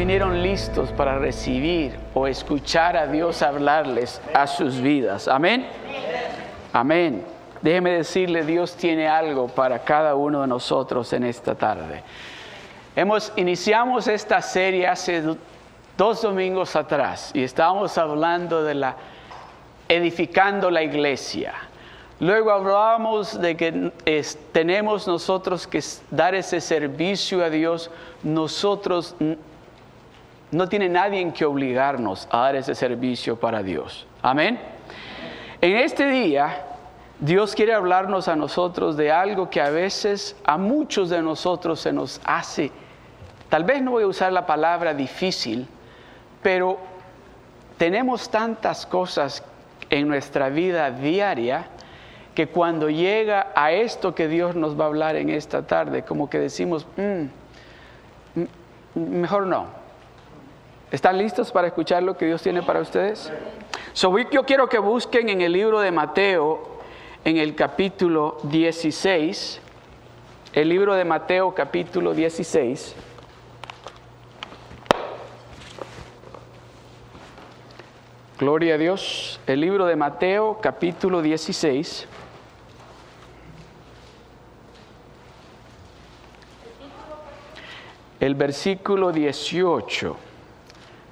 ¿Cuántos 0.00 0.14
vinieron 0.14 0.42
listos 0.42 0.92
para 0.92 1.18
recibir 1.18 1.94
o 2.14 2.26
escuchar 2.26 2.96
a 2.96 3.06
Dios 3.06 3.42
hablarles 3.42 4.18
a 4.32 4.46
sus 4.46 4.80
vidas? 4.80 5.28
Amén. 5.28 5.66
Amén. 6.72 7.22
Déjeme 7.60 7.90
decirle, 7.90 8.42
Dios 8.46 8.74
tiene 8.76 9.06
algo 9.06 9.48
para 9.48 9.80
cada 9.80 10.14
uno 10.14 10.40
de 10.40 10.46
nosotros 10.46 11.12
en 11.12 11.24
esta 11.24 11.54
tarde. 11.54 12.02
Hemos 12.96 13.30
iniciamos 13.36 14.08
esta 14.08 14.40
serie 14.40 14.86
hace 14.86 15.22
dos 15.98 16.22
domingos 16.22 16.76
atrás 16.76 17.30
y 17.34 17.42
estábamos 17.42 17.98
hablando 17.98 18.64
de 18.64 18.76
la 18.76 18.96
edificando 19.86 20.70
la 20.70 20.82
iglesia. 20.82 21.52
Luego 22.20 22.52
hablábamos 22.52 23.38
de 23.38 23.54
que 23.54 23.92
tenemos 24.52 25.06
nosotros 25.06 25.66
que 25.66 25.82
dar 26.10 26.34
ese 26.34 26.62
servicio 26.62 27.44
a 27.44 27.50
Dios. 27.50 27.90
Nosotros 28.22 29.14
no 30.50 30.68
tiene 30.68 30.88
nadie 30.88 31.32
que 31.32 31.44
obligarnos 31.44 32.28
a 32.30 32.38
dar 32.38 32.56
ese 32.56 32.74
servicio 32.74 33.38
para 33.38 33.62
Dios. 33.62 34.06
Amén. 34.22 34.58
En 35.60 35.76
este 35.76 36.06
día, 36.06 36.64
Dios 37.20 37.54
quiere 37.54 37.74
hablarnos 37.74 38.28
a 38.28 38.36
nosotros 38.36 38.96
de 38.96 39.12
algo 39.12 39.50
que 39.50 39.60
a 39.60 39.70
veces 39.70 40.36
a 40.44 40.56
muchos 40.56 41.10
de 41.10 41.22
nosotros 41.22 41.80
se 41.80 41.92
nos 41.92 42.20
hace, 42.24 42.72
tal 43.48 43.64
vez 43.64 43.82
no 43.82 43.92
voy 43.92 44.04
a 44.04 44.06
usar 44.06 44.32
la 44.32 44.46
palabra 44.46 44.94
difícil, 44.94 45.68
pero 46.42 46.78
tenemos 47.76 48.30
tantas 48.30 48.86
cosas 48.86 49.42
en 49.90 50.08
nuestra 50.08 50.48
vida 50.48 50.90
diaria 50.90 51.66
que 52.34 52.46
cuando 52.46 52.88
llega 52.88 53.52
a 53.54 53.72
esto 53.72 54.14
que 54.14 54.28
Dios 54.28 54.54
nos 54.56 54.78
va 54.78 54.84
a 54.84 54.88
hablar 54.88 55.16
en 55.16 55.28
esta 55.28 55.66
tarde, 55.66 56.02
como 56.02 56.30
que 56.30 56.38
decimos, 56.38 56.86
mm, 56.96 57.24
mejor 58.94 59.46
no. 59.46 59.79
¿Están 60.90 61.18
listos 61.18 61.52
para 61.52 61.68
escuchar 61.68 62.02
lo 62.02 62.16
que 62.16 62.26
Dios 62.26 62.42
tiene 62.42 62.62
para 62.62 62.80
ustedes? 62.80 63.32
So, 63.92 64.16
yo 64.30 64.44
quiero 64.44 64.68
que 64.68 64.78
busquen 64.78 65.28
en 65.28 65.40
el 65.40 65.52
libro 65.52 65.80
de 65.80 65.92
Mateo, 65.92 66.80
en 67.24 67.36
el 67.36 67.54
capítulo 67.54 68.38
16, 68.44 69.60
el 70.52 70.68
libro 70.68 70.94
de 70.94 71.04
Mateo 71.04 71.54
capítulo 71.54 72.12
16. 72.12 72.96
Gloria 78.38 78.74
a 78.74 78.78
Dios. 78.78 79.38
El 79.46 79.60
libro 79.60 79.84
de 79.86 79.96
Mateo 79.96 80.58
capítulo 80.60 81.22
16. 81.22 82.08
el 88.20 88.34
versículo 88.34 89.12
18. 89.12 90.29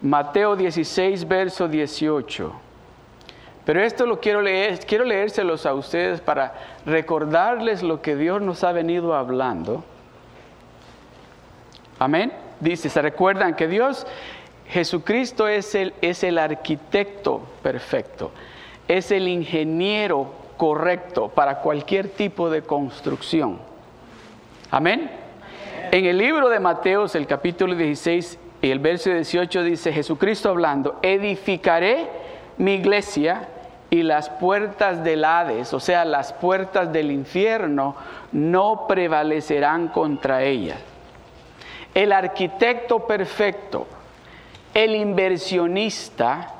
Mateo 0.00 0.54
16, 0.54 1.26
verso 1.26 1.66
18. 1.66 2.52
Pero 3.64 3.82
esto 3.82 4.06
lo 4.06 4.20
quiero 4.20 4.40
leer, 4.40 4.78
quiero 4.86 5.04
leérselos 5.04 5.66
a 5.66 5.74
ustedes 5.74 6.20
para 6.20 6.54
recordarles 6.86 7.82
lo 7.82 8.00
que 8.00 8.16
Dios 8.16 8.40
nos 8.40 8.64
ha 8.64 8.72
venido 8.72 9.14
hablando. 9.14 9.84
Amén. 11.98 12.32
Dice, 12.60 12.88
se 12.88 13.02
recuerdan 13.02 13.54
que 13.54 13.68
Dios, 13.68 14.06
Jesucristo 14.68 15.48
es 15.48 15.74
el, 15.74 15.92
es 16.00 16.24
el 16.24 16.38
arquitecto 16.38 17.42
perfecto, 17.62 18.30
es 18.86 19.10
el 19.10 19.28
ingeniero 19.28 20.32
correcto 20.56 21.28
para 21.28 21.58
cualquier 21.58 22.08
tipo 22.08 22.48
de 22.50 22.62
construcción. 22.62 23.58
Amén. 24.70 25.10
En 25.90 26.04
el 26.04 26.18
libro 26.18 26.48
de 26.48 26.60
Mateos, 26.60 27.14
el 27.14 27.26
capítulo 27.26 27.74
16 27.74 28.38
y 28.60 28.70
el 28.70 28.80
verso 28.80 29.10
18 29.10 29.62
dice 29.62 29.92
Jesucristo 29.92 30.48
hablando, 30.48 30.98
edificaré 31.02 32.08
mi 32.56 32.74
iglesia 32.74 33.48
y 33.90 34.02
las 34.02 34.28
puertas 34.28 35.04
del 35.04 35.24
Hades, 35.24 35.72
o 35.72 35.80
sea, 35.80 36.04
las 36.04 36.32
puertas 36.32 36.92
del 36.92 37.10
infierno, 37.10 37.94
no 38.32 38.86
prevalecerán 38.86 39.88
contra 39.88 40.42
ella. 40.42 40.76
El 41.94 42.12
arquitecto 42.12 43.06
perfecto, 43.06 43.86
el 44.74 44.94
inversionista, 44.94 46.54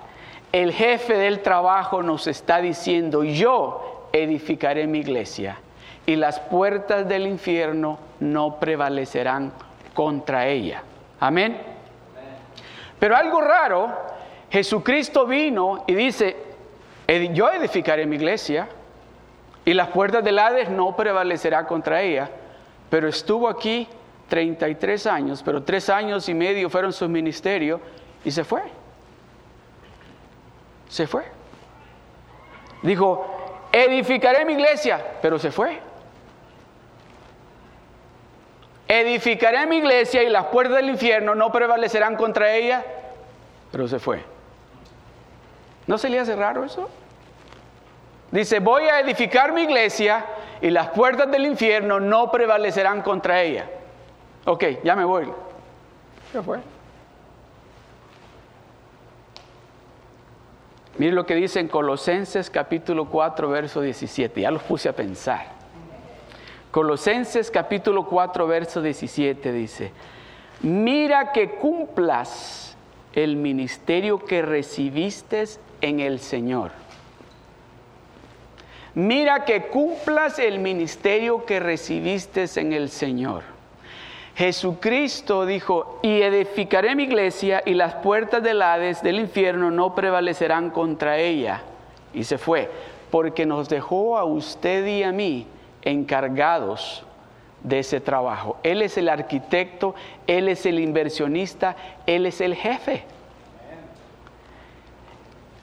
el 0.52 0.72
jefe 0.72 1.14
del 1.14 1.40
trabajo 1.40 2.02
nos 2.02 2.26
está 2.26 2.60
diciendo, 2.60 3.24
yo 3.24 4.08
edificaré 4.12 4.86
mi 4.86 5.00
iglesia 5.00 5.58
y 6.06 6.16
las 6.16 6.40
puertas 6.40 7.06
del 7.06 7.26
infierno 7.26 7.98
no 8.20 8.58
prevalecerán 8.58 9.52
contra 9.92 10.46
ella. 10.46 10.82
Amén. 11.20 11.77
Pero 12.98 13.16
algo 13.16 13.40
raro, 13.40 13.92
Jesucristo 14.50 15.26
vino 15.26 15.84
y 15.86 15.94
dice, 15.94 16.36
yo 17.32 17.50
edificaré 17.50 18.06
mi 18.06 18.16
iglesia 18.16 18.68
y 19.64 19.74
las 19.74 19.88
puertas 19.88 20.24
del 20.24 20.38
Hades 20.38 20.68
no 20.70 20.96
prevalecerán 20.96 21.66
contra 21.66 22.02
ella, 22.02 22.30
pero 22.90 23.08
estuvo 23.08 23.48
aquí 23.48 23.86
33 24.28 25.06
años, 25.06 25.42
pero 25.42 25.62
tres 25.62 25.88
años 25.88 26.28
y 26.28 26.34
medio 26.34 26.70
fueron 26.70 26.92
su 26.92 27.08
ministerio 27.08 27.80
y 28.24 28.30
se 28.30 28.44
fue. 28.44 28.62
Se 30.88 31.06
fue. 31.06 31.24
Dijo, 32.82 33.26
edificaré 33.72 34.44
mi 34.44 34.54
iglesia, 34.54 35.18
pero 35.20 35.38
se 35.38 35.50
fue. 35.50 35.87
Edificaré 38.88 39.66
mi 39.66 39.76
iglesia 39.76 40.22
y 40.22 40.30
las 40.30 40.46
puertas 40.46 40.78
del 40.78 40.88
infierno 40.88 41.34
no 41.34 41.52
prevalecerán 41.52 42.16
contra 42.16 42.54
ella, 42.54 42.84
pero 43.70 43.86
se 43.86 43.98
fue. 43.98 44.24
¿No 45.86 45.98
se 45.98 46.08
le 46.08 46.18
hace 46.18 46.34
raro 46.34 46.64
eso? 46.64 46.88
Dice, 48.30 48.60
voy 48.60 48.84
a 48.84 49.00
edificar 49.00 49.52
mi 49.52 49.62
iglesia 49.62 50.24
y 50.60 50.70
las 50.70 50.88
puertas 50.88 51.30
del 51.30 51.46
infierno 51.46 52.00
no 52.00 52.30
prevalecerán 52.30 53.02
contra 53.02 53.42
ella. 53.42 53.66
Ok, 54.44 54.64
ya 54.82 54.96
me 54.96 55.04
voy. 55.04 55.30
Se 56.32 56.42
fue. 56.42 56.58
Mire 60.98 61.12
lo 61.12 61.26
que 61.26 61.36
dice 61.36 61.60
en 61.60 61.68
Colosenses 61.68 62.50
capítulo 62.50 63.08
4, 63.08 63.48
verso 63.48 63.80
17. 63.80 64.40
Ya 64.40 64.50
los 64.50 64.62
puse 64.62 64.88
a 64.88 64.92
pensar. 64.92 65.57
Colosenses 66.70 67.50
capítulo 67.50 68.06
4, 68.06 68.46
verso 68.46 68.82
17 68.82 69.52
dice, 69.52 69.90
mira 70.60 71.32
que 71.32 71.52
cumplas 71.52 72.76
el 73.14 73.36
ministerio 73.36 74.18
que 74.18 74.42
recibiste 74.42 75.44
en 75.80 76.00
el 76.00 76.20
Señor. 76.20 76.72
Mira 78.94 79.44
que 79.46 79.68
cumplas 79.68 80.38
el 80.38 80.58
ministerio 80.58 81.46
que 81.46 81.58
recibiste 81.58 82.44
en 82.56 82.74
el 82.74 82.90
Señor. 82.90 83.44
Jesucristo 84.36 85.46
dijo, 85.46 85.98
y 86.02 86.20
edificaré 86.20 86.94
mi 86.94 87.04
iglesia 87.04 87.62
y 87.64 87.74
las 87.74 87.94
puertas 87.94 88.42
del 88.42 88.60
Hades 88.60 89.02
del 89.02 89.20
infierno 89.20 89.70
no 89.70 89.94
prevalecerán 89.94 90.70
contra 90.70 91.18
ella. 91.18 91.62
Y 92.12 92.24
se 92.24 92.38
fue, 92.38 92.70
porque 93.10 93.46
nos 93.46 93.68
dejó 93.68 94.18
a 94.18 94.24
usted 94.24 94.86
y 94.86 95.02
a 95.02 95.12
mí 95.12 95.46
encargados 95.88 97.04
de 97.62 97.80
ese 97.80 98.00
trabajo. 98.00 98.56
Él 98.62 98.82
es 98.82 98.96
el 98.98 99.08
arquitecto, 99.08 99.94
Él 100.26 100.48
es 100.48 100.66
el 100.66 100.78
inversionista, 100.78 101.76
Él 102.06 102.26
es 102.26 102.40
el 102.40 102.54
jefe. 102.54 103.04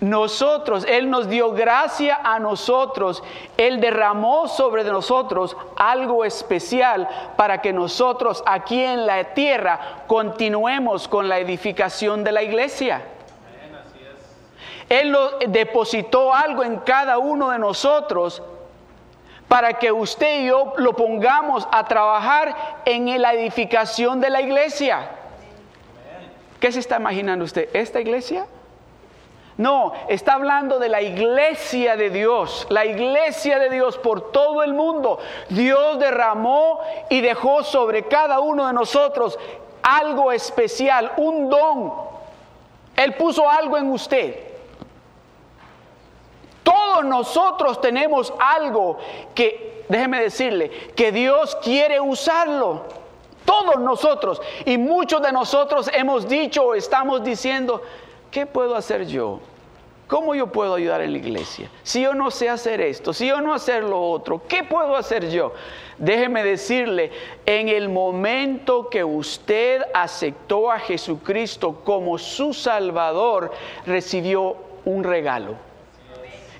Nosotros, 0.01 0.85
Él 0.87 1.09
nos 1.09 1.29
dio 1.29 1.51
gracia 1.53 2.19
a 2.21 2.37
nosotros, 2.39 3.23
Él 3.57 3.79
derramó 3.79 4.47
sobre 4.47 4.83
nosotros 4.83 5.55
algo 5.77 6.25
especial 6.25 7.07
para 7.37 7.61
que 7.61 7.71
nosotros 7.71 8.43
aquí 8.45 8.83
en 8.83 9.05
la 9.05 9.33
tierra 9.33 10.03
continuemos 10.07 11.07
con 11.07 11.29
la 11.29 11.39
edificación 11.39 12.23
de 12.23 12.31
la 12.33 12.43
iglesia. 12.43 13.03
Él 14.89 15.15
depositó 15.47 16.33
algo 16.33 16.63
en 16.63 16.77
cada 16.77 17.17
uno 17.17 17.49
de 17.49 17.57
nosotros 17.57 18.43
para 19.47 19.73
que 19.73 19.91
usted 19.91 20.41
y 20.41 20.47
yo 20.47 20.73
lo 20.77 20.93
pongamos 20.95 21.67
a 21.71 21.85
trabajar 21.85 22.81
en 22.85 23.21
la 23.21 23.33
edificación 23.33 24.19
de 24.19 24.29
la 24.29 24.41
iglesia. 24.41 25.09
¿Qué 26.59 26.71
se 26.71 26.79
está 26.79 26.97
imaginando 26.97 27.45
usted? 27.45 27.69
¿Esta 27.73 28.01
iglesia? 28.01 28.47
No, 29.57 29.93
está 30.09 30.33
hablando 30.33 30.79
de 30.79 30.89
la 30.89 31.01
iglesia 31.01 31.95
de 31.95 32.09
Dios, 32.09 32.67
la 32.69 32.85
iglesia 32.85 33.57
de 33.57 33.69
Dios 33.69 33.97
por 33.97 34.31
todo 34.31 34.63
el 34.63 34.73
mundo. 34.73 35.19
Dios 35.49 35.97
derramó 35.97 36.81
y 37.09 37.21
dejó 37.21 37.63
sobre 37.63 38.03
cada 38.03 38.39
uno 38.39 38.67
de 38.67 38.73
nosotros 38.73 39.39
algo 39.81 40.31
especial, 40.33 41.13
un 41.17 41.49
don. 41.49 41.93
Él 42.97 43.13
puso 43.13 43.49
algo 43.49 43.77
en 43.77 43.91
usted. 43.91 44.54
Todos 46.65 47.05
nosotros 47.05 47.79
tenemos 47.79 48.33
algo 48.39 48.97
que, 49.35 49.85
déjeme 49.87 50.19
decirle, 50.19 50.71
que 50.95 51.11
Dios 51.11 51.55
quiere 51.61 51.99
usarlo. 51.99 52.81
Todos 53.45 53.79
nosotros 53.79 54.41
y 54.65 54.79
muchos 54.79 55.21
de 55.21 55.31
nosotros 55.31 55.91
hemos 55.93 56.27
dicho 56.27 56.63
o 56.63 56.73
estamos 56.73 57.23
diciendo, 57.23 57.83
¿qué 58.31 58.47
puedo 58.47 58.75
hacer 58.75 59.05
yo? 59.05 59.39
¿Cómo 60.07 60.33
yo 60.33 60.47
puedo 60.47 60.73
ayudar 60.73 61.01
en 61.01 61.11
la 61.11 61.19
iglesia? 61.19 61.69
Si 61.83 62.01
yo 62.01 62.15
no 62.15 62.31
sé 62.31 62.49
hacer 62.49 62.81
esto, 62.81 63.13
si 63.13 63.27
yo 63.27 63.41
no 63.41 63.53
hacer 63.53 63.83
lo 63.83 64.01
otro, 64.01 64.41
¿qué 64.47 64.63
puedo 64.63 64.95
hacer 64.95 65.29
yo? 65.29 65.53
Déjeme 65.99 66.43
decirle, 66.43 67.11
en 67.45 67.69
el 67.69 67.89
momento 67.89 68.89
que 68.89 69.03
usted 69.03 69.83
aceptó 69.93 70.71
a 70.71 70.79
Jesucristo 70.79 71.81
como 71.83 72.17
su 72.17 72.55
Salvador, 72.55 73.51
recibió 73.85 74.55
un 74.85 75.03
regalo. 75.03 75.74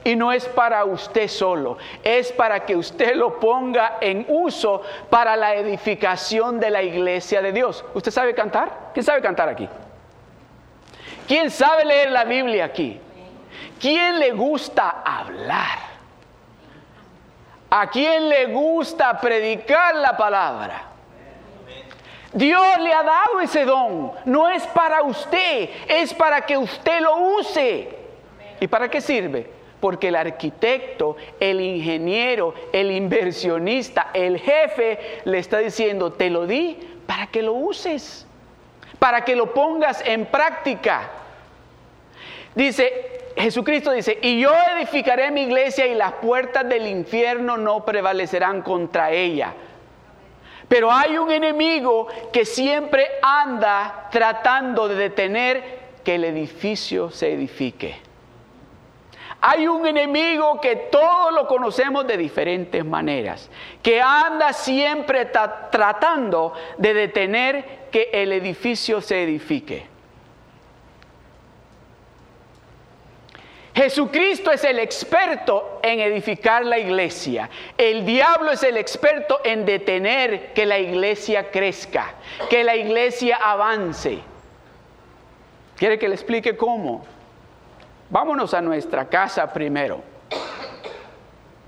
Y 0.05 0.15
no 0.15 0.31
es 0.31 0.45
para 0.45 0.85
usted 0.85 1.27
solo, 1.27 1.77
es 2.03 2.31
para 2.31 2.63
que 2.63 2.77
usted 2.77 3.15
lo 3.15 3.39
ponga 3.39 3.97
en 3.99 4.25
uso 4.29 4.83
para 5.09 5.35
la 5.35 5.55
edificación 5.55 6.59
de 6.59 6.69
la 6.69 6.83
iglesia 6.83 7.41
de 7.41 7.51
Dios. 7.51 7.83
¿Usted 7.93 8.11
sabe 8.11 8.33
cantar? 8.33 8.91
¿Quién 8.93 9.03
sabe 9.03 9.21
cantar 9.21 9.49
aquí? 9.49 9.67
¿Quién 11.27 11.51
sabe 11.51 11.83
leer 11.83 12.11
la 12.11 12.23
Biblia 12.23 12.65
aquí? 12.65 13.01
quién 13.79 14.19
le 14.19 14.31
gusta 14.31 15.01
hablar? 15.03 15.79
¿A 17.69 17.87
quién 17.89 18.29
le 18.29 18.45
gusta 18.47 19.19
predicar 19.19 19.95
la 19.95 20.15
palabra? 20.15 20.83
Dios 22.31 22.79
le 22.79 22.93
ha 22.93 23.03
dado 23.03 23.39
ese 23.41 23.65
don. 23.65 24.11
No 24.25 24.49
es 24.49 24.65
para 24.67 25.01
usted, 25.01 25.69
es 25.87 26.13
para 26.13 26.41
que 26.41 26.57
usted 26.57 27.01
lo 27.01 27.17
use. 27.37 27.89
¿Y 28.59 28.67
para 28.67 28.89
qué 28.89 29.01
sirve? 29.01 29.49
Porque 29.85 30.07
el 30.07 30.15
arquitecto, 30.15 31.15
el 31.39 31.61
ingeniero, 31.61 32.55
el 32.73 32.89
inversionista, 32.89 34.09
el 34.15 34.39
jefe 34.39 35.21
le 35.25 35.37
está 35.37 35.59
diciendo, 35.59 36.11
te 36.11 36.31
lo 36.31 36.47
di 36.47 36.75
para 37.05 37.27
que 37.27 37.43
lo 37.43 37.53
uses, 37.53 38.25
para 38.97 39.23
que 39.23 39.35
lo 39.35 39.53
pongas 39.53 40.01
en 40.03 40.25
práctica. 40.25 41.11
Dice, 42.55 43.19
Jesucristo 43.37 43.91
dice, 43.91 44.17
y 44.23 44.39
yo 44.39 44.51
edificaré 44.75 45.29
mi 45.29 45.43
iglesia 45.43 45.85
y 45.85 45.93
las 45.93 46.13
puertas 46.13 46.67
del 46.67 46.87
infierno 46.87 47.55
no 47.55 47.85
prevalecerán 47.85 48.63
contra 48.63 49.11
ella. 49.11 49.53
Pero 50.67 50.91
hay 50.91 51.19
un 51.19 51.29
enemigo 51.29 52.07
que 52.33 52.43
siempre 52.43 53.05
anda 53.21 54.07
tratando 54.09 54.87
de 54.87 54.95
detener 54.95 55.63
que 56.03 56.15
el 56.15 56.23
edificio 56.23 57.11
se 57.11 57.33
edifique. 57.33 58.04
Hay 59.47 59.67
un 59.67 59.85
enemigo 59.85 60.59
que 60.59 60.75
todos 60.75 61.31
lo 61.31 61.45
conocemos 61.45 62.07
de 62.07 62.17
diferentes 62.17 62.83
maneras, 62.83 63.47
que 63.83 64.01
anda 64.01 64.51
siempre 64.53 65.25
tratando 65.25 66.53
de 66.79 66.95
detener 66.95 67.89
que 67.91 68.09
el 68.11 68.31
edificio 68.31 69.01
se 69.01 69.21
edifique. 69.21 69.85
Jesucristo 73.75 74.51
es 74.51 74.63
el 74.63 74.79
experto 74.79 75.79
en 75.83 75.99
edificar 75.99 76.65
la 76.65 76.79
iglesia. 76.79 77.47
El 77.77 78.03
diablo 78.03 78.49
es 78.49 78.63
el 78.63 78.77
experto 78.77 79.41
en 79.43 79.63
detener 79.63 80.53
que 80.53 80.65
la 80.65 80.79
iglesia 80.79 81.51
crezca, 81.51 82.15
que 82.49 82.63
la 82.63 82.75
iglesia 82.75 83.35
avance. 83.35 84.17
¿Quiere 85.77 85.99
que 85.99 86.07
le 86.07 86.15
explique 86.15 86.57
cómo? 86.57 87.05
Vámonos 88.09 88.53
a 88.53 88.61
nuestra 88.61 89.05
casa 89.05 89.51
primero. 89.51 90.01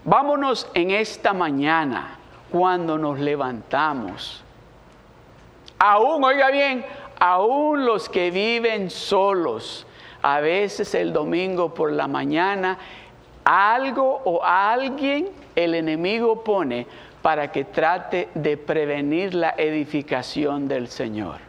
Vámonos 0.04 0.70
en 0.74 0.92
esta 0.92 1.34
mañana 1.34 2.18
cuando 2.52 2.98
nos 2.98 3.20
levantamos. 3.20 4.44
Aún, 5.80 6.24
oiga 6.24 6.50
bien, 6.50 6.86
aún 7.20 7.86
los 7.86 8.08
que 8.08 8.32
viven 8.32 8.90
solos 8.90 9.86
a 10.22 10.40
veces 10.40 10.94
el 10.96 11.14
domingo 11.14 11.74
por 11.74 11.92
la 11.92 12.08
mañana, 12.08 12.78
algo 13.44 14.22
o 14.26 14.44
alguien 14.44 15.30
el 15.56 15.76
enemigo 15.76 16.44
pone 16.44 16.88
para 17.22 17.52
que 17.52 17.66
trate 17.66 18.30
de 18.34 18.58
prevenir 18.58 19.34
la 19.34 19.56
edificación 19.58 20.68
del 20.68 20.88
Señor, 20.88 21.40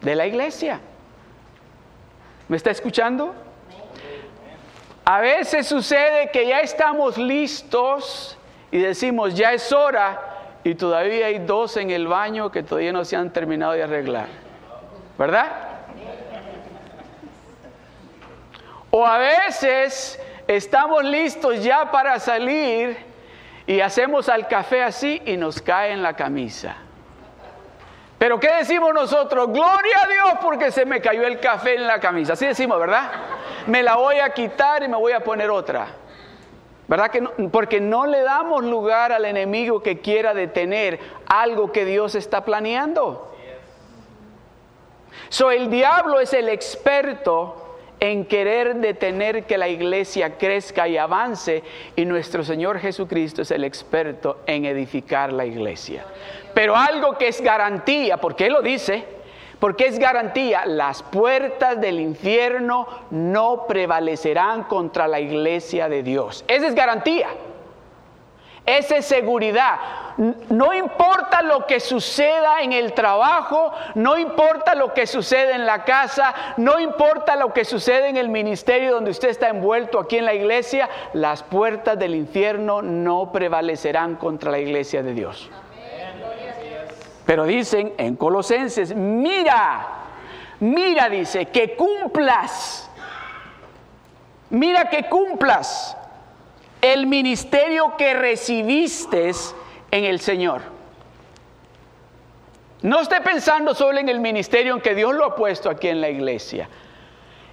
de 0.00 0.16
la 0.16 0.26
iglesia. 0.26 0.80
¿Me 2.48 2.56
está 2.56 2.70
escuchando? 2.70 3.34
A 5.04 5.20
veces 5.20 5.66
sucede 5.66 6.30
que 6.30 6.46
ya 6.46 6.60
estamos 6.60 7.18
listos 7.18 8.38
y 8.70 8.78
decimos, 8.78 9.34
ya 9.34 9.52
es 9.52 9.72
hora, 9.72 10.32
y 10.64 10.74
todavía 10.76 11.26
hay 11.26 11.40
dos 11.40 11.76
en 11.76 11.90
el 11.90 12.06
baño 12.06 12.50
que 12.52 12.62
todavía 12.62 12.92
no 12.92 13.04
se 13.04 13.16
han 13.16 13.32
terminado 13.32 13.72
de 13.72 13.82
arreglar. 13.82 14.26
¿Verdad? 15.18 15.50
O 18.90 19.04
a 19.04 19.18
veces 19.18 20.20
estamos 20.46 21.02
listos 21.04 21.64
ya 21.64 21.90
para 21.90 22.20
salir 22.20 22.96
y 23.66 23.80
hacemos 23.80 24.28
al 24.28 24.46
café 24.46 24.82
así 24.82 25.20
y 25.24 25.36
nos 25.36 25.60
cae 25.60 25.92
en 25.92 26.02
la 26.02 26.14
camisa. 26.14 26.76
Pero 28.22 28.38
¿qué 28.38 28.52
decimos 28.58 28.94
nosotros? 28.94 29.48
Gloria 29.48 29.96
a 30.00 30.06
Dios 30.06 30.38
porque 30.40 30.70
se 30.70 30.86
me 30.86 31.00
cayó 31.00 31.26
el 31.26 31.40
café 31.40 31.74
en 31.74 31.88
la 31.88 31.98
camisa. 31.98 32.34
Así 32.34 32.46
decimos, 32.46 32.78
¿verdad? 32.78 33.10
Me 33.66 33.82
la 33.82 33.96
voy 33.96 34.20
a 34.20 34.30
quitar 34.30 34.84
y 34.84 34.86
me 34.86 34.96
voy 34.96 35.10
a 35.10 35.24
poner 35.24 35.50
otra. 35.50 35.88
¿Verdad 36.86 37.10
que 37.10 37.20
Porque 37.50 37.80
no 37.80 38.06
le 38.06 38.22
damos 38.22 38.62
lugar 38.62 39.10
al 39.10 39.24
enemigo 39.24 39.82
que 39.82 39.98
quiera 39.98 40.34
detener 40.34 41.00
algo 41.26 41.72
que 41.72 41.84
Dios 41.84 42.14
está 42.14 42.44
planeando. 42.44 43.34
So 45.28 45.50
el 45.50 45.68
diablo 45.68 46.20
es 46.20 46.32
el 46.32 46.48
experto 46.48 47.62
en 47.98 48.24
querer 48.24 48.76
detener 48.76 49.46
que 49.46 49.58
la 49.58 49.68
iglesia 49.68 50.38
crezca 50.38 50.86
y 50.86 50.96
avance 50.96 51.64
y 51.96 52.04
nuestro 52.04 52.44
Señor 52.44 52.78
Jesucristo 52.78 53.42
es 53.42 53.50
el 53.50 53.64
experto 53.64 54.42
en 54.46 54.64
edificar 54.64 55.32
la 55.32 55.44
iglesia. 55.44 56.04
Pero 56.54 56.76
algo 56.76 57.16
que 57.16 57.28
es 57.28 57.40
garantía, 57.40 58.16
porque 58.18 58.46
Él 58.46 58.52
lo 58.52 58.62
dice, 58.62 59.04
porque 59.58 59.86
es 59.86 59.98
garantía, 59.98 60.66
las 60.66 61.02
puertas 61.02 61.80
del 61.80 62.00
infierno 62.00 62.86
no 63.10 63.66
prevalecerán 63.68 64.64
contra 64.64 65.06
la 65.06 65.20
iglesia 65.20 65.88
de 65.88 66.02
Dios. 66.02 66.44
Esa 66.48 66.66
es 66.66 66.74
garantía. 66.74 67.28
Esa 68.66 68.96
es 68.96 69.06
seguridad. 69.06 69.78
No 70.50 70.72
importa 70.72 71.42
lo 71.42 71.66
que 71.66 71.80
suceda 71.80 72.60
en 72.60 72.72
el 72.72 72.92
trabajo, 72.92 73.72
no 73.94 74.18
importa 74.18 74.74
lo 74.74 74.92
que 74.94 75.06
sucede 75.06 75.54
en 75.54 75.66
la 75.66 75.84
casa, 75.84 76.34
no 76.58 76.78
importa 76.78 77.34
lo 77.34 77.52
que 77.52 77.64
sucede 77.64 78.08
en 78.08 78.16
el 78.16 78.28
ministerio 78.28 78.92
donde 78.92 79.10
usted 79.10 79.30
está 79.30 79.48
envuelto 79.48 79.98
aquí 79.98 80.18
en 80.18 80.26
la 80.26 80.34
iglesia, 80.34 80.88
las 81.12 81.42
puertas 81.42 81.98
del 81.98 82.14
infierno 82.14 82.82
no 82.82 83.32
prevalecerán 83.32 84.16
contra 84.16 84.50
la 84.50 84.58
iglesia 84.58 85.02
de 85.02 85.14
Dios. 85.14 85.50
Pero 87.26 87.44
dicen 87.44 87.92
en 87.98 88.16
Colosenses, 88.16 88.94
mira, 88.94 89.86
mira, 90.60 91.08
dice, 91.08 91.46
que 91.46 91.76
cumplas, 91.76 92.90
mira 94.50 94.88
que 94.88 95.08
cumplas 95.08 95.96
el 96.80 97.06
ministerio 97.06 97.96
que 97.96 98.14
recibiste 98.14 99.30
en 99.90 100.04
el 100.04 100.18
Señor. 100.20 100.62
No 102.82 103.00
esté 103.00 103.20
pensando 103.20 103.74
solo 103.74 104.00
en 104.00 104.08
el 104.08 104.18
ministerio 104.18 104.74
en 104.74 104.80
que 104.80 104.96
Dios 104.96 105.14
lo 105.14 105.24
ha 105.24 105.36
puesto 105.36 105.70
aquí 105.70 105.86
en 105.86 106.00
la 106.00 106.10
iglesia. 106.10 106.68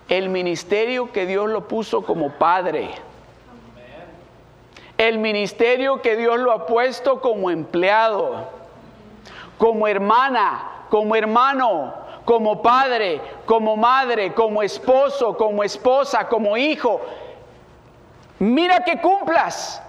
El 0.07 0.29
ministerio 0.29 1.11
que 1.11 1.27
Dios 1.27 1.47
lo 1.47 1.67
puso 1.67 2.01
como 2.01 2.31
padre. 2.31 2.89
El 4.97 5.19
ministerio 5.19 6.01
que 6.01 6.15
Dios 6.15 6.39
lo 6.39 6.51
ha 6.51 6.65
puesto 6.65 7.21
como 7.21 7.51
empleado, 7.51 8.58
como 9.59 9.87
hermana, 9.87 10.85
como 10.89 11.15
hermano, 11.15 11.93
como 12.23 12.61
padre, 12.61 13.21
como 13.45 13.75
madre, 13.75 14.33
como 14.33 14.63
esposo, 14.63 15.35
como 15.37 15.63
esposa, 15.63 16.27
como 16.27 16.57
hijo. 16.57 17.01
Mira 18.39 18.83
que 18.85 19.01
cumplas. 19.01 19.83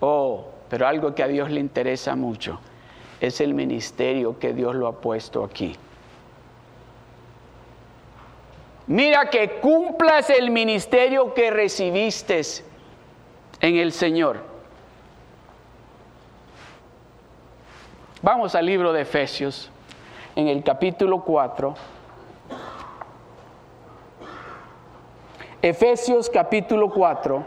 Oh, 0.00 0.44
pero 0.70 0.86
algo 0.86 1.14
que 1.14 1.24
a 1.24 1.28
Dios 1.28 1.50
le 1.50 1.58
interesa 1.58 2.14
mucho 2.14 2.60
es 3.20 3.40
el 3.40 3.52
ministerio 3.52 4.38
que 4.38 4.52
Dios 4.52 4.76
lo 4.76 4.86
ha 4.86 5.00
puesto 5.00 5.42
aquí. 5.42 5.76
Mira 8.86 9.28
que 9.28 9.58
cumplas 9.58 10.30
el 10.30 10.52
ministerio 10.52 11.34
que 11.34 11.50
recibiste 11.50 12.42
en 13.60 13.76
el 13.76 13.92
Señor. 13.92 14.55
Vamos 18.26 18.56
al 18.56 18.66
libro 18.66 18.92
de 18.92 19.02
Efesios, 19.02 19.70
en 20.34 20.48
el 20.48 20.64
capítulo 20.64 21.20
4. 21.22 21.76
Efesios 25.62 26.28
capítulo 26.28 26.90
4. 26.90 27.46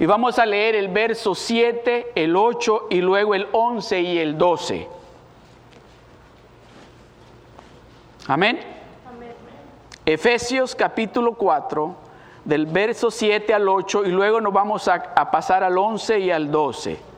Y 0.00 0.06
vamos 0.06 0.40
a 0.40 0.44
leer 0.44 0.74
el 0.74 0.88
verso 0.88 1.32
7, 1.32 2.10
el 2.16 2.34
8 2.34 2.88
y 2.90 3.02
luego 3.02 3.36
el 3.36 3.46
11 3.52 4.00
y 4.00 4.18
el 4.18 4.36
12. 4.36 4.88
Amén. 8.26 8.58
Efesios 10.04 10.74
capítulo 10.74 11.34
4, 11.34 11.94
del 12.44 12.66
verso 12.66 13.12
7 13.12 13.54
al 13.54 13.68
8, 13.68 14.04
y 14.06 14.08
luego 14.08 14.40
nos 14.40 14.52
vamos 14.52 14.88
a, 14.88 14.94
a 14.94 15.30
pasar 15.30 15.62
al 15.62 15.78
11 15.78 16.18
y 16.18 16.32
al 16.32 16.50
12. 16.50 17.15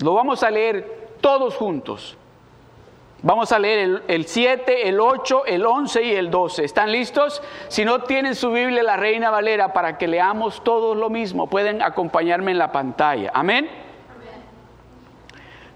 Lo 0.00 0.14
vamos 0.14 0.42
a 0.42 0.50
leer 0.50 1.08
todos 1.20 1.56
juntos. 1.56 2.16
Vamos 3.22 3.52
a 3.52 3.58
leer 3.58 4.02
el, 4.06 4.26
7, 4.26 4.86
el 4.86 5.00
8, 5.00 5.46
el 5.46 5.64
11 5.64 6.02
y 6.02 6.14
el 6.14 6.30
12. 6.30 6.62
¿Están 6.62 6.92
listos? 6.92 7.42
Si 7.68 7.82
no 7.82 8.02
tienen 8.02 8.34
su 8.34 8.52
Biblia, 8.52 8.82
la 8.82 8.98
Reina 8.98 9.30
Valera, 9.30 9.72
para 9.72 9.96
que 9.96 10.06
leamos 10.06 10.62
todos 10.62 10.94
lo 10.94 11.08
mismo, 11.08 11.46
pueden 11.46 11.80
acompañarme 11.80 12.50
en 12.50 12.58
la 12.58 12.70
pantalla. 12.70 13.30
Amén. 13.32 13.70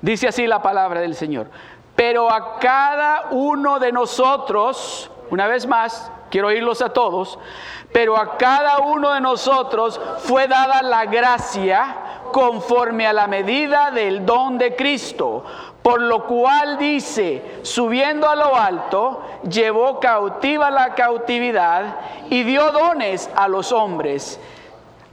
Dice 0.02 0.28
así 0.28 0.46
la 0.46 0.60
palabra 0.60 1.00
del 1.00 1.14
Señor. 1.14 1.48
Pero 1.96 2.30
a 2.30 2.58
cada 2.58 3.28
uno 3.30 3.78
de 3.78 3.92
nosotros, 3.92 5.10
una 5.30 5.46
vez 5.46 5.66
más, 5.66 6.12
quiero 6.30 6.48
oírlos 6.48 6.82
a 6.82 6.92
todos, 6.92 7.38
pero 7.92 8.16
a 8.16 8.36
cada 8.36 8.78
uno 8.80 9.14
de 9.14 9.20
nosotros 9.20 10.00
fue 10.18 10.46
dada 10.46 10.82
la 10.82 11.06
gracia 11.06 11.96
conforme 12.32 13.06
a 13.06 13.12
la 13.12 13.26
medida 13.26 13.90
del 13.90 14.26
don 14.26 14.58
de 14.58 14.76
Cristo. 14.76 15.44
Por 15.82 16.02
lo 16.02 16.26
cual 16.26 16.76
dice, 16.76 17.60
subiendo 17.62 18.28
a 18.28 18.36
lo 18.36 18.54
alto, 18.54 19.22
llevó 19.48 20.00
cautiva 20.00 20.70
la 20.70 20.94
cautividad 20.94 21.96
y 22.28 22.42
dio 22.42 22.70
dones 22.72 23.30
a 23.34 23.48
los 23.48 23.72
hombres, 23.72 24.38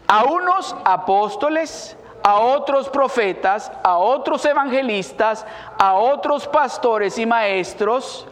a 0.07 0.25
unos 0.25 0.75
apóstoles, 0.83 1.95
a 2.23 2.39
otros 2.39 2.89
profetas, 2.89 3.71
a 3.83 3.97
otros 3.97 4.43
evangelistas, 4.45 5.45
a 5.77 5.93
otros 5.93 6.47
pastores 6.47 7.19
y 7.19 7.25
maestros, 7.25 8.27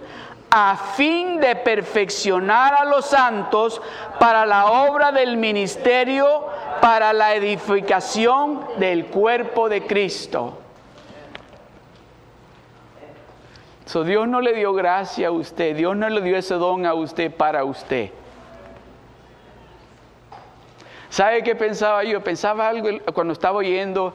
a 0.55 0.77
fin 0.77 1.39
de 1.39 1.55
perfeccionar 1.55 2.75
a 2.75 2.85
los 2.85 3.07
santos 3.07 3.81
para 4.19 4.45
la 4.45 4.67
obra 4.67 5.11
del 5.11 5.35
ministerio, 5.35 6.45
para 6.79 7.11
la 7.11 7.33
edificación 7.33 8.63
del 8.77 9.07
cuerpo 9.07 9.67
de 9.67 9.87
Cristo. 9.87 10.59
So, 13.85 14.03
Dios 14.03 14.27
no 14.27 14.41
le 14.41 14.53
dio 14.53 14.73
gracia 14.73 15.29
a 15.29 15.31
usted, 15.31 15.75
Dios 15.75 15.95
no 15.95 16.07
le 16.07 16.21
dio 16.21 16.37
ese 16.37 16.53
don 16.53 16.85
a 16.85 16.93
usted 16.93 17.33
para 17.33 17.63
usted. 17.63 18.11
¿Sabe 21.09 21.41
qué 21.41 21.55
pensaba 21.55 22.03
yo? 22.03 22.23
Pensaba 22.23 22.69
algo 22.69 22.89
cuando 23.11 23.33
estaba 23.33 23.57
oyendo 23.57 24.13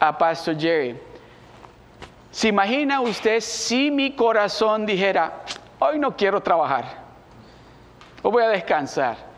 a 0.00 0.16
Pastor 0.16 0.58
Jerry. 0.58 0.98
¿Se 2.30 2.48
imagina 2.48 3.00
usted 3.00 3.40
si 3.40 3.90
mi 3.90 4.12
corazón 4.12 4.86
dijera, 4.86 5.44
hoy 5.78 5.98
no 5.98 6.16
quiero 6.16 6.40
trabajar, 6.40 6.84
hoy 8.22 8.32
voy 8.32 8.42
a 8.42 8.48
descansar? 8.48 9.28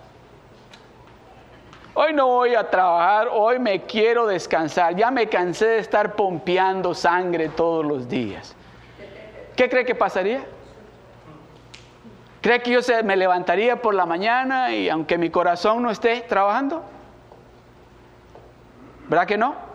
Hoy 1.94 2.12
no 2.12 2.28
voy 2.28 2.54
a 2.54 2.70
trabajar, 2.70 3.28
hoy 3.32 3.58
me 3.58 3.82
quiero 3.82 4.26
descansar. 4.26 4.94
Ya 4.94 5.10
me 5.10 5.28
cansé 5.28 5.66
de 5.66 5.78
estar 5.78 6.14
pompeando 6.14 6.94
sangre 6.94 7.48
todos 7.48 7.84
los 7.84 8.08
días. 8.08 8.54
¿Qué 9.56 9.68
cree 9.68 9.84
que 9.84 9.94
pasaría? 9.94 10.44
¿Cree 12.40 12.62
que 12.62 12.70
yo 12.70 12.80
se, 12.80 13.02
me 13.02 13.16
levantaría 13.16 13.82
por 13.82 13.94
la 13.94 14.06
mañana 14.06 14.72
y 14.72 14.88
aunque 14.88 15.18
mi 15.18 15.30
corazón 15.30 15.82
no 15.82 15.90
esté 15.90 16.22
trabajando? 16.22 16.82
¿Verdad 19.08 19.26
que 19.26 19.36
no? 19.36 19.69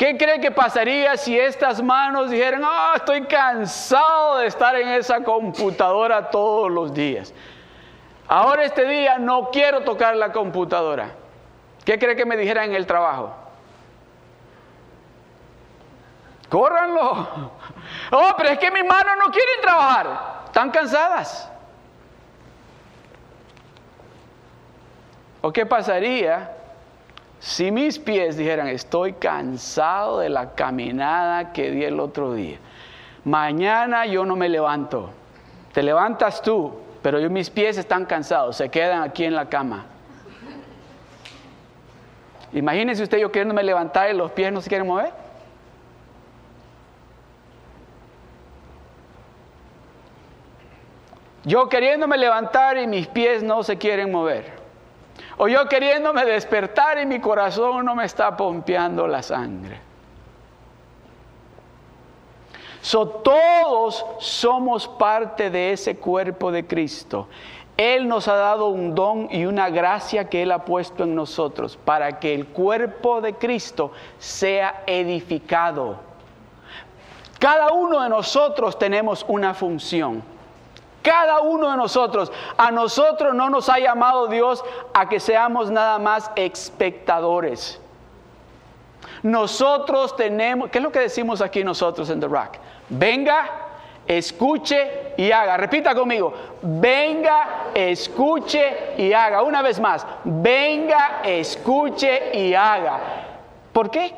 ¿Qué 0.00 0.16
cree 0.16 0.40
que 0.40 0.50
pasaría 0.50 1.14
si 1.18 1.38
estas 1.38 1.82
manos 1.82 2.30
dijeran, 2.30 2.62
ah, 2.64 2.94
estoy 2.96 3.26
cansado 3.26 4.38
de 4.38 4.46
estar 4.46 4.74
en 4.74 4.88
esa 4.88 5.22
computadora 5.22 6.30
todos 6.30 6.70
los 6.70 6.94
días? 6.94 7.34
Ahora 8.26 8.64
este 8.64 8.86
día 8.86 9.18
no 9.18 9.50
quiero 9.50 9.82
tocar 9.82 10.16
la 10.16 10.32
computadora. 10.32 11.10
¿Qué 11.84 11.98
cree 11.98 12.16
que 12.16 12.24
me 12.24 12.38
dijera 12.38 12.64
en 12.64 12.74
el 12.74 12.86
trabajo? 12.86 13.34
Córranlo. 16.48 17.28
Oh, 18.12 18.34
pero 18.38 18.48
es 18.48 18.58
que 18.58 18.70
mis 18.70 18.86
manos 18.86 19.12
no 19.22 19.30
quieren 19.30 19.60
trabajar. 19.60 20.44
Están 20.46 20.70
cansadas. 20.70 21.52
¿O 25.42 25.52
qué 25.52 25.66
pasaría 25.66 26.56
si 27.40 27.70
mis 27.70 27.98
pies 27.98 28.36
dijeran, 28.36 28.68
estoy 28.68 29.14
cansado 29.14 30.18
de 30.18 30.28
la 30.28 30.54
caminada 30.54 31.52
que 31.52 31.70
di 31.70 31.84
el 31.84 31.98
otro 31.98 32.34
día. 32.34 32.58
Mañana 33.24 34.04
yo 34.04 34.26
no 34.26 34.36
me 34.36 34.50
levanto. 34.50 35.10
Te 35.72 35.82
levantas 35.82 36.42
tú, 36.42 36.74
pero 37.02 37.18
yo, 37.18 37.30
mis 37.30 37.48
pies 37.48 37.78
están 37.78 38.04
cansados, 38.04 38.56
se 38.56 38.68
quedan 38.68 39.02
aquí 39.02 39.24
en 39.24 39.34
la 39.34 39.48
cama. 39.48 39.86
Imagínese 42.52 43.04
usted 43.04 43.18
yo 43.18 43.32
queriéndome 43.32 43.62
levantar 43.62 44.10
y 44.10 44.16
los 44.16 44.32
pies 44.32 44.52
no 44.52 44.60
se 44.60 44.68
quieren 44.68 44.86
mover. 44.86 45.12
Yo 51.44 51.70
queriéndome 51.70 52.18
levantar 52.18 52.76
y 52.76 52.86
mis 52.86 53.06
pies 53.06 53.42
no 53.42 53.62
se 53.62 53.78
quieren 53.78 54.12
mover. 54.12 54.59
O 55.36 55.48
yo 55.48 55.68
queriéndome 55.68 56.24
despertar 56.24 56.98
y 56.98 57.06
mi 57.06 57.20
corazón 57.20 57.84
no 57.84 57.94
me 57.94 58.04
está 58.04 58.36
pompeando 58.36 59.06
la 59.06 59.22
sangre. 59.22 59.80
So, 62.82 63.06
todos 63.06 64.06
somos 64.18 64.88
parte 64.88 65.50
de 65.50 65.72
ese 65.72 65.96
cuerpo 65.96 66.50
de 66.50 66.66
Cristo. 66.66 67.28
Él 67.76 68.08
nos 68.08 68.28
ha 68.28 68.34
dado 68.34 68.68
un 68.68 68.94
don 68.94 69.28
y 69.30 69.46
una 69.46 69.70
gracia 69.70 70.28
que 70.28 70.42
Él 70.42 70.52
ha 70.52 70.64
puesto 70.64 71.04
en 71.04 71.14
nosotros 71.14 71.78
para 71.82 72.18
que 72.18 72.34
el 72.34 72.46
cuerpo 72.48 73.20
de 73.20 73.34
Cristo 73.34 73.92
sea 74.18 74.82
edificado. 74.86 75.96
Cada 77.38 77.72
uno 77.72 78.02
de 78.02 78.10
nosotros 78.10 78.78
tenemos 78.78 79.24
una 79.28 79.54
función. 79.54 80.22
Cada 81.02 81.40
uno 81.40 81.70
de 81.70 81.76
nosotros, 81.76 82.30
a 82.56 82.70
nosotros 82.70 83.34
no 83.34 83.48
nos 83.48 83.68
ha 83.68 83.78
llamado 83.78 84.26
Dios 84.26 84.62
a 84.92 85.08
que 85.08 85.18
seamos 85.18 85.70
nada 85.70 85.98
más 85.98 86.30
espectadores. 86.36 87.80
Nosotros 89.22 90.16
tenemos, 90.16 90.70
¿qué 90.70 90.78
es 90.78 90.84
lo 90.84 90.92
que 90.92 91.00
decimos 91.00 91.40
aquí 91.40 91.64
nosotros 91.64 92.08
en 92.10 92.20
The 92.20 92.28
Rock? 92.28 92.56
Venga, 92.88 93.50
escuche 94.06 95.14
y 95.16 95.30
haga. 95.30 95.56
Repita 95.56 95.94
conmigo, 95.94 96.32
venga, 96.62 97.68
escuche 97.74 98.94
y 98.98 99.12
haga. 99.12 99.42
Una 99.42 99.62
vez 99.62 99.78
más, 99.80 100.06
venga, 100.24 101.20
escuche 101.24 102.36
y 102.38 102.54
haga. 102.54 102.98
¿Por 103.72 103.90
qué? 103.90 104.14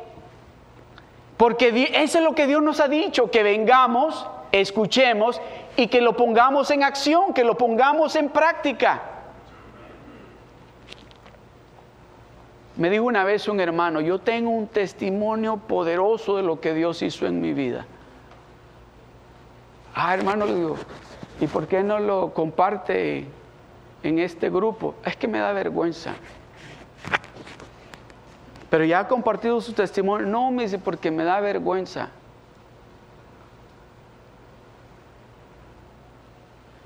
Porque 1.37 1.91
eso 1.95 2.19
es 2.19 2.23
lo 2.23 2.33
que 2.33 2.47
Dios 2.47 2.61
nos 2.61 2.79
ha 2.79 2.87
dicho, 2.87 3.29
que 3.29 3.43
vengamos, 3.43 4.25
escuchemos 4.51 5.41
y 5.75 5.87
que 5.87 6.01
lo 6.01 6.15
pongamos 6.15 6.69
en 6.71 6.83
acción, 6.83 7.33
que 7.33 7.43
lo 7.43 7.57
pongamos 7.57 8.15
en 8.15 8.29
práctica. 8.29 9.01
Me 12.75 12.89
dijo 12.89 13.03
una 13.03 13.23
vez 13.23 13.47
un 13.47 13.59
hermano, 13.59 14.01
yo 14.01 14.19
tengo 14.19 14.49
un 14.49 14.67
testimonio 14.67 15.57
poderoso 15.57 16.37
de 16.37 16.43
lo 16.43 16.59
que 16.59 16.73
Dios 16.73 17.01
hizo 17.01 17.27
en 17.27 17.39
mi 17.39 17.53
vida. 17.53 17.85
Ah, 19.95 20.13
hermano, 20.15 20.45
le 20.45 20.55
digo, 20.55 20.75
¿y 21.39 21.45
por 21.45 21.67
qué 21.67 21.83
no 21.83 21.99
lo 21.99 22.33
comparte 22.33 23.27
en 24.01 24.19
este 24.19 24.49
grupo? 24.49 24.95
Es 25.05 25.15
que 25.15 25.27
me 25.27 25.37
da 25.37 25.53
vergüenza. 25.53 26.15
Pero 28.71 28.85
ya 28.85 29.01
ha 29.01 29.07
compartido 29.07 29.61
su 29.61 29.73
testimonio. 29.73 30.25
No, 30.25 30.49
me 30.49 30.63
dice, 30.63 30.79
porque 30.79 31.11
me 31.11 31.23
da 31.23 31.39
vergüenza. 31.39 32.09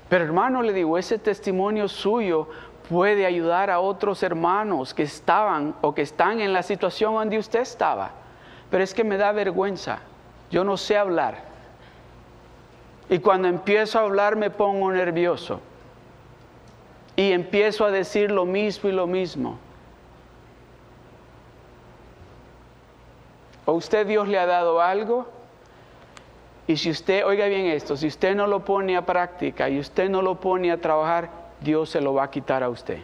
Pero 0.08 0.24
hermano, 0.24 0.62
le 0.62 0.72
digo, 0.72 0.96
ese 0.96 1.18
testimonio 1.18 1.88
suyo 1.88 2.48
puede 2.88 3.26
ayudar 3.26 3.70
a 3.70 3.80
otros 3.80 4.22
hermanos 4.22 4.94
que 4.94 5.02
estaban 5.02 5.74
o 5.82 5.94
que 5.94 6.02
están 6.02 6.40
en 6.40 6.52
la 6.52 6.62
situación 6.62 7.14
donde 7.14 7.38
usted 7.38 7.60
estaba. 7.60 8.10
Pero 8.70 8.82
es 8.82 8.94
que 8.94 9.04
me 9.04 9.18
da 9.18 9.32
vergüenza. 9.32 9.98
Yo 10.50 10.64
no 10.64 10.76
sé 10.76 10.96
hablar. 10.96 11.44
Y 13.10 13.18
cuando 13.18 13.48
empiezo 13.48 13.98
a 13.98 14.02
hablar 14.02 14.36
me 14.36 14.50
pongo 14.50 14.90
nervioso. 14.90 15.60
Y 17.16 17.32
empiezo 17.32 17.84
a 17.84 17.90
decir 17.90 18.30
lo 18.30 18.46
mismo 18.46 18.88
y 18.88 18.92
lo 18.92 19.06
mismo. 19.06 19.58
¿O 23.66 23.72
usted 23.72 24.06
Dios 24.06 24.28
le 24.28 24.38
ha 24.38 24.46
dado 24.46 24.80
algo? 24.80 25.37
Y 26.68 26.76
si 26.76 26.90
usted, 26.90 27.24
oiga 27.24 27.46
bien 27.46 27.64
esto, 27.64 27.96
si 27.96 28.06
usted 28.06 28.36
no 28.36 28.46
lo 28.46 28.62
pone 28.62 28.94
a 28.94 29.04
práctica 29.04 29.70
y 29.70 29.80
usted 29.80 30.10
no 30.10 30.20
lo 30.20 30.34
pone 30.34 30.70
a 30.70 30.76
trabajar, 30.76 31.30
Dios 31.60 31.88
se 31.88 32.00
lo 32.02 32.12
va 32.12 32.24
a 32.24 32.30
quitar 32.30 32.62
a 32.62 32.68
usted. 32.68 32.98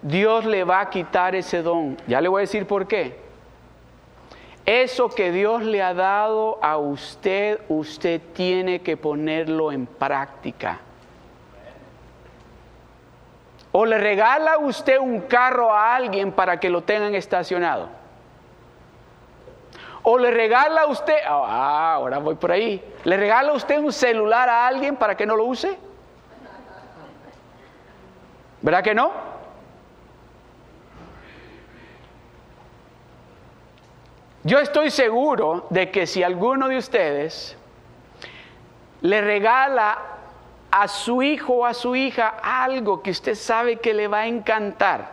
Dios 0.00 0.46
le 0.46 0.64
va 0.64 0.80
a 0.80 0.88
quitar 0.88 1.34
ese 1.34 1.60
don. 1.60 1.98
Ya 2.06 2.18
le 2.22 2.28
voy 2.28 2.40
a 2.40 2.48
decir 2.48 2.66
por 2.66 2.86
qué. 2.88 3.20
Eso 4.64 5.10
que 5.10 5.32
Dios 5.32 5.62
le 5.62 5.82
ha 5.82 5.92
dado 5.92 6.58
a 6.62 6.78
usted, 6.78 7.60
usted 7.68 8.22
tiene 8.32 8.80
que 8.80 8.96
ponerlo 8.96 9.70
en 9.70 9.84
práctica. 9.84 10.80
O 13.70 13.84
le 13.84 13.98
regala 13.98 14.56
usted 14.56 14.98
un 14.98 15.20
carro 15.20 15.74
a 15.74 15.94
alguien 15.94 16.32
para 16.32 16.58
que 16.58 16.70
lo 16.70 16.82
tengan 16.82 17.14
estacionado. 17.14 18.01
O 20.04 20.18
le 20.18 20.30
regala 20.30 20.86
usted, 20.86 21.18
ah, 21.26 21.94
ahora 21.94 22.18
voy 22.18 22.34
por 22.34 22.50
ahí, 22.50 22.82
le 23.04 23.16
regala 23.16 23.52
usted 23.52 23.78
un 23.78 23.92
celular 23.92 24.48
a 24.48 24.66
alguien 24.66 24.96
para 24.96 25.16
que 25.16 25.26
no 25.26 25.36
lo 25.36 25.44
use. 25.44 25.78
¿Verdad 28.60 28.82
que 28.82 28.94
no? 28.94 29.12
Yo 34.44 34.58
estoy 34.58 34.90
seguro 34.90 35.66
de 35.70 35.90
que 35.92 36.06
si 36.06 36.24
alguno 36.24 36.68
de 36.68 36.78
ustedes 36.78 37.56
le 39.00 39.20
regala 39.20 39.98
a 40.72 40.88
su 40.88 41.22
hijo 41.22 41.54
o 41.54 41.66
a 41.66 41.74
su 41.74 41.94
hija 41.94 42.34
algo 42.42 43.02
que 43.02 43.12
usted 43.12 43.36
sabe 43.36 43.76
que 43.76 43.94
le 43.94 44.08
va 44.08 44.20
a 44.20 44.26
encantar 44.26 45.10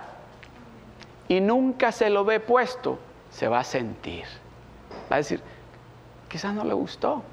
y 1.27 1.41
nunca 1.41 1.91
se 1.91 2.09
lo 2.09 2.25
ve 2.25 2.39
puesto, 2.39 2.97
se 3.29 3.47
va 3.47 3.59
a 3.59 3.63
sentir. 3.63 4.25
Va 5.11 5.15
a 5.15 5.17
decir, 5.17 5.41
quizás 6.27 6.53
no 6.53 6.63
le 6.63 6.73
gustó. 6.73 7.23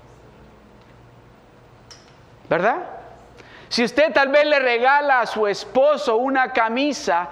¿Verdad? 2.48 2.78
Si 3.68 3.84
usted 3.84 4.12
tal 4.12 4.28
vez 4.28 4.46
le 4.46 4.58
regala 4.58 5.20
a 5.20 5.26
su 5.26 5.46
esposo 5.46 6.16
una 6.16 6.52
camisa 6.52 7.28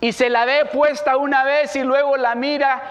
y 0.00 0.12
se 0.12 0.30
la 0.30 0.44
ve 0.44 0.66
puesta 0.66 1.16
una 1.16 1.44
vez 1.44 1.74
y 1.76 1.82
luego 1.82 2.16
la 2.16 2.34
mira 2.34 2.82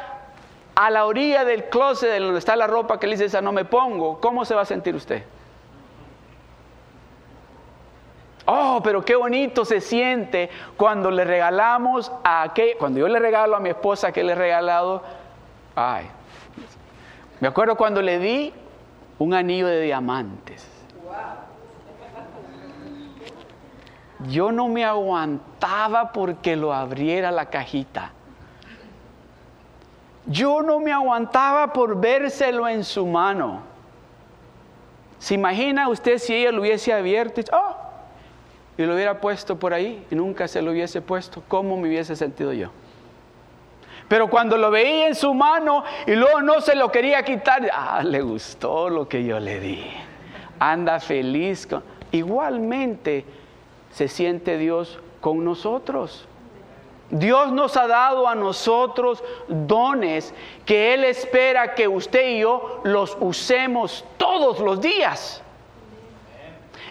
a 0.75 0.89
la 0.89 1.05
orilla 1.05 1.45
del 1.45 1.65
closet 1.65 2.11
de 2.11 2.19
donde 2.19 2.39
está 2.39 2.55
la 2.55 2.67
ropa 2.67 2.99
que 2.99 3.07
le 3.07 3.13
dice 3.13 3.25
esa 3.25 3.41
no 3.41 3.53
me 3.53 3.63
pongo, 3.63 4.19
¿cómo 4.19 4.43
se 4.43 4.53
va 4.53 4.63
a 4.63 4.65
sentir 4.65 4.93
usted? 4.93 5.23
Oh, 8.45 8.81
pero 8.83 9.03
qué 9.03 9.15
bonito 9.15 9.65
se 9.65 9.81
siente 9.81 10.49
cuando 10.77 11.09
le 11.09 11.23
regalamos 11.23 12.11
a 12.23 12.51
qué, 12.53 12.75
cuando 12.77 12.99
yo 12.99 13.07
le 13.07 13.19
regalo 13.19 13.55
a 13.55 13.59
mi 13.59 13.69
esposa 13.69 14.11
que 14.11 14.23
le 14.23 14.33
he 14.33 14.35
regalado, 14.35 15.01
ay, 15.75 16.07
me 17.39 17.47
acuerdo 17.47 17.75
cuando 17.75 18.01
le 18.01 18.19
di 18.19 18.53
un 19.19 19.33
anillo 19.33 19.67
de 19.67 19.81
diamantes. 19.81 20.65
Yo 24.29 24.51
no 24.51 24.67
me 24.69 24.83
aguantaba 24.83 26.11
porque 26.11 26.55
lo 26.55 26.73
abriera 26.73 27.31
la 27.31 27.47
cajita. 27.47 28.11
Yo 30.25 30.61
no 30.61 30.79
me 30.79 30.91
aguantaba 30.91 31.71
por 31.73 31.99
vérselo 31.99 32.67
en 32.67 32.83
su 32.83 33.05
mano. 33.05 33.61
¿Se 35.19 35.35
imagina 35.35 35.87
usted 35.89 36.17
si 36.17 36.33
ella 36.33 36.51
lo 36.51 36.61
hubiese 36.61 36.93
abierto 36.93 37.41
y, 37.41 37.45
oh, 37.51 37.75
y 38.77 38.85
lo 38.85 38.95
hubiera 38.95 39.19
puesto 39.19 39.57
por 39.57 39.73
ahí 39.73 40.05
y 40.09 40.15
nunca 40.15 40.47
se 40.47 40.61
lo 40.61 40.71
hubiese 40.71 41.01
puesto? 41.01 41.43
¿Cómo 41.47 41.77
me 41.77 41.87
hubiese 41.87 42.15
sentido 42.15 42.53
yo? 42.53 42.71
Pero 44.07 44.29
cuando 44.29 44.57
lo 44.57 44.69
veía 44.69 45.07
en 45.07 45.15
su 45.15 45.33
mano 45.33 45.83
y 46.05 46.11
luego 46.11 46.41
no 46.41 46.61
se 46.61 46.75
lo 46.75 46.91
quería 46.91 47.23
quitar, 47.23 47.69
ah, 47.73 48.03
le 48.03 48.21
gustó 48.21 48.89
lo 48.89 49.07
que 49.07 49.23
yo 49.23 49.39
le 49.39 49.59
di. 49.59 49.83
Anda 50.59 50.99
feliz. 50.99 51.67
Igualmente 52.11 53.25
se 53.91 54.07
siente 54.07 54.57
Dios 54.57 54.99
con 55.21 55.43
nosotros. 55.43 56.27
Dios 57.09 57.51
nos 57.51 57.77
ha 57.77 57.87
dado 57.87 58.27
a 58.27 58.35
nosotros 58.35 59.23
dones 59.47 60.33
que 60.65 60.93
Él 60.93 61.03
espera 61.03 61.75
que 61.75 61.87
usted 61.87 62.29
y 62.29 62.39
yo 62.39 62.81
los 62.83 63.15
usemos 63.19 64.03
todos 64.17 64.59
los 64.59 64.81
días. 64.81 65.41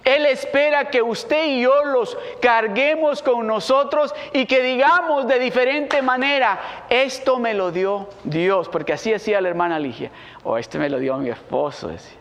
Él 0.04 0.26
espera 0.26 0.90
que 0.90 1.00
usted 1.00 1.46
y 1.46 1.62
yo 1.62 1.84
los 1.84 2.16
carguemos 2.40 3.22
con 3.22 3.46
nosotros 3.46 4.14
y 4.32 4.44
que 4.44 4.62
digamos 4.62 5.26
de 5.26 5.38
diferente 5.38 6.02
manera, 6.02 6.84
esto 6.90 7.38
me 7.38 7.54
lo 7.54 7.72
dio 7.72 8.08
Dios, 8.22 8.68
porque 8.68 8.92
así 8.92 9.10
decía 9.10 9.40
la 9.40 9.48
hermana 9.48 9.78
Ligia, 9.78 10.10
o 10.42 10.58
este 10.58 10.78
me 10.78 10.90
lo 10.90 10.98
dio 10.98 11.16
mi 11.16 11.30
esposo, 11.30 11.88
decía. 11.88 12.18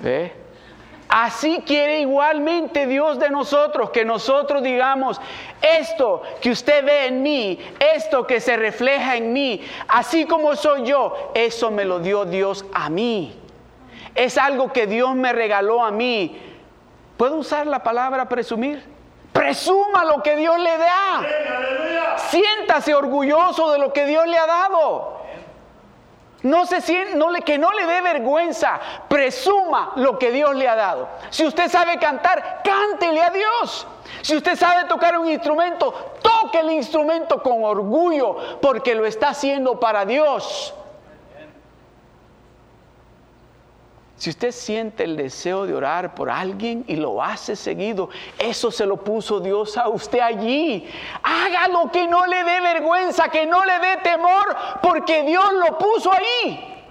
¿Ve? 0.00 0.32
Así 1.14 1.62
quiere 1.66 2.00
igualmente 2.00 2.86
Dios 2.86 3.18
de 3.18 3.28
nosotros, 3.28 3.90
que 3.90 4.02
nosotros 4.02 4.62
digamos, 4.62 5.20
esto 5.60 6.22
que 6.40 6.50
usted 6.50 6.82
ve 6.82 7.08
en 7.08 7.22
mí, 7.22 7.58
esto 7.94 8.26
que 8.26 8.40
se 8.40 8.56
refleja 8.56 9.16
en 9.16 9.34
mí, 9.34 9.60
así 9.88 10.24
como 10.24 10.56
soy 10.56 10.86
yo, 10.86 11.30
eso 11.34 11.70
me 11.70 11.84
lo 11.84 11.98
dio 11.98 12.24
Dios 12.24 12.64
a 12.72 12.88
mí. 12.88 13.38
Es 14.14 14.38
algo 14.38 14.72
que 14.72 14.86
Dios 14.86 15.14
me 15.14 15.32
regaló 15.32 15.84
a 15.84 15.90
mí. 15.90 16.40
¿Puedo 17.16 17.36
usar 17.36 17.66
la 17.66 17.82
palabra 17.82 18.28
presumir? 18.28 18.84
Presuma 19.32 20.04
lo 20.04 20.22
que 20.22 20.36
Dios 20.36 20.58
le 20.58 20.76
da. 20.78 21.22
Siéntase 22.16 22.94
orgulloso 22.94 23.72
de 23.72 23.78
lo 23.78 23.92
que 23.92 24.06
Dios 24.06 24.26
le 24.26 24.36
ha 24.36 24.46
dado. 24.46 25.22
No 26.42 26.66
se 26.66 26.80
siente, 26.80 27.14
no 27.14 27.30
le, 27.30 27.42
que 27.42 27.56
no 27.56 27.70
le 27.70 27.86
dé 27.86 28.00
vergüenza, 28.00 28.80
presuma 29.08 29.92
lo 29.96 30.18
que 30.18 30.32
Dios 30.32 30.54
le 30.56 30.68
ha 30.68 30.74
dado. 30.74 31.08
Si 31.30 31.46
usted 31.46 31.70
sabe 31.70 31.98
cantar, 31.98 32.62
cántele 32.64 33.22
a 33.22 33.30
Dios. 33.30 33.86
Si 34.22 34.36
usted 34.36 34.56
sabe 34.56 34.88
tocar 34.88 35.16
un 35.18 35.28
instrumento, 35.28 35.92
toque 36.20 36.58
el 36.58 36.72
instrumento 36.72 37.42
con 37.42 37.62
orgullo, 37.62 38.58
porque 38.60 38.94
lo 38.94 39.06
está 39.06 39.28
haciendo 39.28 39.78
para 39.78 40.04
Dios. 40.04 40.74
Si 44.22 44.30
usted 44.30 44.52
siente 44.52 45.02
el 45.02 45.16
deseo 45.16 45.66
de 45.66 45.74
orar 45.74 46.14
por 46.14 46.30
alguien 46.30 46.84
y 46.86 46.94
lo 46.94 47.20
hace 47.20 47.56
seguido, 47.56 48.08
eso 48.38 48.70
se 48.70 48.86
lo 48.86 48.98
puso 48.98 49.40
Dios 49.40 49.76
a 49.76 49.88
usted 49.88 50.20
allí. 50.20 50.88
Hágalo 51.24 51.90
que 51.90 52.06
no 52.06 52.24
le 52.26 52.44
dé 52.44 52.60
vergüenza, 52.60 53.28
que 53.30 53.46
no 53.46 53.64
le 53.64 53.80
dé 53.80 53.96
temor, 54.04 54.56
porque 54.80 55.24
Dios 55.24 55.44
lo 55.54 55.76
puso 55.76 56.12
ahí. 56.12 56.84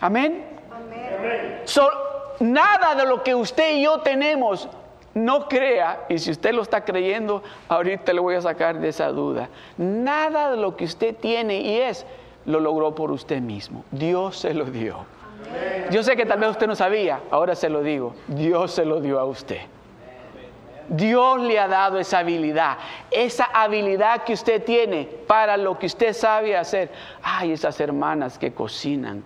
Amén. 0.00 0.44
nada 2.40 2.96
de 2.96 3.06
lo 3.06 3.22
que 3.22 3.32
usted 3.32 3.76
y 3.76 3.82
yo 3.82 4.00
tenemos, 4.00 4.68
no 5.14 5.46
crea, 5.48 6.04
y 6.08 6.18
si 6.18 6.32
usted 6.32 6.52
lo 6.52 6.62
está 6.62 6.84
creyendo, 6.84 7.44
ahorita 7.68 8.12
le 8.12 8.18
voy 8.18 8.34
a 8.34 8.42
sacar 8.42 8.80
de 8.80 8.88
esa 8.88 9.06
duda. 9.06 9.50
Nada 9.76 10.50
de 10.50 10.56
lo 10.56 10.76
que 10.76 10.84
usted 10.84 11.14
tiene 11.14 11.60
y 11.60 11.78
es 11.78 12.04
lo 12.46 12.60
logró 12.60 12.94
por 12.94 13.10
usted 13.10 13.40
mismo. 13.40 13.84
Dios 13.90 14.38
se 14.38 14.54
lo 14.54 14.64
dio. 14.64 15.04
Yo 15.90 16.02
sé 16.02 16.16
que 16.16 16.26
tal 16.26 16.40
vez 16.40 16.50
usted 16.50 16.66
no 16.66 16.74
sabía, 16.74 17.20
ahora 17.30 17.54
se 17.54 17.68
lo 17.68 17.82
digo. 17.82 18.14
Dios 18.28 18.72
se 18.72 18.84
lo 18.84 19.00
dio 19.00 19.18
a 19.18 19.24
usted. 19.24 19.60
Dios 20.88 21.40
le 21.40 21.58
ha 21.58 21.66
dado 21.66 21.98
esa 21.98 22.20
habilidad, 22.20 22.78
esa 23.10 23.44
habilidad 23.46 24.22
que 24.22 24.34
usted 24.34 24.62
tiene 24.64 25.08
para 25.26 25.56
lo 25.56 25.78
que 25.78 25.86
usted 25.86 26.12
sabe 26.12 26.56
hacer. 26.56 26.90
Ay, 27.22 27.52
esas 27.52 27.80
hermanas 27.80 28.38
que 28.38 28.52
cocinan, 28.52 29.24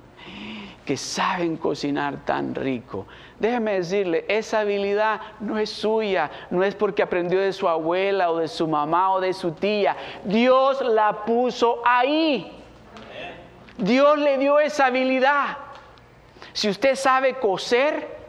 que 0.87 0.97
saben 0.97 1.59
cocinar 1.59 2.25
tan 2.25 2.55
rico. 2.55 3.07
Déjeme 3.39 3.75
decirle, 3.75 4.25
esa 4.29 4.61
habilidad 4.61 5.21
no 5.41 5.59
es 5.59 5.71
suya, 5.71 6.31
no 6.51 6.65
es 6.65 6.75
porque 6.75 7.03
aprendió 7.03 7.41
de 7.41 7.53
su 7.53 7.69
abuela 7.69 8.31
o 8.31 8.39
de 8.39 8.49
su 8.49 8.67
mamá 8.67 9.13
o 9.13 9.21
de 9.21 9.35
su 9.35 9.53
tía. 9.53 9.97
Dios 10.25 10.81
la 10.81 11.25
puso 11.27 11.83
ahí. 11.85 12.60
Dios 13.81 14.19
le 14.19 14.39
dio 14.39 14.61
esa 14.61 14.87
habilidad. 14.87 15.57
Si 16.53 16.69
usted 16.69 16.95
sabe 16.95 17.35
coser, 17.35 18.21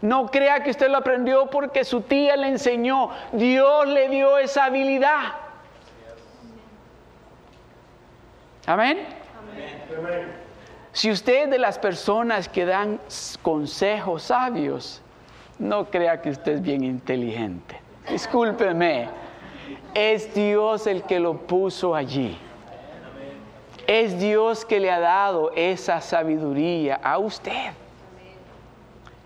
no 0.00 0.26
crea 0.26 0.62
que 0.62 0.70
usted 0.70 0.88
lo 0.88 0.98
aprendió 0.98 1.50
porque 1.50 1.84
su 1.84 2.02
tía 2.02 2.36
le 2.36 2.48
enseñó. 2.48 3.10
Dios 3.32 3.86
le 3.88 4.08
dio 4.08 4.38
esa 4.38 4.66
habilidad. 4.66 5.32
Amén. 8.66 9.06
Si 10.92 11.10
usted 11.10 11.44
es 11.44 11.50
de 11.50 11.58
las 11.58 11.78
personas 11.78 12.48
que 12.48 12.64
dan 12.64 13.00
consejos 13.42 14.24
sabios, 14.24 15.02
no 15.58 15.90
crea 15.90 16.20
que 16.20 16.30
usted 16.30 16.52
es 16.52 16.62
bien 16.62 16.84
inteligente. 16.84 17.80
Discúlpeme. 18.08 19.08
Es 19.94 20.32
Dios 20.34 20.86
el 20.86 21.02
que 21.02 21.18
lo 21.18 21.38
puso 21.46 21.94
allí. 21.94 22.38
Es 23.88 24.20
Dios 24.20 24.66
que 24.66 24.80
le 24.80 24.90
ha 24.90 25.00
dado 25.00 25.50
esa 25.56 26.02
sabiduría 26.02 27.00
a 27.02 27.16
usted. 27.16 27.72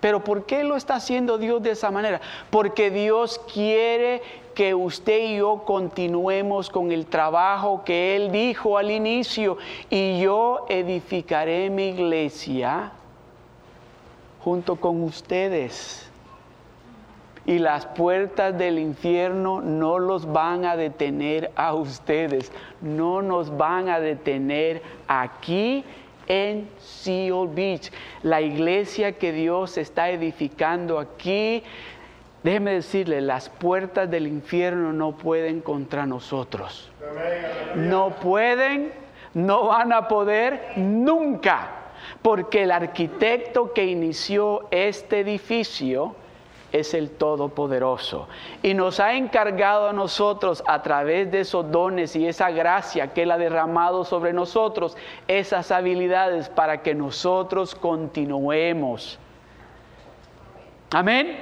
Pero 0.00 0.22
¿por 0.22 0.46
qué 0.46 0.62
lo 0.62 0.76
está 0.76 0.94
haciendo 0.94 1.36
Dios 1.36 1.60
de 1.64 1.72
esa 1.72 1.90
manera? 1.90 2.20
Porque 2.48 2.92
Dios 2.92 3.40
quiere 3.52 4.22
que 4.54 4.72
usted 4.72 5.18
y 5.18 5.36
yo 5.38 5.64
continuemos 5.64 6.70
con 6.70 6.92
el 6.92 7.06
trabajo 7.06 7.82
que 7.84 8.14
Él 8.14 8.30
dijo 8.30 8.78
al 8.78 8.92
inicio. 8.92 9.58
Y 9.90 10.20
yo 10.20 10.64
edificaré 10.68 11.68
mi 11.68 11.88
iglesia 11.88 12.92
junto 14.44 14.76
con 14.76 15.02
ustedes. 15.02 16.08
Y 17.44 17.58
las 17.58 17.86
puertas 17.86 18.56
del 18.56 18.78
infierno 18.78 19.60
no 19.60 19.98
los 19.98 20.32
van 20.32 20.64
a 20.64 20.76
detener 20.76 21.50
a 21.56 21.74
ustedes, 21.74 22.52
no 22.80 23.20
nos 23.20 23.56
van 23.56 23.88
a 23.88 23.98
detener 23.98 24.82
aquí 25.08 25.84
en 26.26 26.68
Seal 26.78 27.48
Beach. 27.48 27.90
La 28.22 28.40
iglesia 28.40 29.12
que 29.12 29.32
Dios 29.32 29.76
está 29.78 30.10
edificando 30.10 30.98
aquí, 30.98 31.62
déjeme 32.42 32.74
decirle, 32.74 33.20
las 33.20 33.48
puertas 33.48 34.10
del 34.10 34.26
infierno 34.26 34.92
no 34.92 35.12
pueden 35.12 35.60
contra 35.60 36.06
nosotros. 36.06 36.90
No 37.74 38.10
pueden, 38.10 38.92
no 39.34 39.66
van 39.66 39.92
a 39.92 40.08
poder 40.08 40.72
nunca, 40.76 41.70
porque 42.22 42.64
el 42.64 42.70
arquitecto 42.70 43.72
que 43.72 43.86
inició 43.86 44.68
este 44.70 45.20
edificio, 45.20 46.16
es 46.72 46.94
el 46.94 47.10
Todopoderoso. 47.10 48.28
Y 48.62 48.74
nos 48.74 48.98
ha 48.98 49.14
encargado 49.14 49.88
a 49.88 49.92
nosotros 49.92 50.64
a 50.66 50.82
través 50.82 51.30
de 51.30 51.40
esos 51.40 51.70
dones 51.70 52.16
y 52.16 52.26
esa 52.26 52.50
gracia 52.50 53.12
que 53.12 53.22
Él 53.22 53.30
ha 53.30 53.38
derramado 53.38 54.04
sobre 54.04 54.32
nosotros, 54.32 54.96
esas 55.28 55.70
habilidades 55.70 56.48
para 56.48 56.82
que 56.82 56.94
nosotros 56.94 57.74
continuemos. 57.74 59.18
Amén. 60.90 61.38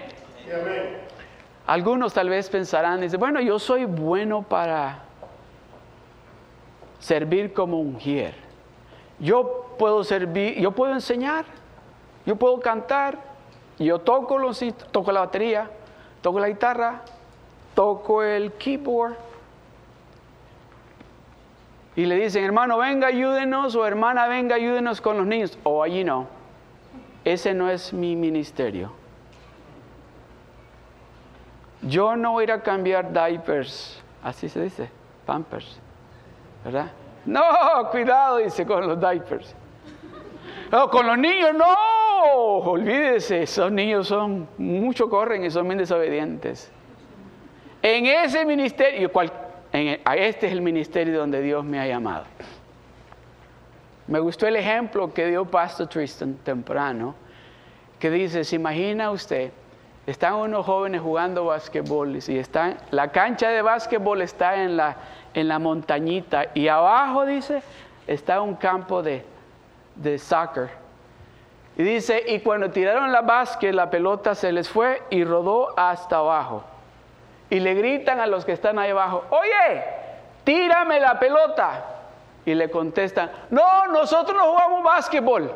Algunos 1.66 2.12
tal 2.12 2.28
vez 2.28 2.50
pensarán, 2.50 3.00
dice, 3.00 3.16
bueno, 3.16 3.40
yo 3.40 3.58
soy 3.58 3.84
bueno 3.84 4.42
para 4.42 5.04
servir 6.98 7.52
como 7.52 7.78
un 7.80 7.94
ungir. 7.94 8.34
Yo 9.18 9.74
puedo 9.78 10.02
servir, 10.02 10.58
yo 10.58 10.72
puedo 10.72 10.92
enseñar, 10.92 11.44
yo 12.26 12.36
puedo 12.36 12.58
cantar, 12.60 13.29
yo 13.86 14.00
toco, 14.00 14.38
los, 14.38 14.62
toco 14.90 15.10
la 15.12 15.20
batería, 15.20 15.70
toco 16.20 16.38
la 16.38 16.48
guitarra, 16.48 17.02
toco 17.74 18.22
el 18.22 18.52
keyboard. 18.52 19.16
Y 21.96 22.06
le 22.06 22.16
dicen, 22.16 22.44
hermano, 22.44 22.78
venga, 22.78 23.08
ayúdenos, 23.08 23.74
o 23.74 23.86
hermana, 23.86 24.26
venga, 24.28 24.54
ayúdenos 24.56 25.00
con 25.00 25.16
los 25.16 25.26
niños. 25.26 25.58
O 25.64 25.82
allí 25.82 26.04
no. 26.04 26.26
Ese 27.24 27.54
no 27.54 27.70
es 27.70 27.92
mi 27.92 28.16
ministerio. 28.16 28.92
Yo 31.82 32.16
no 32.16 32.32
voy 32.32 32.42
a 32.42 32.44
ir 32.44 32.52
a 32.52 32.62
cambiar 32.62 33.12
diapers, 33.12 34.02
así 34.22 34.48
se 34.48 34.62
dice, 34.62 34.90
pampers, 35.24 35.78
¿verdad? 36.64 36.90
No, 37.24 37.42
cuidado, 37.90 38.36
dice 38.36 38.66
con 38.66 38.86
los 38.86 39.00
diapers. 39.00 39.54
No, 40.70 40.90
con 40.90 41.06
los 41.06 41.16
niños 41.16 41.54
no, 41.54 41.74
olvídese, 42.22 43.42
esos 43.42 43.70
niños 43.72 44.08
son, 44.08 44.48
mucho 44.58 45.08
corren 45.08 45.44
y 45.44 45.50
son 45.50 45.66
bien 45.66 45.78
desobedientes. 45.78 46.70
En 47.82 48.06
ese 48.06 48.44
ministerio, 48.44 49.10
a 50.04 50.16
este 50.16 50.46
es 50.46 50.52
el 50.52 50.60
ministerio 50.60 51.18
donde 51.18 51.40
Dios 51.40 51.64
me 51.64 51.80
ha 51.80 51.86
llamado. 51.86 52.24
Me 54.06 54.18
gustó 54.18 54.46
el 54.46 54.56
ejemplo 54.56 55.14
que 55.14 55.26
dio 55.26 55.44
Pastor 55.44 55.86
Tristan 55.86 56.34
temprano, 56.34 57.14
que 57.98 58.10
dice, 58.10 58.44
se 58.44 58.56
imagina 58.56 59.10
usted, 59.10 59.52
están 60.06 60.34
unos 60.34 60.66
jóvenes 60.66 61.00
jugando 61.00 61.44
básquetbol 61.44 62.16
y 62.16 62.42
la 62.90 63.12
cancha 63.12 63.50
de 63.50 63.62
básquetbol 63.62 64.22
está 64.22 64.62
en 64.62 64.76
la, 64.76 64.96
en 65.34 65.46
la 65.46 65.58
montañita 65.58 66.46
y 66.54 66.68
abajo, 66.68 67.24
dice, 67.24 67.62
está 68.06 68.40
un 68.40 68.56
campo 68.56 69.02
de, 69.02 69.24
de 69.94 70.18
soccer 70.18 70.80
y 71.80 71.82
dice, 71.82 72.22
y 72.26 72.40
cuando 72.40 72.68
tiraron 72.70 73.10
la 73.10 73.22
básquet, 73.22 73.72
la 73.72 73.88
pelota 73.88 74.34
se 74.34 74.52
les 74.52 74.68
fue 74.68 75.02
y 75.08 75.24
rodó 75.24 75.72
hasta 75.78 76.16
abajo. 76.16 76.62
Y 77.48 77.58
le 77.58 77.72
gritan 77.72 78.20
a 78.20 78.26
los 78.26 78.44
que 78.44 78.52
están 78.52 78.78
ahí 78.78 78.90
abajo, 78.90 79.24
oye, 79.30 79.82
tírame 80.44 81.00
la 81.00 81.18
pelota. 81.18 81.86
Y 82.44 82.52
le 82.52 82.70
contestan, 82.70 83.32
no, 83.48 83.86
nosotros 83.86 84.36
no 84.36 84.52
jugamos 84.52 84.82
básquetbol. 84.84 85.50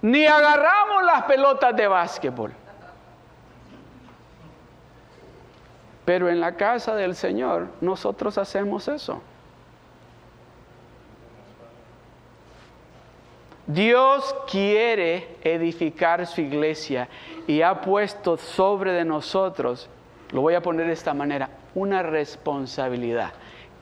Ni 0.00 0.24
agarramos 0.24 1.04
las 1.04 1.24
pelotas 1.24 1.76
de 1.76 1.86
básquetbol. 1.86 2.52
Pero 6.06 6.30
en 6.30 6.40
la 6.40 6.56
casa 6.56 6.94
del 6.94 7.14
Señor 7.14 7.66
nosotros 7.82 8.38
hacemos 8.38 8.88
eso. 8.88 9.20
Dios 13.66 14.34
quiere 14.50 15.36
edificar 15.42 16.26
su 16.26 16.42
iglesia 16.42 17.08
y 17.46 17.62
ha 17.62 17.80
puesto 17.80 18.36
sobre 18.36 18.92
de 18.92 19.06
nosotros, 19.06 19.88
lo 20.32 20.42
voy 20.42 20.54
a 20.54 20.60
poner 20.60 20.86
de 20.86 20.92
esta 20.92 21.14
manera, 21.14 21.48
una 21.74 22.02
responsabilidad. 22.02 23.32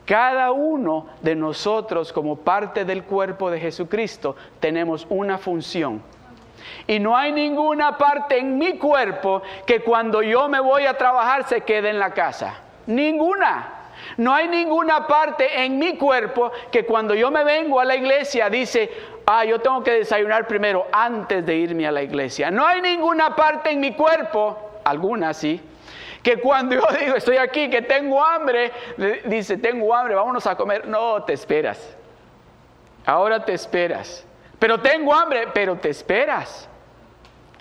Cada 0.06 0.52
uno 0.52 1.06
de 1.20 1.34
nosotros 1.34 2.12
como 2.12 2.36
parte 2.36 2.84
del 2.84 3.04
cuerpo 3.04 3.50
de 3.50 3.58
Jesucristo 3.58 4.36
tenemos 4.60 5.06
una 5.08 5.38
función. 5.38 6.02
Y 6.86 7.00
no 7.00 7.16
hay 7.16 7.32
ninguna 7.32 7.98
parte 7.98 8.38
en 8.38 8.58
mi 8.58 8.78
cuerpo 8.78 9.42
que 9.66 9.80
cuando 9.80 10.22
yo 10.22 10.48
me 10.48 10.60
voy 10.60 10.86
a 10.86 10.96
trabajar 10.96 11.48
se 11.48 11.62
quede 11.62 11.90
en 11.90 11.98
la 11.98 12.12
casa. 12.12 12.54
Ninguna. 12.86 13.78
No 14.16 14.34
hay 14.34 14.48
ninguna 14.48 15.06
parte 15.06 15.64
en 15.64 15.78
mi 15.78 15.96
cuerpo 15.96 16.50
que 16.70 16.84
cuando 16.84 17.14
yo 17.14 17.30
me 17.30 17.44
vengo 17.44 17.80
a 17.80 17.84
la 17.84 17.94
iglesia 17.94 18.50
dice, 18.50 18.90
ah, 19.26 19.44
yo 19.44 19.60
tengo 19.60 19.82
que 19.82 19.92
desayunar 19.92 20.46
primero 20.46 20.86
antes 20.92 21.44
de 21.44 21.54
irme 21.56 21.86
a 21.86 21.92
la 21.92 22.02
iglesia. 22.02 22.50
No 22.50 22.66
hay 22.66 22.80
ninguna 22.80 23.34
parte 23.34 23.70
en 23.70 23.80
mi 23.80 23.94
cuerpo, 23.94 24.80
alguna 24.84 25.32
sí, 25.34 25.60
que 26.22 26.38
cuando 26.38 26.74
yo 26.74 26.86
digo 27.00 27.16
estoy 27.16 27.36
aquí, 27.36 27.68
que 27.68 27.82
tengo 27.82 28.24
hambre, 28.24 28.72
dice, 29.24 29.56
tengo 29.56 29.94
hambre, 29.94 30.14
vámonos 30.14 30.46
a 30.46 30.56
comer. 30.56 30.86
No, 30.86 31.22
te 31.24 31.32
esperas. 31.32 31.96
Ahora 33.04 33.44
te 33.44 33.52
esperas. 33.52 34.24
Pero 34.58 34.80
tengo 34.80 35.12
hambre, 35.12 35.48
pero 35.52 35.76
te 35.76 35.90
esperas. 35.90 36.68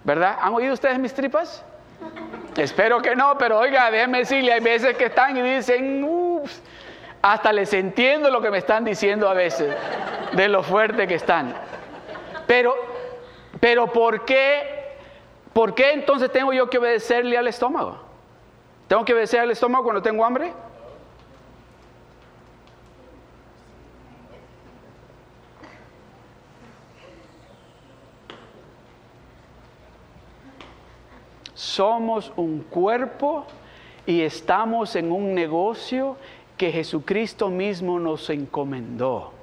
¿Verdad? 0.03 0.37
¿Han 0.41 0.53
oído 0.53 0.73
ustedes 0.73 0.99
mis 0.99 1.13
tripas? 1.13 1.63
Espero 2.57 3.01
que 3.01 3.15
no, 3.15 3.37
pero 3.37 3.59
oiga, 3.59 3.89
déjenme 3.89 4.19
decirle, 4.19 4.51
hay 4.51 4.59
veces 4.59 4.97
que 4.97 5.05
están 5.05 5.37
y 5.37 5.41
dicen, 5.41 6.03
ups, 6.03 6.20
hasta 7.21 7.53
les 7.53 7.73
entiendo 7.73 8.29
lo 8.29 8.41
que 8.41 8.49
me 8.49 8.57
están 8.57 8.83
diciendo 8.83 9.29
a 9.29 9.33
veces, 9.33 9.75
de 10.33 10.47
lo 10.47 10.63
fuerte 10.63 11.07
que 11.07 11.15
están. 11.15 11.53
Pero, 12.47 12.75
pero 13.59 13.87
¿por 13.87 14.25
qué, 14.25 14.95
por 15.53 15.75
qué 15.75 15.91
entonces 15.91 16.31
tengo 16.31 16.51
yo 16.53 16.69
que 16.69 16.79
obedecerle 16.79 17.37
al 17.37 17.47
estómago? 17.47 17.99
¿Tengo 18.87 19.05
que 19.05 19.13
obedecer 19.13 19.39
al 19.39 19.51
estómago 19.51 19.83
cuando 19.83 20.01
tengo 20.01 20.25
hambre? 20.25 20.51
Somos 31.53 32.33
un 32.35 32.63
cuerpo 32.63 33.45
y 34.05 34.21
estamos 34.21 34.95
en 34.95 35.11
un 35.11 35.33
negocio 35.35 36.17
que 36.61 36.71
Jesucristo 36.71 37.49
mismo 37.49 37.99
nos 37.99 38.29
encomendó. 38.29 39.33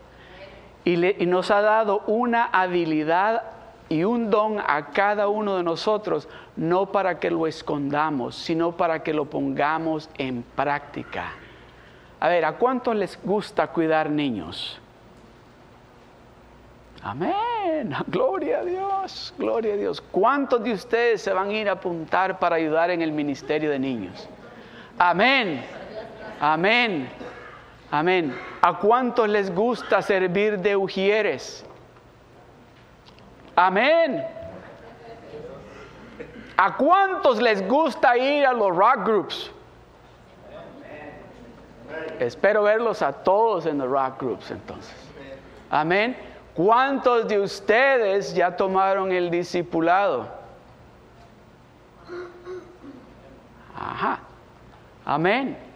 Y, 0.85 0.96
nos 1.26 1.50
ha 1.50 1.61
dado 1.62 2.04
una 2.07 2.44
habilidad 2.44 3.42
y 3.88 4.04
un 4.04 4.31
don 4.31 4.61
a 4.61 4.90
cada 4.92 5.26
uno 5.26 5.57
de 5.57 5.64
nosotros, 5.64 6.28
no 6.54 6.92
para 6.92 7.18
que 7.18 7.33
lo 7.33 7.48
escondamos, 7.48 8.37
sino 8.37 8.70
para 8.70 9.02
que 9.02 9.12
lo 9.12 9.24
pongamos 9.24 10.09
en 10.16 10.44
práctica. 10.44 11.33
A 12.20 12.28
ver, 12.28 12.44
¿a 12.44 12.52
cuántos 12.52 12.94
les 12.94 13.20
gusta 13.20 13.66
cuidar 13.66 14.11
niños? 14.11 14.81
Amén, 17.02 17.96
gloria 18.07 18.61
a 18.61 18.64
Dios, 18.64 19.35
gloria 19.37 19.74
a 19.74 19.76
Dios. 19.76 20.00
¿Cuántos 20.00 20.62
de 20.62 20.72
ustedes 20.72 21.20
se 21.20 21.33
van 21.33 21.48
a 21.48 21.52
ir 21.52 21.68
a 21.68 21.72
apuntar 21.72 22.38
para 22.38 22.54
ayudar 22.54 22.92
en 22.92 23.02
el 23.02 23.11
ministerio 23.11 23.70
de 23.70 23.81
niños? 23.81 24.28
Amén. 24.96 25.77
Amén. 26.40 27.11
Amén. 27.90 28.38
¿A 28.61 28.79
cuántos 28.79 29.29
les 29.29 29.55
gusta 29.55 30.03
servir 30.03 30.59
de 30.59 30.77
ujieres? 30.77 31.64
Amén. 33.57 34.24
¿A 36.57 36.77
cuántos 36.77 37.40
les 37.40 37.66
gusta 37.66 38.16
ir 38.16 38.44
a 38.46 38.53
los 38.53 38.74
rock 38.77 39.05
groups? 39.05 39.51
Espero 42.18 42.64
verlos 42.64 43.01
a 43.01 43.12
todos 43.12 43.66
en 43.66 43.79
los 43.79 43.88
rock 43.88 44.20
groups 44.20 44.51
entonces. 44.51 44.94
Amén. 45.70 46.16
¿Cuántos 46.55 47.29
de 47.29 47.38
ustedes 47.38 48.35
ya 48.35 48.57
tomaron 48.57 49.12
el 49.12 49.31
discipulado? 49.31 50.29
Ajá. 53.77 54.18
Amén. 55.05 55.67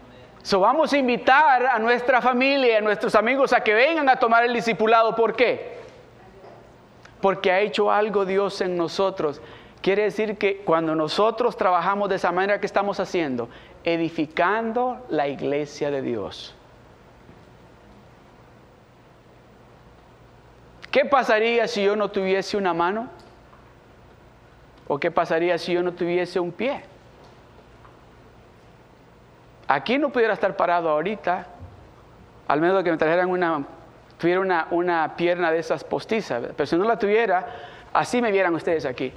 So 0.43 0.61
vamos 0.61 0.93
a 0.93 0.99
invitar 0.99 1.67
a 1.67 1.79
nuestra 1.79 2.21
familia, 2.21 2.79
a 2.79 2.81
nuestros 2.81 3.15
amigos 3.15 3.53
a 3.53 3.63
que 3.63 3.75
vengan 3.75 4.09
a 4.09 4.17
tomar 4.17 4.45
el 4.45 4.53
discipulado. 4.53 5.15
¿Por 5.15 5.37
qué? 5.37 5.79
Porque 7.21 7.53
ha 7.53 7.61
hecho 7.61 7.93
algo 7.93 8.25
Dios 8.25 8.61
en 8.61 8.77
nosotros 8.77 9.41
Quiere 9.83 10.05
decir 10.05 10.39
que 10.39 10.59
cuando 10.59 10.95
nosotros 10.95 11.57
trabajamos 11.57 12.09
de 12.09 12.15
esa 12.15 12.31
manera 12.31 12.61
que 12.61 12.67
estamos 12.67 13.01
haciendo, 13.01 13.49
edificando 13.83 15.05
la 15.09 15.27
iglesia 15.27 15.91
de 15.91 16.03
Dios. 16.03 16.55
¿Qué 20.93 21.05
pasaría 21.05 21.67
si 21.67 21.83
yo 21.83 21.97
no 21.97 22.13
tuviese 22.13 22.57
una 22.57 22.73
mano? 22.73 23.09
¿O 24.87 25.01
qué 25.01 25.11
pasaría 25.11 25.59
si 25.59 25.73
yo 25.73 25.83
no 25.83 25.93
tuviese 25.93 26.39
un 26.39 26.53
pie? 26.53 26.85
Aquí 29.73 29.97
no 29.97 30.11
pudiera 30.11 30.35
estar 30.35 30.55
parado 30.55 30.91
ahorita, 30.91 31.47
al 32.47 32.61
menos 32.61 32.85
que 32.85 32.91
me 32.91 32.99
trajeran 32.99 33.31
una, 33.31 33.65
tuviera 34.19 34.39
una, 34.39 34.67
una 34.71 35.17
pierna 35.17 35.51
de 35.51 35.61
esas 35.61 35.83
postizas, 35.83 36.43
pero 36.55 36.67
si 36.67 36.77
no 36.77 36.85
la 36.85 36.99
tuviera, 36.99 37.47
así 37.91 38.21
me 38.21 38.31
vieran 38.31 38.55
ustedes 38.55 38.85
aquí. 38.85 39.15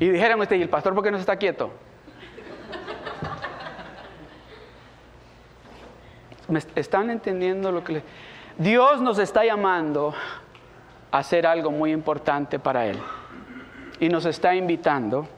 Y 0.00 0.10
dijeran 0.10 0.38
ustedes, 0.38 0.60
¿y 0.60 0.64
el 0.64 0.68
pastor 0.68 0.94
por 0.94 1.02
qué 1.02 1.10
no 1.10 1.16
está 1.16 1.36
quieto? 1.36 1.70
¿Me 6.48 6.60
están 6.74 7.08
entendiendo 7.08 7.72
lo 7.72 7.82
que. 7.82 8.02
Dios 8.58 9.00
nos 9.00 9.18
está 9.18 9.46
llamando 9.46 10.12
a 11.10 11.18
hacer 11.18 11.46
algo 11.46 11.70
muy 11.70 11.90
importante 11.90 12.58
para 12.58 12.84
Él. 12.84 13.00
Y 14.02 14.08
nos 14.08 14.26
está 14.26 14.56
invitando. 14.56 15.28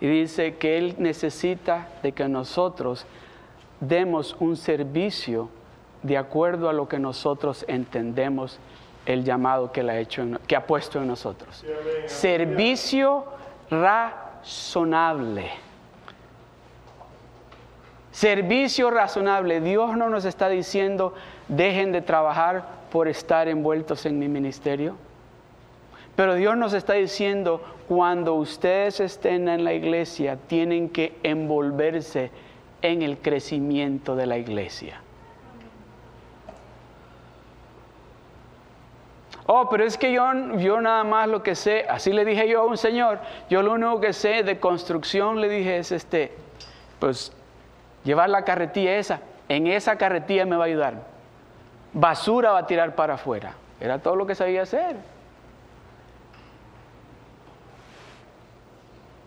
Y 0.00 0.06
dice 0.06 0.54
que 0.54 0.78
Él 0.78 0.94
necesita 0.98 1.88
de 2.00 2.12
que 2.12 2.28
nosotros 2.28 3.06
demos 3.80 4.36
un 4.38 4.56
servicio 4.56 5.48
de 6.04 6.16
acuerdo 6.16 6.68
a 6.68 6.72
lo 6.72 6.86
que 6.86 7.00
nosotros 7.00 7.64
entendemos 7.66 8.60
el 9.04 9.24
llamado 9.24 9.72
que, 9.72 9.80
ha, 9.80 9.98
hecho 9.98 10.24
que 10.46 10.54
ha 10.54 10.64
puesto 10.64 11.00
en 11.00 11.08
nosotros. 11.08 11.64
Servicio 12.06 13.24
razonable. 13.68 15.50
Servicio 18.12 18.92
razonable. 18.92 19.60
Dios 19.60 19.96
no 19.96 20.08
nos 20.08 20.24
está 20.24 20.48
diciendo, 20.48 21.14
dejen 21.48 21.90
de 21.90 22.00
trabajar 22.00 22.62
por 22.92 23.08
estar 23.08 23.48
envueltos 23.48 24.06
en 24.06 24.20
mi 24.20 24.28
ministerio. 24.28 25.09
Pero 26.20 26.34
Dios 26.34 26.54
nos 26.54 26.74
está 26.74 26.92
diciendo, 26.92 27.62
cuando 27.88 28.34
ustedes 28.34 29.00
estén 29.00 29.48
en 29.48 29.64
la 29.64 29.72
iglesia, 29.72 30.36
tienen 30.36 30.90
que 30.90 31.16
envolverse 31.22 32.30
en 32.82 33.00
el 33.00 33.16
crecimiento 33.16 34.14
de 34.14 34.26
la 34.26 34.36
iglesia. 34.36 35.00
Oh, 39.46 39.70
pero 39.70 39.82
es 39.82 39.96
que 39.96 40.12
yo, 40.12 40.30
yo 40.58 40.78
nada 40.82 41.04
más 41.04 41.26
lo 41.26 41.42
que 41.42 41.54
sé, 41.54 41.86
así 41.88 42.12
le 42.12 42.26
dije 42.26 42.46
yo 42.46 42.60
a 42.60 42.66
un 42.66 42.76
señor, 42.76 43.20
yo 43.48 43.62
lo 43.62 43.72
único 43.72 43.98
que 44.02 44.12
sé 44.12 44.42
de 44.42 44.60
construcción 44.60 45.40
le 45.40 45.48
dije 45.48 45.78
es 45.78 45.90
este, 45.90 46.34
pues 46.98 47.32
llevar 48.04 48.28
la 48.28 48.44
carretilla 48.44 48.98
esa, 48.98 49.20
en 49.48 49.66
esa 49.66 49.96
carretilla 49.96 50.44
me 50.44 50.56
va 50.56 50.64
a 50.64 50.66
ayudar. 50.66 51.02
Basura 51.94 52.52
va 52.52 52.58
a 52.58 52.66
tirar 52.66 52.94
para 52.94 53.14
afuera. 53.14 53.54
Era 53.80 54.00
todo 54.00 54.16
lo 54.16 54.26
que 54.26 54.34
sabía 54.34 54.60
hacer. 54.60 54.96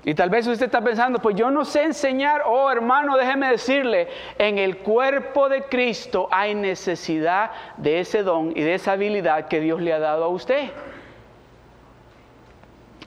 Y 0.05 0.13
tal 0.15 0.29
vez 0.29 0.45
usted 0.45 0.65
está 0.65 0.81
pensando, 0.81 1.19
pues 1.19 1.35
yo 1.35 1.49
no 1.49 1.63
sé 1.63 1.83
enseñar, 1.83 2.43
oh 2.45 2.69
hermano, 2.69 3.15
déjeme 3.15 3.49
decirle, 3.49 4.09
en 4.37 4.57
el 4.57 4.79
cuerpo 4.79 5.47
de 5.47 5.63
Cristo 5.63 6.27
hay 6.29 6.55
necesidad 6.55 7.51
de 7.77 8.01
ese 8.01 8.21
don 8.21 8.51
y 8.51 8.61
de 8.61 8.73
esa 8.73 8.93
habilidad 8.93 9.47
que 9.47 9.61
Dios 9.61 9.81
le 9.81 9.93
ha 9.93 9.99
dado 9.99 10.25
a 10.25 10.27
usted. 10.27 10.71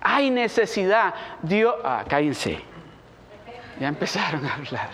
Hay 0.00 0.30
necesidad. 0.30 1.12
Dios, 1.42 1.74
ah, 1.84 2.04
cállense. 2.08 2.60
Ya 3.78 3.88
empezaron 3.88 4.46
a 4.46 4.54
hablar. 4.54 4.88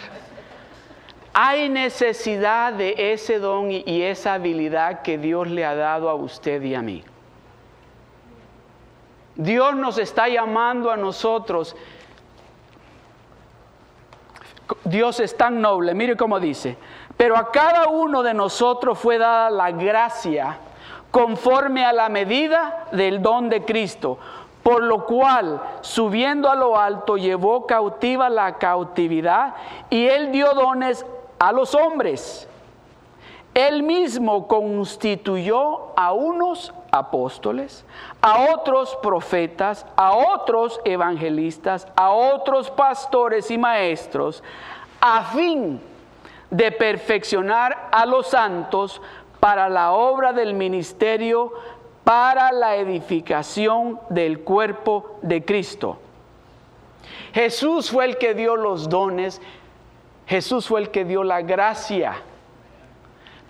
Hay 1.35 1.69
necesidad 1.69 2.73
de 2.73 3.13
ese 3.13 3.39
don 3.39 3.71
y 3.71 4.03
esa 4.03 4.35
habilidad 4.35 5.03
que 5.03 5.19
Dios 5.19 5.49
le 5.49 5.65
ha 5.65 5.75
dado 5.77 6.11
a 6.11 6.15
usted 6.15 6.63
y 6.63 6.75
a 6.75 6.83
mí. 6.83 7.05
Dios 9.43 9.75
nos 9.75 9.99
está 9.99 10.29
llamando 10.29 10.91
a 10.91 10.97
nosotros. 10.97 11.75
Dios 14.85 15.21
es 15.21 15.37
tan 15.37 15.61
noble, 15.61 15.95
mire 15.95 16.17
cómo 16.17 16.39
dice, 16.39 16.79
pero 17.17 17.37
a 17.37 17.51
cada 17.51 17.89
uno 17.89 18.23
de 18.23 18.35
nosotros 18.35 18.99
fue 18.99 19.19
dada 19.19 19.51
la 19.51 19.71
gracia 19.71 20.59
conforme 21.11 21.85
a 21.85 21.93
la 21.93 22.09
medida 22.09 22.87
del 22.93 23.21
don 23.21 23.51
de 23.51 23.65
Cristo, 23.65 24.19
por 24.63 24.83
lo 24.83 25.05
cual, 25.05 25.61
subiendo 25.81 26.49
a 26.49 26.55
lo 26.55 26.79
alto, 26.79 27.17
llevó 27.17 27.67
cautiva 27.67 28.31
la 28.31 28.59
cautividad 28.59 29.55
y 29.91 30.07
él 30.07 30.31
dio 30.31 30.55
dones 30.55 31.05
a 31.39 31.53
los 31.53 31.75
hombres. 31.75 32.49
Él 33.55 33.83
mismo 33.83 34.47
constituyó 34.47 35.93
a 35.97 36.13
unos 36.13 36.73
apóstoles, 36.93 37.85
a 38.21 38.53
otros 38.53 38.97
profetas, 39.03 39.87
a 39.97 40.13
otros 40.13 40.79
evangelistas, 40.85 41.89
a 41.97 42.11
otros 42.11 42.71
pastores 42.71 43.51
y 43.51 43.57
maestros, 43.57 44.45
a 45.01 45.23
fin 45.25 45.81
de 46.51 46.71
perfeccionar 46.71 47.89
a 47.91 48.05
los 48.05 48.29
santos 48.29 49.01
para 49.41 49.71
la 49.71 49.93
obra 49.93 50.35
del 50.35 50.53
ministerio, 50.53 51.53
para 52.05 52.53
la 52.53 52.77
edificación 52.77 53.99
del 54.11 54.41
cuerpo 54.41 55.17
de 55.23 55.45
Cristo. 55.45 55.99
Jesús 57.33 57.91
fue 57.91 58.05
el 58.05 58.19
que 58.19 58.35
dio 58.35 58.55
los 58.57 58.91
dones, 58.91 59.41
Jesús 60.27 60.69
fue 60.69 60.83
el 60.83 60.91
que 60.91 61.07
dio 61.07 61.25
la 61.25 61.41
gracia. 61.41 62.23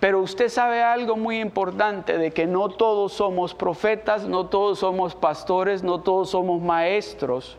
Pero 0.03 0.19
usted 0.19 0.49
sabe 0.49 0.83
algo 0.83 1.15
muy 1.15 1.39
importante 1.39 2.19
de 2.19 2.33
que 2.33 2.45
no 2.45 2.71
todos 2.71 3.13
somos 3.13 3.55
profetas, 3.55 4.25
no 4.25 4.47
todos 4.47 4.81
somos 4.81 5.15
pastores, 5.15 5.85
no 5.85 6.01
todos 6.01 6.31
somos 6.31 6.61
maestros, 6.61 7.57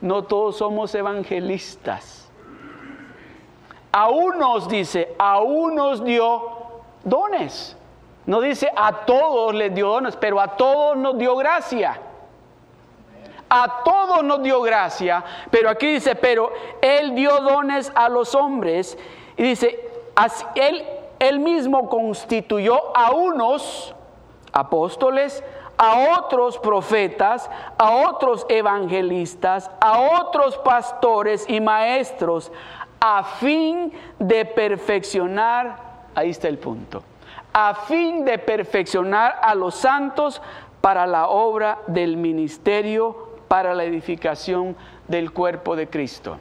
no 0.00 0.24
todos 0.24 0.56
somos 0.56 0.92
evangelistas. 0.92 2.28
A 3.92 4.08
unos 4.08 4.68
dice, 4.68 5.14
a 5.20 5.40
unos 5.40 6.04
dio 6.04 6.42
dones. 7.04 7.76
No 8.26 8.40
dice 8.40 8.68
a 8.74 9.04
todos 9.06 9.54
les 9.54 9.72
dio 9.72 9.86
dones, 9.86 10.16
pero 10.16 10.40
a 10.40 10.56
todos 10.56 10.96
nos 10.96 11.16
dio 11.16 11.36
gracia 11.36 12.00
a 13.48 13.82
todos 13.84 14.24
nos 14.24 14.42
dio 14.42 14.62
gracia, 14.62 15.22
pero 15.50 15.68
aquí 15.68 15.92
dice, 15.92 16.14
pero 16.16 16.50
Él 16.80 17.14
dio 17.14 17.38
dones 17.40 17.92
a 17.94 18.08
los 18.08 18.34
hombres, 18.34 18.96
y 19.36 19.42
dice, 19.42 19.78
Él, 20.54 20.82
él 21.22 21.38
mismo 21.38 21.88
constituyó 21.88 22.96
a 22.96 23.12
unos 23.12 23.94
apóstoles, 24.52 25.44
a 25.78 26.18
otros 26.18 26.58
profetas, 26.58 27.48
a 27.78 27.92
otros 28.08 28.44
evangelistas, 28.48 29.70
a 29.80 30.00
otros 30.20 30.58
pastores 30.58 31.48
y 31.48 31.60
maestros, 31.60 32.50
a 32.98 33.22
fin 33.22 33.92
de 34.18 34.44
perfeccionar, 34.44 35.76
ahí 36.16 36.30
está 36.30 36.48
el 36.48 36.58
punto, 36.58 37.04
a 37.52 37.74
fin 37.74 38.24
de 38.24 38.38
perfeccionar 38.38 39.38
a 39.42 39.54
los 39.54 39.76
santos 39.76 40.42
para 40.80 41.06
la 41.06 41.28
obra 41.28 41.78
del 41.86 42.16
ministerio 42.16 43.28
para 43.46 43.74
la 43.74 43.84
edificación 43.84 44.74
del 45.06 45.32
cuerpo 45.32 45.76
de 45.76 45.88
Cristo. 45.88 46.40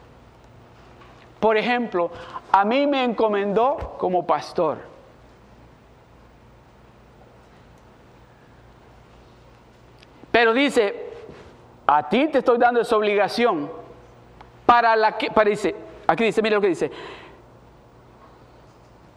Por 1.41 1.57
ejemplo, 1.57 2.11
a 2.51 2.63
mí 2.63 2.85
me 2.85 3.03
encomendó 3.03 3.95
como 3.97 4.27
pastor. 4.27 4.77
Pero 10.31 10.53
dice, 10.53 11.13
a 11.87 12.07
ti 12.07 12.27
te 12.27 12.37
estoy 12.37 12.59
dando 12.59 12.79
esa 12.79 12.95
obligación 12.95 13.71
para 14.67 14.95
la 14.95 15.17
que, 15.17 15.31
para 15.31 15.49
dice, 15.49 15.75
aquí 16.05 16.25
dice, 16.25 16.43
mira 16.43 16.57
lo 16.57 16.61
que 16.61 16.67
dice, 16.67 16.91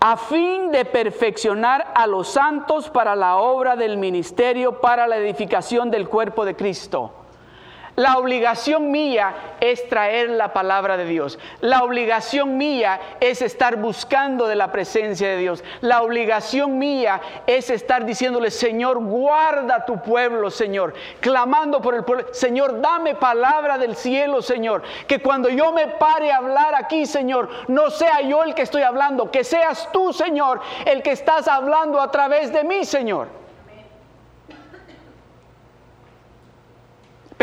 a 0.00 0.16
fin 0.16 0.72
de 0.72 0.87
perfeccionar 0.87 1.92
a 1.94 2.06
los 2.06 2.28
santos 2.28 2.88
para 2.88 3.14
la 3.14 3.37
obra 3.37 3.76
del 3.76 3.98
ministerio, 3.98 4.80
para 4.80 5.06
la 5.06 5.18
edificación 5.18 5.90
del 5.90 6.08
cuerpo 6.08 6.46
de 6.46 6.56
Cristo. 6.56 7.23
La 7.96 8.18
obligación 8.18 8.90
mía 8.90 9.35
es 9.61 9.88
traer 9.88 10.30
la 10.30 10.52
palabra 10.52 10.96
de 10.96 11.04
Dios. 11.04 11.38
La 11.61 11.85
obligación 11.85 12.57
mía 12.57 13.00
es 13.20 13.40
estar 13.40 13.76
buscando 13.76 14.48
de 14.48 14.57
la 14.57 14.72
presencia 14.72 15.28
de 15.28 15.37
Dios. 15.37 15.62
La 15.80 16.02
obligación 16.02 16.76
mía 16.78 17.20
es 17.46 17.70
estar 17.70 18.04
diciéndole, 18.04 18.50
Señor, 18.50 18.98
guarda 18.98 19.85
tu 19.85 20.02
pueblo, 20.02 20.50
Señor. 20.50 20.92
Clamando 21.20 21.80
por 21.80 21.94
el 21.94 22.04
pueblo. 22.04 22.26
Señor, 22.33 22.80
dame 22.80 23.14
palabra 23.14 23.78
del 23.78 23.94
cielo, 23.94 24.42
Señor. 24.42 24.83
Que 25.07 25.22
cuando 25.22 25.48
yo 25.48 25.70
me 25.72 25.87
pare 25.87 26.33
a 26.33 26.38
hablar 26.38 26.74
aquí, 26.74 27.07
Señor, 27.07 27.48
no 27.68 27.90
sea 27.90 28.22
yo 28.22 28.42
el 28.42 28.57
que 28.57 28.62
estoy 28.62 28.83
hablando, 28.83 29.30
que 29.30 29.44
seas 29.44 29.88
tú, 29.92 30.12
Señor, 30.12 30.61
el 30.85 31.00
que 31.00 31.12
estás 31.12 31.46
hablando 31.46 32.00
a 32.00 32.11
través 32.11 32.52
de 32.52 32.64
mí, 32.64 32.85
Señor. 32.85 33.43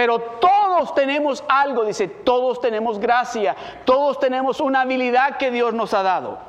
Pero 0.02 0.20
todos 0.20 0.96
tenemos 0.96 1.44
algo, 1.48 1.86
dice, 1.86 2.08
todos 2.08 2.60
tenemos 2.60 2.98
gracia, 2.98 3.56
todos 3.86 4.20
tenemos 4.20 4.60
una 4.60 4.82
habilidad 4.82 5.38
que 5.38 5.52
Dios 5.52 5.76
nos 5.76 5.94
ha 5.94 6.02
dado. 6.02 6.40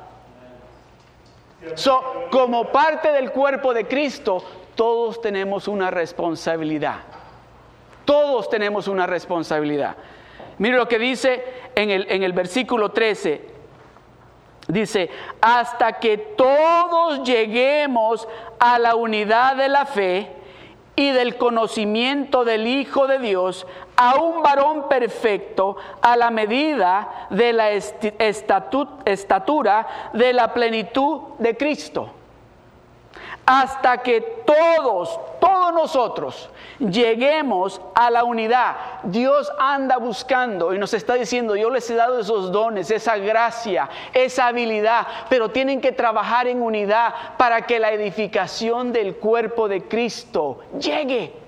como 2.31 2.71
parte 2.71 3.11
del 3.11 3.31
cuerpo 3.31 3.71
de 3.75 3.85
Cristo, 3.85 4.43
todos 4.73 5.21
tenemos 5.21 5.67
una 5.67 5.91
responsabilidad. 5.91 7.01
Todos 8.05 8.49
tenemos 8.49 8.87
una 8.87 9.05
responsabilidad. 9.05 9.97
Mire 10.57 10.75
lo 10.75 10.87
que 10.87 10.97
dice 10.97 11.45
en 11.75 11.91
el, 11.91 12.07
en 12.09 12.23
el 12.23 12.33
versículo 12.33 12.89
13. 12.89 13.49
Dice, 14.67 15.11
hasta 15.39 15.99
que 15.99 16.17
todos 16.17 17.21
lleguemos 17.23 18.27
a 18.57 18.79
la 18.79 18.95
unidad 18.95 19.57
de 19.57 19.69
la 19.69 19.85
fe 19.85 20.42
y 20.95 21.11
del 21.11 21.37
conocimiento 21.37 22.45
del 22.45 22.67
Hijo 22.67 23.07
de 23.07 23.19
Dios, 23.19 23.65
a 23.95 24.15
un 24.15 24.43
varón 24.43 24.87
perfecto, 24.87 25.75
a 26.01 26.15
la 26.17 26.29
medida 26.29 27.27
de 27.29 27.53
la 27.53 27.71
estatura 27.71 29.87
de 30.13 30.33
la 30.33 30.53
plenitud 30.53 31.21
de 31.39 31.57
Cristo 31.57 32.11
hasta 33.45 33.97
que 33.97 34.21
todos, 34.45 35.19
todos 35.39 35.73
nosotros 35.73 36.49
lleguemos 36.79 37.81
a 37.93 38.09
la 38.09 38.23
unidad. 38.23 38.75
Dios 39.03 39.51
anda 39.59 39.97
buscando 39.97 40.73
y 40.73 40.79
nos 40.79 40.93
está 40.93 41.15
diciendo, 41.15 41.55
yo 41.55 41.69
les 41.69 41.89
he 41.89 41.95
dado 41.95 42.19
esos 42.19 42.51
dones, 42.51 42.89
esa 42.91 43.17
gracia, 43.17 43.89
esa 44.13 44.47
habilidad, 44.47 45.07
pero 45.29 45.49
tienen 45.49 45.81
que 45.81 45.91
trabajar 45.91 46.47
en 46.47 46.61
unidad 46.61 47.13
para 47.37 47.65
que 47.65 47.79
la 47.79 47.91
edificación 47.91 48.93
del 48.93 49.17
cuerpo 49.17 49.67
de 49.67 49.83
Cristo 49.83 50.59
llegue 50.79 51.42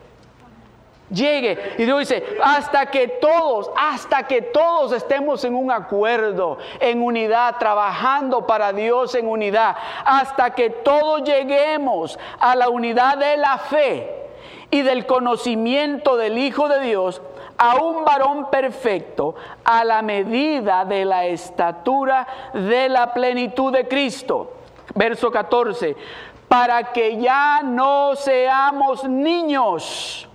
llegue. 1.09 1.75
Y 1.77 1.83
Dios 1.83 1.99
dice, 1.99 2.23
hasta 2.43 2.87
que 2.87 3.07
todos, 3.07 3.69
hasta 3.77 4.23
que 4.23 4.41
todos 4.41 4.91
estemos 4.91 5.43
en 5.43 5.55
un 5.55 5.71
acuerdo, 5.71 6.57
en 6.79 7.01
unidad, 7.01 7.57
trabajando 7.57 8.45
para 8.45 8.73
Dios 8.73 9.15
en 9.15 9.27
unidad, 9.27 9.75
hasta 10.03 10.51
que 10.51 10.69
todos 10.69 11.23
lleguemos 11.23 12.17
a 12.39 12.55
la 12.55 12.69
unidad 12.69 13.17
de 13.17 13.37
la 13.37 13.57
fe 13.57 14.25
y 14.71 14.81
del 14.81 15.05
conocimiento 15.05 16.17
del 16.17 16.37
Hijo 16.37 16.67
de 16.67 16.81
Dios, 16.81 17.21
a 17.57 17.77
un 17.77 18.03
varón 18.03 18.49
perfecto, 18.49 19.35
a 19.63 19.85
la 19.85 20.01
medida 20.01 20.83
de 20.83 21.05
la 21.05 21.25
estatura 21.25 22.27
de 22.53 22.89
la 22.89 23.13
plenitud 23.13 23.71
de 23.71 23.87
Cristo. 23.87 24.51
Verso 24.93 25.31
14, 25.31 25.95
para 26.47 26.91
que 26.91 27.17
ya 27.17 27.61
no 27.63 28.15
seamos 28.15 29.03
niños 29.07 30.27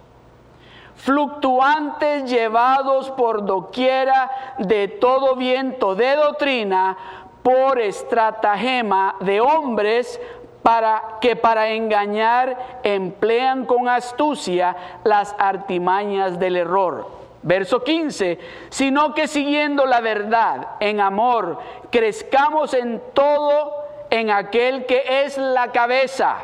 fluctuantes 1.03 2.31
llevados 2.31 3.11
por 3.11 3.45
doquiera 3.45 4.31
de 4.59 4.89
todo 4.89 5.35
viento 5.35 5.95
de 5.95 6.15
doctrina, 6.17 6.97
por 7.43 7.81
estratagema 7.81 9.17
de 9.21 9.41
hombres 9.41 10.21
para 10.63 11.17
que 11.23 11.37
para 11.37 11.71
engañar 11.71 12.81
emplean 12.83 13.65
con 13.65 13.89
astucia 13.89 14.77
las 15.05 15.35
artimañas 15.39 16.39
del 16.39 16.57
error. 16.57 17.09
Verso 17.43 17.83
15, 17.83 18.39
sino 18.69 19.15
que 19.15 19.27
siguiendo 19.27 19.87
la 19.87 20.03
verdad 20.03 20.73
en 20.81 21.01
amor, 21.01 21.59
crezcamos 21.91 22.75
en 22.75 23.01
todo 23.15 23.73
en 24.11 24.31
aquel 24.31 24.85
que 24.85 25.25
es 25.25 25.39
la 25.39 25.73
cabeza. 25.73 26.37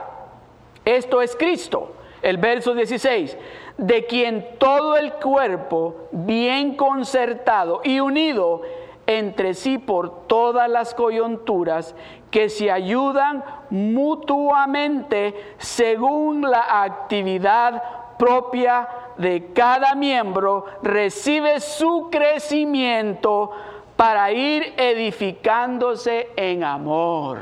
Esto 0.87 1.21
es 1.21 1.37
Cristo. 1.37 1.96
El 2.27 2.39
verso 2.39 2.75
16, 2.75 3.39
de 3.79 4.05
quien 4.07 4.59
todo 4.59 4.97
el 4.97 5.13
cuerpo, 5.13 6.09
bien 6.11 6.75
concertado 6.75 7.83
y 7.85 8.01
unido 8.01 8.63
entre 9.07 9.55
sí 9.55 9.79
por 9.79 10.27
todas 10.27 10.69
las 10.69 10.93
coyunturas, 10.93 11.95
que 12.33 12.49
se 12.49 12.73
ayudan 12.73 13.45
mutuamente 13.71 15.55
según 15.59 16.51
la 16.51 16.83
actividad 16.83 17.81
propia 18.19 18.89
de 19.19 19.53
cada 19.53 19.95
miembro, 19.95 20.65
recibe 20.83 21.61
su 21.61 22.09
crecimiento 22.11 23.53
para 23.95 24.33
ir 24.33 24.75
edificándose 24.77 26.31
en 26.35 26.65
amor. 26.65 27.39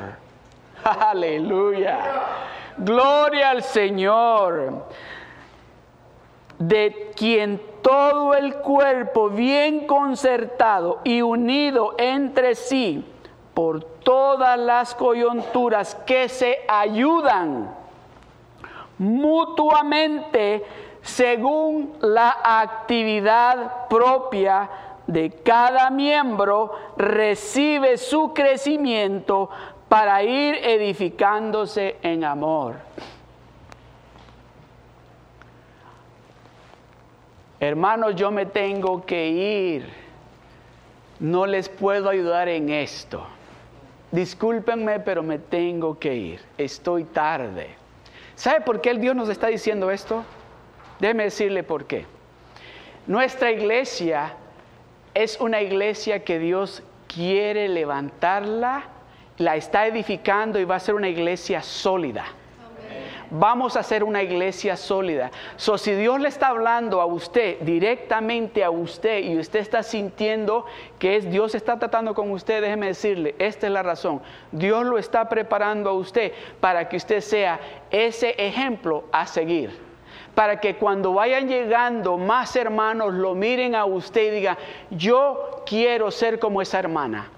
Aleluya. 0.85 2.01
Gloria 2.79 3.51
al 3.51 3.63
Señor. 3.63 4.87
De 6.59 7.13
quien 7.17 7.61
todo 7.83 8.35
el 8.35 8.57
cuerpo 8.57 9.29
bien 9.29 9.87
concertado 9.87 11.01
y 11.05 11.21
unido 11.21 11.95
entre 11.99 12.55
sí 12.55 13.05
por 13.53 13.85
todas 13.85 14.59
las 14.59 14.95
coyunturas 14.95 15.95
que 16.07 16.29
se 16.29 16.59
ayudan 16.69 17.75
mutuamente 18.99 20.65
según 21.03 21.93
la 22.01 22.37
actividad 22.43 23.89
propia 23.89 24.71
de 25.07 25.31
cada 25.31 25.91
miembro, 25.91 26.73
recibe 26.97 27.99
su 27.99 28.33
crecimiento 28.33 29.51
para 29.95 30.25
ir 30.25 30.57
edificándose 30.57 31.99
en 32.03 32.25
amor. 32.25 32.75
hermanos, 37.61 38.17
yo 38.17 38.33
me 38.33 38.45
tengo 38.45 39.07
que 39.07 39.29
ir, 39.29 39.89
no 41.21 41.47
les 41.47 41.69
puedo 41.69 42.09
ayudar 42.09 42.49
en 42.49 42.71
esto. 42.71 43.25
Discúlpenme, 44.11 44.99
pero 44.99 45.23
me 45.23 45.39
tengo 45.39 45.97
que 45.97 46.13
ir, 46.13 46.41
estoy 46.59 47.05
tarde. 47.05 47.69
¿Sabe 48.35 48.63
por 48.63 48.81
qué 48.81 48.91
el 48.91 49.01
Dios 49.01 49.15
nos 49.15 49.29
está 49.29 49.47
diciendo 49.47 49.93
esto? 49.93 50.25
Déjeme 50.99 51.23
decirle 51.23 51.63
por 51.63 51.85
qué. 51.85 52.05
Nuestra 53.07 53.53
iglesia 53.53 54.35
es 55.15 55.41
una 55.41 55.63
iglesia 55.63 56.25
que 56.25 56.41
Dios 56.41 56.83
quiere 57.07 57.69
levantarla, 57.69 58.89
la 59.39 59.57
está 59.57 59.87
edificando 59.87 60.59
y 60.59 60.65
va 60.65 60.77
a 60.77 60.81
ser 60.81 60.95
una 60.95 61.09
iglesia 61.09 61.63
sólida 61.63 62.25
vamos 63.31 63.77
a 63.77 63.83
ser 63.83 64.05
una 64.05 64.23
iglesia 64.23 64.77
sólida. 64.77 65.31
So, 65.57 65.77
si 65.77 65.93
Dios 65.95 66.21
le 66.21 66.29
está 66.29 66.49
hablando 66.49 67.01
a 67.01 67.07
usted, 67.07 67.59
directamente 67.61 68.63
a 68.63 68.71
usted, 68.71 69.25
y 69.25 69.39
usted 69.39 69.61
está 69.61 69.83
sintiendo 69.83 70.67
que 70.99 71.17
es 71.17 71.31
Dios 71.31 71.55
está 71.55 71.79
tratando 71.79 72.15
con 72.15 72.31
usted, 72.31 72.63
déjeme 72.63 72.87
decirle, 72.87 73.35
esta 73.39 73.67
es 73.67 73.73
la 73.73 73.83
razón. 73.83 74.23
Dios 74.53 74.85
lo 74.87 74.99
está 74.99 75.29
preparando 75.29 75.91
a 75.91 75.95
usted 75.95 76.33
para 76.61 76.89
que 76.89 76.97
usted 76.97 77.21
sea 77.21 77.61
ese 77.91 78.35
ejemplo 78.39 79.05
a 79.13 79.27
seguir. 79.27 79.83
Para 80.35 80.59
que 80.59 80.77
cuando 80.77 81.13
vayan 81.13 81.49
llegando 81.49 82.19
más 82.19 82.57
hermanos 82.57 83.15
lo 83.15 83.35
miren 83.35 83.75
a 83.75 83.85
usted 83.85 84.29
y 84.29 84.31
digan, 84.31 84.59
yo 84.91 85.63
quiero 85.67 86.11
ser 86.11 86.39
como 86.39 86.61
esa 86.61 86.79
hermana. 86.79 87.31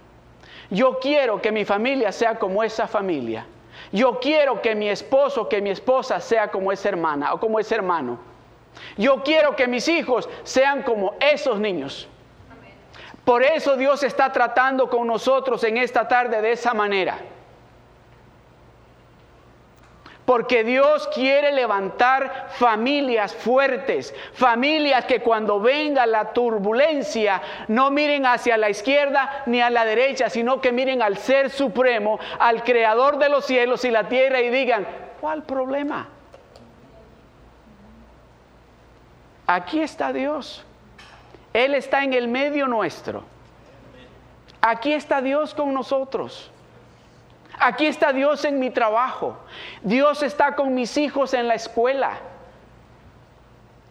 Yo 0.71 0.99
quiero 0.99 1.41
que 1.41 1.53
mi 1.53 1.65
familia 1.65 2.13
sea 2.13 2.39
como 2.39 2.63
esa 2.63 2.87
familia. 2.87 3.47
Yo 3.93 4.19
quiero 4.21 4.61
que 4.63 4.75
mi 4.75 4.89
esposo, 4.89 5.49
que 5.49 5.61
mi 5.61 5.71
esposa 5.71 6.21
sea 6.21 6.49
como 6.49 6.73
esa 6.73 6.89
hermana 6.89 7.33
o 7.35 7.41
como 7.41 7.61
ese 7.61 7.75
hermano. 7.75 8.19
Yo 8.97 9.23
quiero 9.23 9.57
que 9.57 9.67
mis 9.69 9.89
hijos 9.89 10.29
sean 10.43 10.83
como 10.83 11.15
esos 11.21 11.61
niños. 11.61 12.09
Por 13.25 13.43
eso 13.43 13.77
Dios 13.77 14.03
está 14.03 14.33
tratando 14.33 14.89
con 14.89 15.07
nosotros 15.07 15.63
en 15.65 15.77
esta 15.77 16.07
tarde 16.07 16.41
de 16.43 16.53
esa 16.53 16.75
manera. 16.75 17.19
Porque 20.27 20.65
Dios 20.65 21.09
quiere 21.15 21.53
levantar 21.53 22.49
familias 22.51 23.33
fuertes, 23.33 24.13
familias 24.35 25.05
que 25.05 25.23
cuando 25.23 25.61
venga 25.61 26.05
la 26.05 26.33
turbulencia 26.33 27.41
no 27.69 27.93
miren 27.93 28.27
hacia 28.27 28.57
la 28.57 28.69
izquierda 28.69 29.45
ni 29.47 29.61
a 29.63 29.71
la 29.71 29.85
derecha, 29.85 30.29
sino 30.29 30.61
que 30.61 30.73
miren 30.73 31.01
al 31.01 31.17
Ser 31.17 31.49
Supremo, 31.49 32.19
al 32.41 32.65
Creador 32.65 33.19
de 33.19 33.29
los 33.29 33.47
cielos 33.47 33.85
y 33.85 33.93
la 33.93 34.09
tierra 34.09 34.41
y 34.41 34.51
digan, 34.51 34.85
¿cuál 35.21 35.45
problema? 35.45 36.09
Aquí 39.47 39.81
está 39.81 40.13
Dios. 40.13 40.65
Él 41.53 41.75
está 41.75 42.03
en 42.03 42.13
el 42.15 42.27
medio 42.27 42.67
nuestro. 42.67 43.23
Aquí 44.61 44.93
está 44.93 45.23
Dios 45.23 45.55
con 45.55 45.73
nosotros. 45.73 46.51
Aquí 47.59 47.87
está 47.87 48.13
Dios 48.13 48.45
en 48.45 48.59
mi 48.59 48.71
trabajo. 48.71 49.37
Dios 49.83 50.23
está 50.23 50.55
con 50.55 50.75
mis 50.75 50.97
hijos 50.97 51.35
en 51.35 51.49
la 51.49 51.55
escuela. 51.55 52.19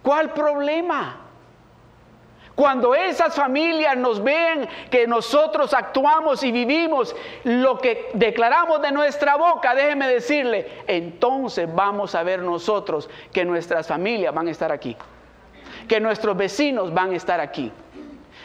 ¿Cuál 0.03 0.31
problema? 0.33 1.17
Cuando 2.55 2.95
esas 2.95 3.35
familias 3.35 3.97
nos 3.97 4.23
ven 4.23 4.69
que 4.89 5.07
nosotros 5.07 5.73
actuamos 5.73 6.41
y 6.43 6.51
vivimos 6.53 7.13
lo 7.43 7.77
que 7.77 8.11
declaramos 8.13 8.81
de 8.81 8.93
nuestra 8.93 9.35
boca, 9.35 9.75
déjeme 9.75 10.07
decirle, 10.07 10.83
entonces 10.87 11.67
vamos 11.73 12.15
a 12.15 12.23
ver 12.23 12.41
nosotros 12.41 13.09
que 13.33 13.43
nuestras 13.43 13.87
familias 13.87 14.33
van 14.33 14.47
a 14.47 14.51
estar 14.51 14.71
aquí. 14.71 14.95
que 15.87 15.99
nuestros 15.99 16.35
vecinos 16.35 16.93
van 16.93 17.11
a 17.11 17.15
estar 17.15 17.39
aquí. 17.39 17.71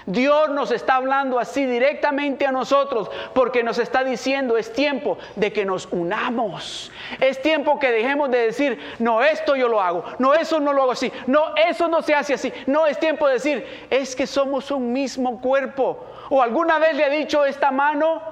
Dios 0.07 0.51
nos 0.51 0.71
está 0.71 0.97
hablando 0.97 1.39
así 1.39 1.67
directamente 1.67 2.47
a 2.47 2.53
nosotros 2.53 3.11
porque 3.35 3.63
nos 3.63 3.79
está 3.79 4.05
diciendo 4.05 4.57
es 4.57 4.73
tiempo 4.73 5.19
de 5.37 5.53
que 5.53 5.65
nos 5.65 5.87
unamos. 5.91 6.91
Es 7.21 7.41
tiempo 7.43 7.79
que 7.79 7.91
dejemos 7.91 8.31
de 8.31 8.39
decir, 8.39 8.79
no, 8.99 9.23
esto 9.23 9.57
yo 9.57 9.69
lo 9.69 9.81
hago, 9.81 10.05
no, 10.19 10.35
eso 10.35 10.61
no 10.61 10.73
lo 10.73 10.83
hago 10.83 10.93
así, 10.93 11.13
no, 11.27 11.55
eso 11.57 11.89
no 11.89 12.03
se 12.03 12.15
hace 12.15 12.35
así. 12.35 12.53
No, 12.67 12.87
es 12.87 12.99
tiempo 12.99 13.27
de 13.27 13.35
decir, 13.35 13.87
es 13.91 14.15
que 14.17 14.27
somos 14.27 14.71
un 14.71 14.93
mismo 14.93 15.41
cuerpo. 15.41 16.07
O 16.29 16.43
alguna 16.43 16.79
vez 16.79 16.95
le 16.95 17.05
ha 17.05 17.11
dicho 17.11 17.45
esta 17.45 17.71
mano, 17.71 18.23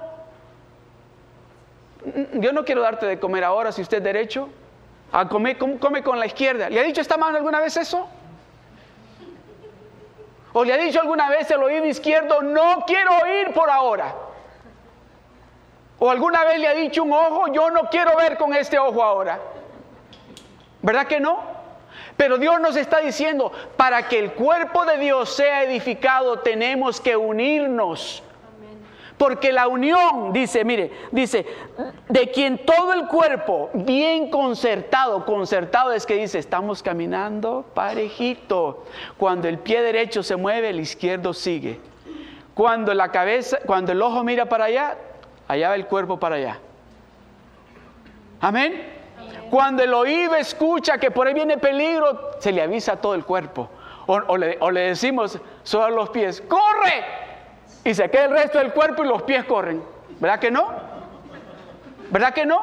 yo 2.34 2.52
no 2.52 2.64
quiero 2.64 2.82
darte 2.82 3.06
de 3.06 3.18
comer 3.18 3.44
ahora 3.44 3.72
si 3.72 3.82
usted 3.82 3.98
es 3.98 4.04
derecho, 4.04 4.48
a 5.12 5.28
comer, 5.28 5.58
come 5.58 6.02
con 6.02 6.18
la 6.18 6.26
izquierda. 6.26 6.68
¿Le 6.70 6.80
ha 6.80 6.84
dicho 6.84 7.00
esta 7.00 7.16
mano 7.16 7.36
alguna 7.36 7.60
vez 7.60 7.76
eso? 7.76 8.08
¿O 10.53 10.64
le 10.64 10.72
ha 10.72 10.76
dicho 10.76 11.01
alguna 11.01 11.28
vez 11.28 11.51
el 11.51 11.62
oído 11.62 11.84
izquierdo, 11.84 12.42
no 12.42 12.84
quiero 12.86 13.11
oír 13.22 13.53
por 13.53 13.70
ahora? 13.70 14.14
¿O 15.99 16.11
alguna 16.11 16.44
vez 16.44 16.59
le 16.59 16.68
ha 16.68 16.74
dicho 16.74 17.03
un 17.03 17.12
ojo, 17.12 17.53
yo 17.53 17.70
no 17.70 17.90
quiero 17.90 18.16
ver 18.16 18.36
con 18.38 18.55
este 18.55 18.78
ojo 18.78 19.03
ahora? 19.03 19.38
¿Verdad 20.80 21.07
que 21.07 21.20
no? 21.20 21.42
Pero 22.16 22.38
Dios 22.38 22.61
nos 22.61 22.76
está 22.76 22.99
diciendo, 22.99 23.53
para 23.76 24.09
que 24.09 24.18
el 24.18 24.32
cuerpo 24.32 24.84
de 24.84 24.99
Dios 24.99 25.34
sea 25.34 25.62
edificado, 25.62 26.40
tenemos 26.40 27.01
que 27.01 27.16
unirnos 27.16 28.22
porque 29.18 29.50
la 29.50 29.66
unión, 29.66 30.32
dice, 30.32 30.64
mire, 30.64 30.92
dice, 31.10 31.44
de 32.08 32.30
quien 32.30 32.64
todo 32.64 32.92
el 32.92 33.08
cuerpo 33.08 33.68
bien 33.74 34.30
concertado, 34.30 35.26
concertado 35.26 35.92
es 35.92 36.06
que 36.06 36.14
dice, 36.14 36.38
estamos 36.38 36.82
caminando 36.82 37.64
parejito. 37.74 38.84
Cuando 39.18 39.48
el 39.48 39.58
pie 39.58 39.82
derecho 39.82 40.22
se 40.22 40.36
mueve, 40.36 40.70
el 40.70 40.78
izquierdo 40.78 41.34
sigue. 41.34 41.80
Cuando 42.54 42.94
la 42.94 43.10
cabeza, 43.10 43.58
cuando 43.66 43.90
el 43.92 44.00
ojo 44.00 44.22
mira 44.22 44.46
para 44.46 44.66
allá, 44.66 44.96
allá 45.48 45.68
va 45.70 45.74
el 45.74 45.86
cuerpo 45.86 46.18
para 46.18 46.36
allá. 46.36 46.58
Amén. 48.40 48.94
Cuando 49.50 49.82
el 49.82 49.92
oído 49.94 50.36
escucha 50.36 50.98
que 50.98 51.10
por 51.10 51.26
ahí 51.26 51.34
viene 51.34 51.58
peligro, 51.58 52.30
se 52.38 52.52
le 52.52 52.62
avisa 52.62 52.92
a 52.92 52.96
todo 52.96 53.14
el 53.14 53.24
cuerpo. 53.24 53.68
O, 54.06 54.38
le, 54.38 54.56
o 54.60 54.70
le 54.70 54.80
decimos 54.80 55.38
sobre 55.64 55.94
los 55.94 56.08
pies, 56.08 56.40
corre, 56.40 57.27
y 57.84 57.94
se 57.94 58.10
queda 58.10 58.24
el 58.24 58.30
resto 58.30 58.58
del 58.58 58.72
cuerpo 58.72 59.04
y 59.04 59.08
los 59.08 59.22
pies 59.22 59.44
corren. 59.44 59.82
¿Verdad 60.20 60.38
que 60.38 60.50
no? 60.50 60.68
¿Verdad 62.10 62.34
que 62.34 62.46
no? 62.46 62.62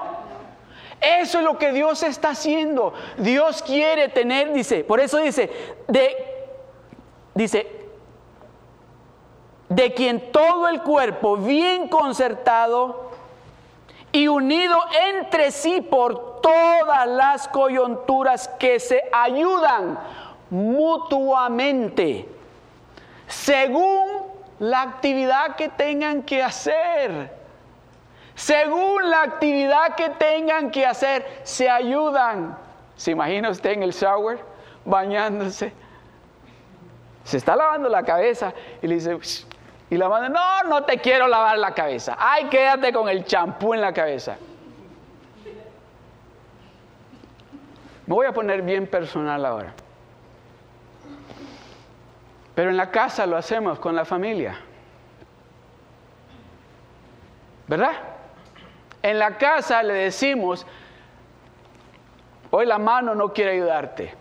Eso 1.02 1.40
es 1.40 1.44
lo 1.44 1.58
que 1.58 1.72
Dios 1.72 2.04
está 2.04 2.30
haciendo. 2.30 2.94
Dios 3.18 3.62
quiere 3.62 4.10
tener, 4.10 4.54
dice, 4.54 4.84
por 4.84 5.00
eso 5.00 5.18
dice, 5.18 5.52
de, 5.88 6.16
dice, 7.34 7.68
de 9.70 9.94
quien 9.94 10.32
todo 10.32 10.68
el 10.68 10.82
cuerpo 10.82 11.38
bien 11.38 11.88
concertado 11.90 13.12
y 14.12 14.28
unido 14.28 14.78
entre 15.14 15.52
sí 15.52 15.82
por 15.82 16.42
todas 16.42 17.08
las 17.08 17.48
coyunturas 17.48 18.48
que 18.60 18.80
se 18.80 19.04
ayudan 19.12 20.00
mutuamente, 20.50 22.28
según 23.28 24.35
la 24.60 24.82
actividad 24.82 25.56
que 25.56 25.70
tengan 25.70 26.24
que 26.24 26.42
hacer. 26.42 27.32
Según 28.36 29.10
la 29.10 29.24
actividad 29.24 29.96
que 29.96 30.10
tengan 30.10 30.72
que 30.72 30.86
hacer, 30.86 31.26
se 31.44 31.70
ayudan. 31.70 32.58
¿Se 32.96 33.12
imagina 33.12 33.50
usted 33.50 33.72
en 33.72 33.84
el 33.84 33.92
shower 33.92 34.40
bañándose? 34.84 35.74
Se 37.24 37.38
está 37.38 37.56
lavando 37.56 37.90
la 37.90 38.04
cabeza 38.04 38.54
y 38.82 38.88
le 38.88 38.96
dice, 38.96 39.18
y 39.90 39.98
la 39.98 40.10
mano, 40.10 40.30
no, 40.30 40.70
no 40.70 40.84
te 40.84 40.98
quiero 41.00 41.28
lavar 41.28 41.58
la 41.58 41.74
cabeza. 41.74 42.16
Ay, 42.20 42.46
quédate 42.46 42.92
con 42.92 43.08
el 43.10 43.26
champú 43.26 43.74
en 43.74 43.82
la 43.82 43.94
cabeza. 43.94 44.38
Me 48.06 48.14
voy 48.14 48.28
a 48.28 48.32
poner 48.32 48.62
bien 48.62 48.86
personal 48.86 49.46
ahora. 49.46 49.74
Pero 52.56 52.70
en 52.70 52.78
la 52.78 52.90
casa 52.90 53.26
lo 53.26 53.36
hacemos 53.36 53.80
con 53.80 53.96
la 53.96 54.06
familia. 54.06 54.58
¿Verdad? 57.68 57.94
En 59.02 59.20
la 59.20 59.38
casa 59.38 59.84
le 59.84 59.94
decimos, 59.94 60.66
hoy 62.52 62.66
la 62.66 62.78
mano 62.78 63.14
no 63.14 63.34
quiere 63.34 63.52
ayudarte. 63.52 64.14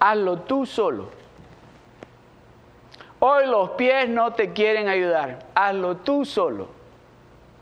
Hazlo 0.00 0.40
tú 0.40 0.66
solo. 0.66 1.10
Hoy 3.20 3.46
los 3.46 3.70
pies 3.70 4.08
no 4.08 4.32
te 4.32 4.52
quieren 4.52 4.88
ayudar. 4.88 5.46
Hazlo 5.54 5.96
tú 5.98 6.24
solo. 6.24 6.68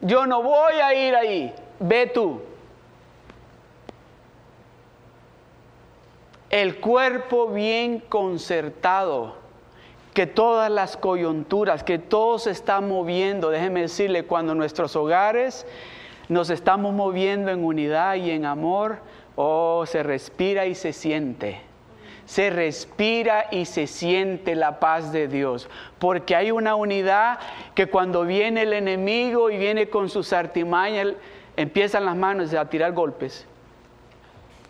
Yo 0.01 0.27
no 0.27 0.43
voy 0.43 0.75
a 0.75 0.95
ir 0.95 1.15
ahí. 1.15 1.55
Ve 1.79 2.07
tú. 2.07 2.43
El 6.51 6.77
cuerpo 6.77 7.49
bien 7.49 8.01
concertado, 8.01 9.35
que 10.15 10.27
todas 10.27 10.71
las 10.71 10.97
coyunturas, 10.97 11.83
que 11.83 11.99
todo 11.99 12.39
se 12.39 12.51
está 12.51 12.81
moviendo, 12.81 13.51
déjeme 13.51 13.83
decirle, 13.83 14.25
cuando 14.25 14.55
nuestros 14.55 14.97
hogares 14.97 15.67
nos 16.29 16.51
estamos 16.51 16.95
moviendo 16.95 17.51
en 17.51 17.65
unidad 17.65 18.15
y 18.15 18.31
en 18.31 18.47
amor, 18.47 18.99
oh, 19.35 19.85
se 19.87 20.03
respira 20.03 20.67
y 20.67 20.75
se 20.75 20.93
siente. 20.93 21.61
Se 22.25 22.51
respira 22.51 23.47
y 23.53 23.67
se 23.67 23.87
siente 23.87 24.57
la 24.57 24.81
paz 24.81 25.13
de 25.13 25.29
Dios, 25.29 25.69
porque 25.99 26.35
hay 26.35 26.51
una 26.51 26.75
unidad 26.75 27.39
que 27.75 27.87
cuando 27.87 28.25
viene 28.25 28.63
el 28.63 28.73
enemigo 28.73 29.51
y 29.51 29.59
viene 29.59 29.89
con 29.89 30.09
sus 30.09 30.33
artimañas, 30.33 31.09
empiezan 31.57 32.05
las 32.05 32.17
manos 32.17 32.53
a 32.55 32.69
tirar 32.69 32.93
golpes 32.93 33.47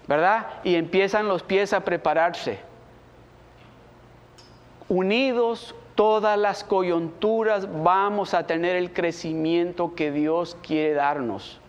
¿verdad? 0.06 0.46
Y 0.64 0.76
empiezan 0.76 1.28
los 1.28 1.42
pies 1.42 1.72
a 1.72 1.80
prepararse. 1.80 2.58
Unidos 4.88 5.74
todas 5.94 6.38
las 6.38 6.62
coyunturas 6.62 7.68
vamos 7.82 8.34
a 8.34 8.46
tener 8.46 8.76
el 8.76 8.92
crecimiento 8.92 9.94
que 9.94 10.12
Dios 10.12 10.56
quiere 10.62 10.94
darnos. 10.94 11.60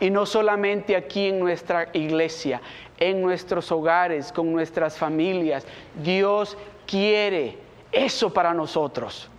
Y 0.00 0.10
no 0.10 0.26
solamente 0.26 0.96
aquí 0.96 1.28
en 1.28 1.38
nuestra 1.38 1.88
iglesia, 1.92 2.60
en 2.98 3.22
nuestros 3.22 3.70
hogares, 3.70 4.32
con 4.32 4.52
nuestras 4.52 4.98
familias. 4.98 5.66
Dios 6.02 6.56
quiere 6.86 7.58
eso 7.92 8.32
para 8.32 8.52
nosotros. 8.52 9.30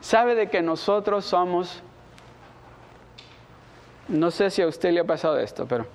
¿Sabe 0.00 0.34
de 0.36 0.48
que 0.48 0.62
nosotros 0.62 1.24
somos 1.24 1.82
no 4.08 4.30
sé 4.30 4.50
si 4.50 4.62
a 4.62 4.66
usted 4.66 4.92
le 4.92 5.00
ha 5.00 5.04
pasado 5.04 5.38
esto, 5.38 5.66
pero 5.66 5.86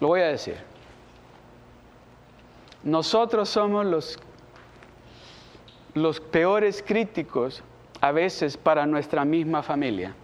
lo 0.00 0.08
voy 0.08 0.20
a 0.20 0.28
decir. 0.28 0.56
Nosotros 2.82 3.48
somos 3.48 3.84
los, 3.84 4.18
los 5.94 6.20
peores 6.20 6.82
críticos 6.86 7.62
a 8.00 8.12
veces 8.12 8.56
para 8.56 8.86
nuestra 8.86 9.24
misma 9.24 9.62
familia, 9.62 10.14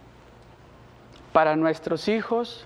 para 1.31 1.55
nuestros 1.55 2.07
hijos, 2.07 2.65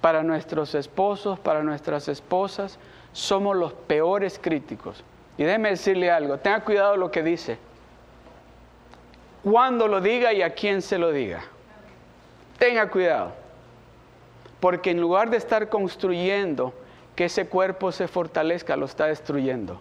para 0.00 0.22
nuestros 0.22 0.74
esposos, 0.74 1.38
para 1.38 1.62
nuestras 1.62 2.08
esposas, 2.08 2.78
somos 3.12 3.56
los 3.56 3.72
peores 3.72 4.38
críticos. 4.40 5.04
Y 5.36 5.44
déjeme 5.44 5.70
decirle 5.70 6.10
algo, 6.10 6.38
tenga 6.38 6.60
cuidado 6.60 6.96
lo 6.96 7.10
que 7.10 7.22
dice, 7.22 7.58
cuando 9.42 9.88
lo 9.88 10.00
diga 10.00 10.32
y 10.32 10.42
a 10.42 10.54
quién 10.54 10.80
se 10.80 10.96
lo 10.98 11.10
diga. 11.10 11.42
Tenga 12.58 12.88
cuidado. 12.88 13.43
Porque 14.64 14.92
en 14.92 14.98
lugar 14.98 15.28
de 15.28 15.36
estar 15.36 15.68
construyendo 15.68 16.72
que 17.14 17.26
ese 17.26 17.46
cuerpo 17.46 17.92
se 17.92 18.08
fortalezca, 18.08 18.76
lo 18.76 18.86
está 18.86 19.04
destruyendo. 19.04 19.78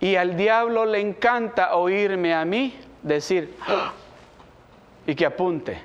Y 0.00 0.16
al 0.16 0.36
diablo 0.36 0.84
le 0.84 1.00
encanta 1.00 1.74
oírme 1.74 2.34
a 2.34 2.44
mí 2.44 2.78
decir, 3.02 3.56
¡Ah! 3.66 3.94
y 5.06 5.14
que 5.14 5.24
apunte. 5.24 5.80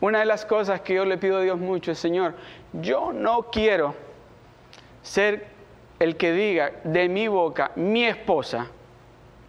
Una 0.00 0.20
de 0.20 0.24
las 0.24 0.46
cosas 0.46 0.80
que 0.80 0.94
yo 0.94 1.04
le 1.04 1.18
pido 1.18 1.36
a 1.36 1.42
Dios 1.42 1.58
mucho 1.58 1.92
es, 1.92 1.98
Señor, 1.98 2.32
yo 2.72 3.12
no 3.12 3.50
quiero 3.50 3.94
ser 5.02 5.48
el 5.98 6.16
que 6.16 6.32
diga 6.32 6.72
de 6.84 7.10
mi 7.10 7.28
boca, 7.28 7.72
mi 7.76 8.06
esposa, 8.06 8.70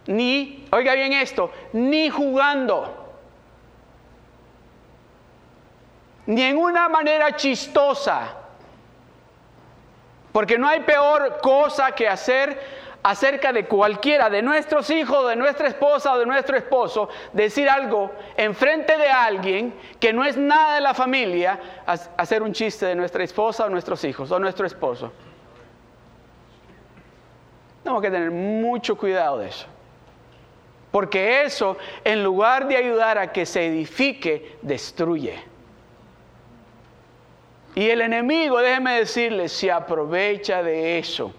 ni, 0.08 0.66
oiga 0.72 0.94
bien 0.94 1.12
esto, 1.12 1.52
ni 1.74 2.08
jugando, 2.08 3.12
ni 6.26 6.42
en 6.42 6.56
una 6.56 6.88
manera 6.88 7.36
chistosa, 7.36 8.34
porque 10.32 10.58
no 10.58 10.66
hay 10.66 10.80
peor 10.80 11.38
cosa 11.42 11.92
que 11.92 12.08
hacer 12.08 12.58
acerca 13.02 13.52
de 13.52 13.66
cualquiera 13.66 14.30
de 14.30 14.40
nuestros 14.40 14.88
hijos, 14.88 15.28
de 15.28 15.36
nuestra 15.36 15.68
esposa 15.68 16.14
o 16.14 16.18
de 16.18 16.24
nuestro 16.24 16.56
esposo, 16.56 17.10
decir 17.34 17.68
algo 17.68 18.10
enfrente 18.36 18.96
de 18.96 19.08
alguien 19.08 19.74
que 20.00 20.14
no 20.14 20.24
es 20.24 20.38
nada 20.38 20.76
de 20.76 20.80
la 20.80 20.94
familia, 20.94 21.60
hacer 21.86 22.42
un 22.42 22.52
chiste 22.52 22.86
de 22.86 22.94
nuestra 22.94 23.22
esposa 23.22 23.66
o 23.66 23.68
nuestros 23.68 24.02
hijos 24.04 24.30
o 24.30 24.38
nuestro 24.38 24.66
esposo. 24.66 25.12
Tenemos 27.82 28.02
que 28.02 28.10
tener 28.10 28.30
mucho 28.30 28.96
cuidado 28.96 29.38
de 29.38 29.48
eso. 29.48 29.66
Porque 30.90 31.42
eso, 31.42 31.76
en 32.04 32.24
lugar 32.24 32.66
de 32.66 32.76
ayudar 32.76 33.18
a 33.18 33.32
que 33.32 33.44
se 33.44 33.66
edifique, 33.66 34.56
destruye. 34.62 35.38
Y 37.74 37.90
el 37.90 38.00
enemigo, 38.00 38.58
déjeme 38.58 38.98
decirle, 38.98 39.48
se 39.48 39.70
aprovecha 39.70 40.62
de 40.62 40.98
eso. 40.98 41.32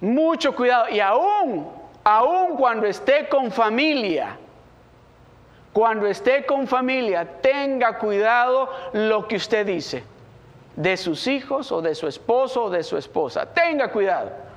Mucho 0.00 0.54
cuidado. 0.54 0.88
Y 0.88 0.98
aún, 1.00 1.70
aún 2.02 2.56
cuando 2.56 2.86
esté 2.86 3.28
con 3.28 3.52
familia, 3.52 4.36
cuando 5.72 6.06
esté 6.06 6.44
con 6.44 6.66
familia, 6.66 7.40
tenga 7.40 7.98
cuidado 7.98 8.68
lo 8.92 9.28
que 9.28 9.36
usted 9.36 9.64
dice 9.64 10.02
de 10.74 10.96
sus 10.96 11.26
hijos 11.26 11.70
o 11.72 11.82
de 11.82 11.94
su 11.94 12.06
esposo 12.06 12.64
o 12.64 12.70
de 12.70 12.82
su 12.82 12.96
esposa. 12.96 13.46
Tenga 13.46 13.92
cuidado. 13.92 14.49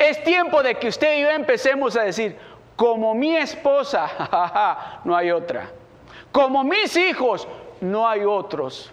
Es 0.00 0.24
tiempo 0.24 0.62
de 0.62 0.76
que 0.76 0.88
usted 0.88 1.18
y 1.18 1.20
yo 1.20 1.30
empecemos 1.30 1.94
a 1.94 2.04
decir, 2.04 2.34
como 2.74 3.14
mi 3.14 3.36
esposa, 3.36 5.00
no 5.04 5.14
hay 5.14 5.30
otra. 5.30 5.68
Como 6.32 6.64
mis 6.64 6.96
hijos, 6.96 7.46
no 7.82 8.08
hay 8.08 8.24
otros. 8.24 8.90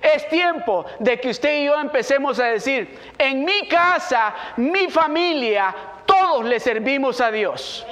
Es 0.00 0.28
tiempo 0.28 0.86
de 1.00 1.18
que 1.18 1.30
usted 1.30 1.62
y 1.62 1.64
yo 1.64 1.76
empecemos 1.80 2.38
a 2.38 2.44
decir, 2.44 2.96
en 3.18 3.44
mi 3.44 3.66
casa, 3.66 4.32
mi 4.56 4.88
familia, 4.88 5.74
todos 6.06 6.44
le 6.44 6.60
servimos 6.60 7.20
a 7.20 7.32
Dios. 7.32 7.84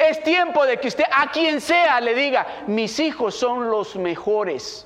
Es 0.00 0.20
tiempo 0.24 0.66
de 0.66 0.78
que 0.78 0.88
usted 0.88 1.04
a 1.12 1.30
quien 1.30 1.60
sea 1.60 2.00
le 2.00 2.12
diga, 2.16 2.44
mis 2.66 2.98
hijos 2.98 3.36
son 3.36 3.70
los 3.70 3.94
mejores. 3.94 4.84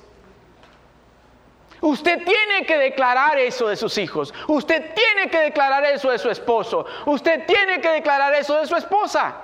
Usted 1.81 2.23
tiene 2.23 2.65
que 2.65 2.77
declarar 2.77 3.37
eso 3.37 3.67
de 3.67 3.75
sus 3.75 3.97
hijos. 3.97 4.33
Usted 4.47 4.93
tiene 4.95 5.29
que 5.29 5.37
declarar 5.39 5.85
eso 5.85 6.09
de 6.09 6.17
su 6.17 6.29
esposo. 6.29 6.85
Usted 7.05 7.45
tiene 7.45 7.79
que 7.79 7.89
declarar 7.89 8.33
eso 8.33 8.57
de 8.57 8.65
su 8.65 8.75
esposa. 8.75 9.35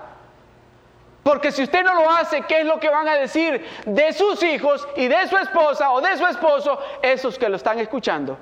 Porque 1.22 1.52
si 1.52 1.64
usted 1.64 1.84
no 1.84 1.94
lo 1.94 2.10
hace, 2.10 2.42
¿qué 2.42 2.62
es 2.62 2.66
lo 2.66 2.80
que 2.80 2.90
van 2.90 3.08
a 3.08 3.16
decir 3.16 3.66
de 3.86 4.12
sus 4.12 4.44
hijos 4.44 4.86
y 4.98 5.08
de 5.08 5.28
su 5.28 5.38
esposa 5.38 5.92
o 5.92 6.02
de 6.02 6.18
su 6.18 6.26
esposo, 6.26 6.78
esos 7.02 7.38
que 7.38 7.48
lo 7.48 7.56
están 7.56 7.80
escuchando? 7.80 8.38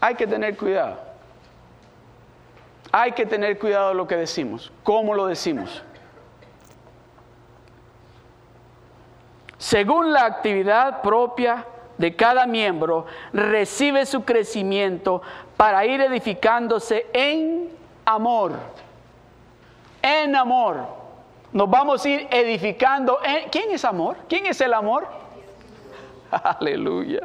Hay 0.00 0.14
que 0.14 0.26
tener 0.26 0.56
cuidado. 0.56 0.98
Hay 2.92 3.12
que 3.12 3.26
tener 3.26 3.58
cuidado 3.58 3.90
de 3.90 3.94
lo 3.96 4.06
que 4.06 4.16
decimos, 4.16 4.72
cómo 4.82 5.14
lo 5.14 5.26
decimos. 5.26 5.82
Según 9.66 10.12
la 10.12 10.24
actividad 10.26 11.02
propia 11.02 11.66
de 11.98 12.14
cada 12.14 12.46
miembro, 12.46 13.06
recibe 13.32 14.06
su 14.06 14.24
crecimiento 14.24 15.22
para 15.56 15.84
ir 15.86 16.00
edificándose 16.00 17.06
en 17.12 17.70
amor 18.04 18.52
en 20.06 20.36
amor. 20.36 20.86
Nos 21.52 21.68
vamos 21.68 22.04
a 22.04 22.08
ir 22.08 22.28
edificando. 22.30 23.18
En, 23.24 23.48
¿Quién 23.50 23.70
es 23.70 23.84
amor? 23.84 24.16
¿Quién 24.28 24.46
es 24.46 24.60
el 24.60 24.72
amor? 24.72 25.06
Aleluya. 26.30 27.20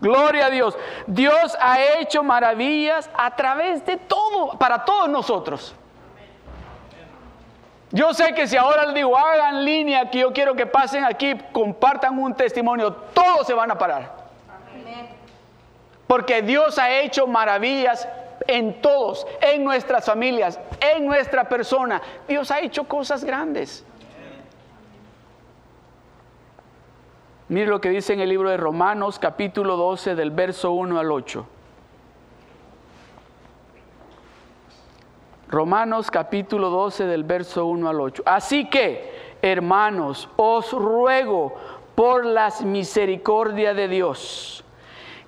Gloria 0.00 0.46
a 0.46 0.50
Dios. 0.50 0.76
Dios 1.06 1.56
ha 1.60 1.80
hecho 1.98 2.22
maravillas 2.22 3.10
a 3.16 3.34
través 3.34 3.84
de 3.86 3.96
todo, 3.96 4.58
para 4.58 4.84
todos 4.84 5.08
nosotros. 5.08 5.74
Yo 7.92 8.14
sé 8.14 8.32
que 8.32 8.46
si 8.46 8.56
ahora 8.56 8.86
les 8.86 8.94
digo, 8.94 9.16
hagan 9.16 9.64
línea, 9.64 10.10
que 10.10 10.20
yo 10.20 10.32
quiero 10.32 10.54
que 10.54 10.66
pasen 10.66 11.04
aquí, 11.04 11.34
compartan 11.52 12.18
un 12.18 12.34
testimonio, 12.34 12.92
todos 12.92 13.46
se 13.46 13.52
van 13.52 13.70
a 13.70 13.76
parar. 13.76 14.16
Porque 16.06 16.40
Dios 16.40 16.78
ha 16.78 16.90
hecho 16.90 17.26
maravillas 17.26 18.08
en 18.46 18.80
todos, 18.80 19.26
en 19.42 19.62
nuestras 19.62 20.06
familias, 20.06 20.58
en 20.80 21.04
nuestra 21.04 21.48
persona. 21.48 22.00
Dios 22.26 22.50
ha 22.50 22.60
hecho 22.60 22.84
cosas 22.84 23.24
grandes. 23.24 23.84
Mire 27.48 27.66
lo 27.66 27.82
que 27.82 27.90
dice 27.90 28.14
en 28.14 28.20
el 28.20 28.30
libro 28.30 28.48
de 28.48 28.56
Romanos 28.56 29.18
capítulo 29.18 29.76
12 29.76 30.14
del 30.14 30.30
verso 30.30 30.72
1 30.72 30.98
al 30.98 31.12
8. 31.12 31.46
Romanos 35.52 36.10
capítulo 36.10 36.70
12 36.70 37.04
del 37.04 37.24
verso 37.24 37.66
1 37.66 37.86
al 37.86 38.00
8. 38.00 38.22
Así 38.24 38.70
que, 38.70 39.36
hermanos, 39.42 40.30
os 40.36 40.72
ruego 40.72 41.52
por 41.94 42.24
las 42.24 42.62
misericordias 42.62 43.76
de 43.76 43.86
Dios 43.86 44.64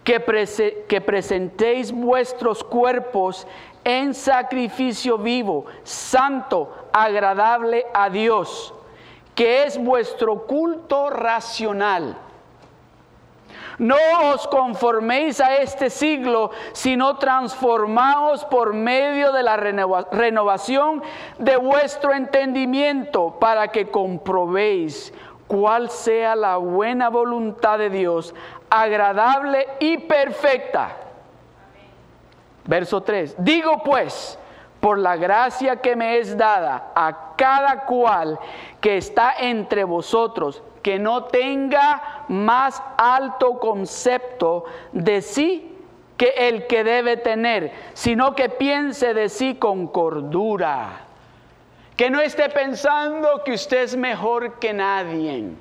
que, 0.03 0.85
que 0.89 1.01
presentéis 1.03 1.93
vuestros 1.93 2.65
cuerpos 2.65 3.47
en 3.85 4.15
sacrificio 4.15 5.19
vivo, 5.19 5.67
santo, 5.83 6.73
agradable 6.95 7.85
a 7.93 8.09
Dios, 8.09 8.73
que 9.35 9.65
es 9.65 9.77
vuestro 9.77 10.47
culto 10.47 11.11
racional. 11.11 12.17
No 13.79 13.97
os 14.33 14.47
conforméis 14.47 15.41
a 15.41 15.57
este 15.57 15.91
siglo, 15.91 16.51
sino 16.73 17.17
transformaos 17.17 18.45
por 18.45 18.73
medio 18.73 19.33
de 19.33 19.43
la 19.43 19.57
renovación 19.57 21.03
de 21.39 21.57
vuestro 21.57 22.13
entendimiento, 22.13 23.37
para 23.41 23.69
que 23.69 23.91
comprobéis 23.91 25.13
cuál 25.47 25.91
sea 25.91 26.37
la 26.37 26.57
buena 26.57 27.11
voluntad 27.11 27.79
de 27.79 27.91
Dios, 27.91 28.35
agradable 28.71 29.67
y 29.81 29.99
perfecta. 29.99 30.97
Verso 32.65 33.03
3. 33.03 33.37
Digo 33.39 33.83
pues, 33.85 34.39
por 34.81 34.99
la 34.99 35.17
gracia 35.17 35.77
que 35.77 35.97
me 35.97 36.19
es 36.19 36.37
dada 36.37 36.93
a 36.95 37.35
cada 37.37 37.85
cual 37.85 38.39
que 38.81 38.97
está 38.97 39.35
entre 39.39 39.85
vosotros, 39.85 40.63
que 40.85 40.99
no 40.99 41.25
tenga 41.25 42.27
más 42.29 42.81
alto 42.99 43.59
concepto 43.59 44.67
de 44.93 45.23
sí 45.23 45.73
que 46.19 46.35
el 46.37 46.67
que 46.67 46.85
debe 46.85 47.17
tener, 47.17 47.73
sino 47.95 48.37
que 48.37 48.51
piense 48.51 49.15
de 49.15 49.31
sí 49.31 49.55
con 49.55 49.89
cordura. 49.89 51.07
Que 51.97 52.11
no 52.11 52.21
esté 52.21 52.51
pensando 52.51 53.43
que 53.45 53.53
usted 53.53 53.83
es 53.83 53.97
mejor 53.97 54.59
que 54.59 54.75
nadie 54.75 55.55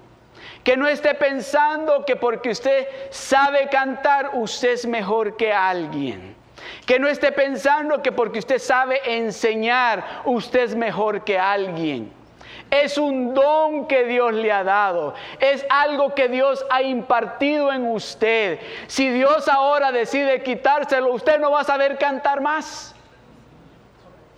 que 0.64 0.78
no 0.78 0.88
esté 0.88 1.14
pensando 1.14 2.06
que 2.06 2.16
porque 2.16 2.50
usted 2.50 2.88
sabe 3.10 3.68
cantar, 3.70 4.32
usted 4.34 4.72
es 4.72 4.86
mejor 4.86 5.36
que 5.36 5.52
alguien. 5.52 6.36
Que 6.86 7.00
no 7.00 7.08
esté 7.08 7.32
pensando 7.32 8.02
que 8.02 8.12
porque 8.12 8.40
usted 8.40 8.60
sabe 8.60 9.02
enseñar, 9.06 10.22
usted 10.26 10.62
es 10.62 10.76
mejor 10.76 11.24
que 11.26 11.38
alguien. 11.38 12.14
Es 12.82 12.98
un 12.98 13.34
don 13.34 13.88
que 13.88 14.06
Dios 14.06 14.34
le 14.34 14.52
ha 14.52 14.64
dado. 14.64 15.14
Es 15.40 15.66
algo 15.70 16.16
que 16.16 16.28
Dios 16.28 16.66
ha 16.72 16.82
impartido 16.82 17.72
en 17.72 17.86
usted. 17.86 18.60
Si 18.88 19.10
Dios 19.10 19.48
ahora 19.48 19.92
decide 19.92 20.42
quitárselo, 20.42 21.14
usted 21.14 21.40
no 21.40 21.52
va 21.52 21.62
a 21.62 21.66
saber 21.66 21.98
cantar 21.98 22.42
más. 22.42 22.96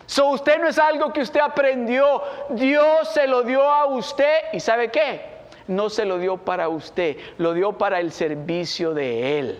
So, 0.05 0.27
usted 0.27 0.59
no 0.59 0.67
es 0.67 0.77
algo 0.77 1.13
que 1.13 1.21
usted 1.21 1.39
aprendió. 1.39 2.21
Dios 2.49 3.09
se 3.13 3.25
lo 3.27 3.43
dio 3.43 3.61
a 3.61 3.85
usted. 3.85 4.39
¿Y 4.51 4.59
sabe 4.59 4.91
qué? 4.91 5.35
no 5.67 5.89
se 5.89 6.05
lo 6.05 6.19
dio 6.19 6.37
para 6.37 6.69
usted, 6.69 7.17
lo 7.37 7.53
dio 7.53 7.73
para 7.73 7.99
el 7.99 8.11
servicio 8.11 8.93
de 8.93 9.39
Él. 9.39 9.59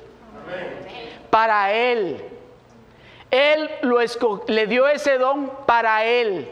Para 1.30 1.74
Él. 1.74 2.24
Él 3.32 3.70
lo 3.82 4.00
le 4.48 4.68
dio 4.68 4.88
ese 4.88 5.18
don 5.18 5.52
para 5.66 6.06
Él. 6.06 6.48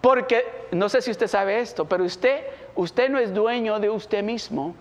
Porque, 0.00 0.44
no 0.70 0.88
sé 0.88 1.02
si 1.02 1.10
usted 1.10 1.26
sabe 1.26 1.60
esto, 1.60 1.86
pero 1.86 2.04
usted, 2.04 2.44
usted 2.74 3.08
no 3.08 3.18
es 3.18 3.34
dueño 3.34 3.78
de 3.80 3.90
usted 3.90 4.22
mismo. 4.22 4.74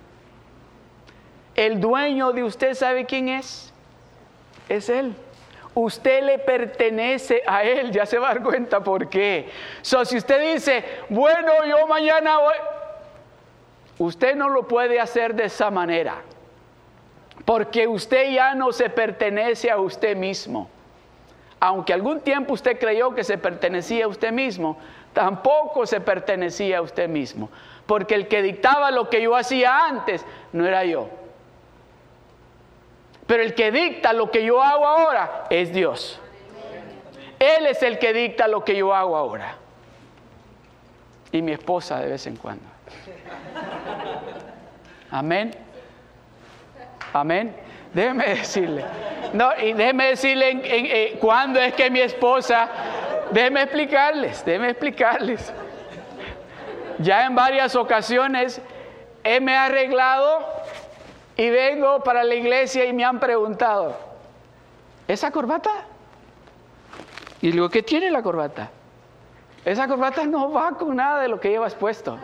El 1.55 1.79
dueño 1.79 2.31
de 2.31 2.43
usted, 2.43 2.73
¿sabe 2.73 3.05
quién 3.05 3.29
es? 3.29 3.73
Es 4.69 4.89
Él 4.89 5.15
usted 5.77 6.23
le 6.23 6.39
pertenece 6.39 7.43
a 7.45 7.63
Él, 7.65 7.91
ya 7.91 8.05
se 8.05 8.17
va 8.17 8.29
a 8.29 8.35
dar 8.35 8.43
cuenta 8.43 8.81
por 8.81 9.09
qué. 9.09 9.49
So, 9.81 10.05
si 10.05 10.15
usted 10.15 10.53
dice, 10.53 10.85
bueno, 11.09 11.51
yo 11.65 11.85
mañana 11.85 12.37
voy, 12.37 12.53
Usted 13.97 14.35
no 14.35 14.49
lo 14.49 14.67
puede 14.67 14.99
hacer 14.99 15.35
de 15.35 15.45
esa 15.45 15.71
manera, 15.71 16.21
porque 17.45 17.87
usted 17.87 18.31
ya 18.31 18.53
no 18.53 18.73
se 18.73 18.89
pertenece 18.89 19.71
a 19.71 19.77
usted 19.77 20.17
mismo. 20.17 20.69
Aunque 21.61 21.93
algún 21.93 22.19
tiempo 22.19 22.53
usted 22.53 22.77
creyó 22.77 23.15
que 23.15 23.23
se 23.23 23.37
pertenecía 23.37 24.05
a 24.05 24.07
usted 24.09 24.33
mismo, 24.33 24.77
tampoco 25.15 25.87
se 25.87 26.01
pertenecía 26.01 26.77
a 26.77 26.81
usted 26.81 27.09
mismo, 27.09 27.49
porque 27.87 28.13
el 28.13 28.27
que 28.27 28.43
dictaba 28.43 28.91
lo 28.91 29.09
que 29.09 29.23
yo 29.23 29.35
hacía 29.35 29.87
antes 29.87 30.23
no 30.53 30.67
era 30.67 30.83
yo. 30.83 31.09
Pero 33.25 33.41
el 33.41 33.55
que 33.55 33.71
dicta 33.71 34.13
lo 34.13 34.29
que 34.29 34.45
yo 34.45 34.61
hago 34.61 34.85
ahora 34.85 35.45
es 35.49 35.73
Dios. 35.73 36.19
Él 37.39 37.65
es 37.65 37.81
el 37.81 37.97
que 37.97 38.13
dicta 38.13 38.47
lo 38.47 38.63
que 38.63 38.75
yo 38.75 38.93
hago 38.93 39.17
ahora. 39.17 39.55
Y 41.31 41.41
mi 41.41 41.53
esposa 41.53 41.99
de 41.99 42.07
vez 42.07 42.27
en 42.27 42.35
cuando. 42.35 42.65
Amén. 45.09 45.51
Amén. 47.13 47.55
Déjeme 47.93 48.25
decirle. 48.35 48.85
No, 49.33 49.49
y 49.59 49.73
déjeme 49.73 50.07
decirle 50.07 50.49
en, 50.49 50.61
eh, 50.63 51.17
cuándo 51.19 51.59
es 51.59 51.73
que 51.73 51.89
mi 51.89 52.01
esposa. 52.01 52.69
Déjeme 53.31 53.63
explicarles, 53.63 54.45
déjeme 54.45 54.69
explicarles. 54.69 55.53
Ya 56.99 57.25
en 57.25 57.35
varias 57.35 57.75
ocasiones 57.75 58.61
he 59.23 59.39
me 59.39 59.55
arreglado 59.55 60.45
y 61.35 61.49
vengo 61.49 62.03
para 62.03 62.23
la 62.23 62.35
iglesia 62.35 62.85
y 62.85 62.93
me 62.93 63.03
han 63.03 63.19
preguntado, 63.19 63.97
¿esa 65.07 65.31
corbata? 65.31 65.71
Y 67.41 67.51
digo, 67.51 67.69
¿qué 67.69 67.83
tiene 67.83 68.09
la 68.09 68.23
corbata? 68.23 68.69
Esa 69.65 69.87
corbata 69.87 70.25
no 70.25 70.51
va 70.51 70.71
con 70.71 70.95
nada 70.95 71.21
de 71.21 71.27
lo 71.27 71.39
que 71.39 71.49
llevas 71.49 71.75
puesto. 71.75 72.17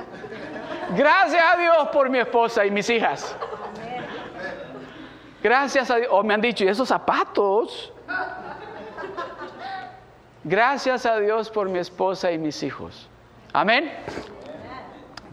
Gracias 0.95 1.43
a 1.43 1.57
Dios 1.57 1.87
por 1.91 2.09
mi 2.09 2.19
esposa 2.19 2.65
y 2.65 2.71
mis 2.71 2.89
hijas. 2.89 3.35
Gracias 5.41 5.89
a 5.89 5.95
Dios. 5.97 6.09
O 6.11 6.23
me 6.23 6.33
han 6.33 6.41
dicho, 6.41 6.63
¿y 6.63 6.67
esos 6.67 6.87
zapatos? 6.87 7.91
Gracias 10.43 11.05
a 11.05 11.19
Dios 11.19 11.51
por 11.51 11.69
mi 11.69 11.77
esposa 11.77 12.31
y 12.31 12.39
mis 12.39 12.63
hijos. 12.63 13.07
Amén. 13.53 13.91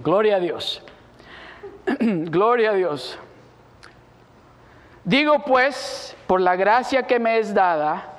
Gloria 0.04 0.36
a 0.36 0.38
Dios. 0.38 0.82
Gloria 1.98 2.70
a 2.70 2.74
Dios. 2.74 3.18
Digo 5.04 5.38
pues, 5.46 6.14
por 6.26 6.42
la 6.42 6.56
gracia 6.56 7.04
que 7.04 7.18
me 7.18 7.38
es 7.38 7.54
dada, 7.54 8.12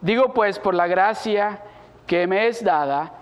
digo 0.00 0.34
pues, 0.34 0.58
por 0.58 0.74
la 0.74 0.88
gracia 0.88 1.60
que 2.04 2.26
me 2.26 2.48
es 2.48 2.64
dada, 2.64 3.12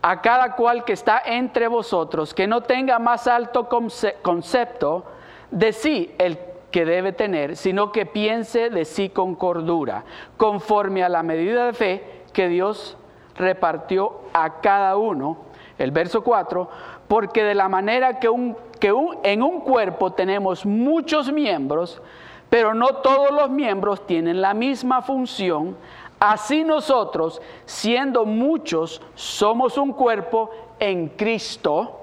a 0.00 0.20
cada 0.20 0.54
cual 0.54 0.84
que 0.84 0.92
está 0.92 1.20
entre 1.26 1.66
vosotros, 1.66 2.32
que 2.32 2.46
no 2.46 2.60
tenga 2.60 3.00
más 3.00 3.26
alto 3.26 3.68
concepto 3.68 5.04
de 5.50 5.72
sí 5.72 6.14
el 6.18 6.38
que 6.72 6.84
debe 6.84 7.12
tener, 7.12 7.56
sino 7.56 7.92
que 7.92 8.06
piense 8.06 8.70
de 8.70 8.84
sí 8.84 9.08
con 9.08 9.36
cordura, 9.36 10.04
conforme 10.36 11.04
a 11.04 11.08
la 11.08 11.22
medida 11.22 11.66
de 11.66 11.72
fe 11.72 12.22
que 12.32 12.48
Dios 12.48 12.96
repartió 13.36 14.22
a 14.32 14.60
cada 14.60 14.96
uno. 14.96 15.36
El 15.78 15.92
verso 15.92 16.24
4, 16.24 16.68
porque 17.06 17.44
de 17.44 17.54
la 17.54 17.68
manera 17.68 18.18
que 18.18 18.28
un 18.28 18.56
que 18.82 18.92
en 19.22 19.44
un 19.44 19.60
cuerpo 19.60 20.12
tenemos 20.12 20.66
muchos 20.66 21.32
miembros, 21.32 22.02
pero 22.50 22.74
no 22.74 22.96
todos 22.96 23.30
los 23.30 23.48
miembros 23.48 24.04
tienen 24.08 24.40
la 24.40 24.54
misma 24.54 25.02
función. 25.02 25.76
Así 26.18 26.64
nosotros, 26.64 27.40
siendo 27.64 28.24
muchos, 28.24 29.00
somos 29.14 29.78
un 29.78 29.92
cuerpo 29.92 30.50
en 30.80 31.10
Cristo. 31.10 32.00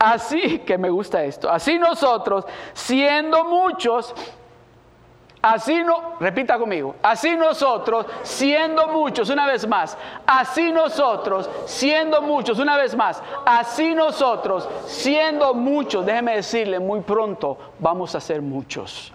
Así 0.00 0.60
que 0.60 0.78
me 0.78 0.88
gusta 0.88 1.22
esto. 1.22 1.50
Así 1.50 1.78
nosotros, 1.78 2.46
siendo 2.72 3.44
muchos, 3.44 4.14
Así 5.42 5.82
no, 5.82 6.16
repita 6.20 6.58
conmigo, 6.58 6.96
así 7.02 7.34
nosotros, 7.34 8.04
siendo 8.22 8.88
muchos, 8.88 9.30
una 9.30 9.46
vez 9.46 9.66
más, 9.66 9.96
así 10.26 10.70
nosotros, 10.70 11.48
siendo 11.64 12.20
muchos, 12.20 12.58
una 12.58 12.76
vez 12.76 12.94
más, 12.94 13.22
así 13.46 13.94
nosotros, 13.94 14.68
siendo 14.84 15.54
muchos, 15.54 16.04
déjeme 16.04 16.36
decirle, 16.36 16.78
muy 16.78 17.00
pronto 17.00 17.56
vamos 17.78 18.14
a 18.14 18.20
ser 18.20 18.42
muchos. 18.42 19.14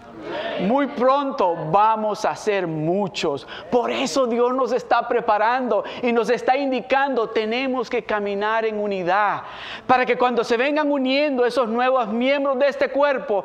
Muy 0.60 0.86
pronto 0.88 1.54
vamos 1.70 2.24
a 2.24 2.34
ser 2.34 2.66
muchos. 2.66 3.46
Por 3.70 3.90
eso 3.90 4.26
Dios 4.26 4.54
nos 4.54 4.72
está 4.72 5.06
preparando 5.06 5.84
y 6.02 6.12
nos 6.12 6.30
está 6.30 6.56
indicando, 6.56 7.28
tenemos 7.28 7.90
que 7.90 8.04
caminar 8.04 8.64
en 8.64 8.78
unidad. 8.78 9.42
Para 9.86 10.06
que 10.06 10.16
cuando 10.16 10.44
se 10.44 10.56
vengan 10.56 10.90
uniendo 10.90 11.44
esos 11.44 11.68
nuevos 11.68 12.08
miembros 12.08 12.58
de 12.58 12.68
este 12.68 12.88
cuerpo, 12.90 13.44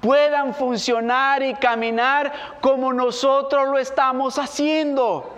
puedan 0.00 0.54
funcionar 0.54 1.42
y 1.42 1.54
caminar 1.54 2.32
como 2.60 2.92
nosotros 2.92 3.68
lo 3.68 3.78
estamos 3.78 4.38
haciendo. 4.38 5.30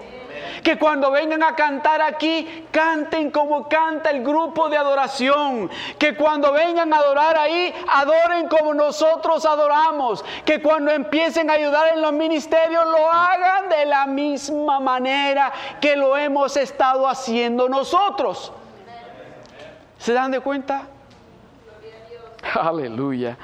Que 0.62 0.78
cuando 0.78 1.10
vengan 1.10 1.42
a 1.42 1.54
cantar 1.54 2.02
aquí, 2.02 2.66
canten 2.70 3.30
como 3.30 3.68
canta 3.68 4.10
el 4.10 4.22
grupo 4.22 4.68
de 4.68 4.76
adoración. 4.76 5.70
Que 5.98 6.14
cuando 6.14 6.52
vengan 6.52 6.92
a 6.92 6.96
adorar 6.96 7.36
ahí, 7.36 7.74
adoren 7.88 8.48
como 8.48 8.74
nosotros 8.74 9.44
adoramos. 9.44 10.24
Que 10.44 10.60
cuando 10.60 10.90
empiecen 10.90 11.50
a 11.50 11.54
ayudar 11.54 11.94
en 11.94 12.02
los 12.02 12.12
ministerios, 12.12 12.84
lo 12.86 13.10
hagan 13.10 13.68
de 13.68 13.86
la 13.86 14.06
misma 14.06 14.80
manera 14.80 15.52
que 15.80 15.96
lo 15.96 16.16
hemos 16.16 16.56
estado 16.56 17.08
haciendo 17.08 17.68
nosotros. 17.68 18.52
¿Se 19.98 20.12
dan 20.12 20.30
de 20.30 20.40
cuenta? 20.40 20.82
Aleluya. 22.54 23.36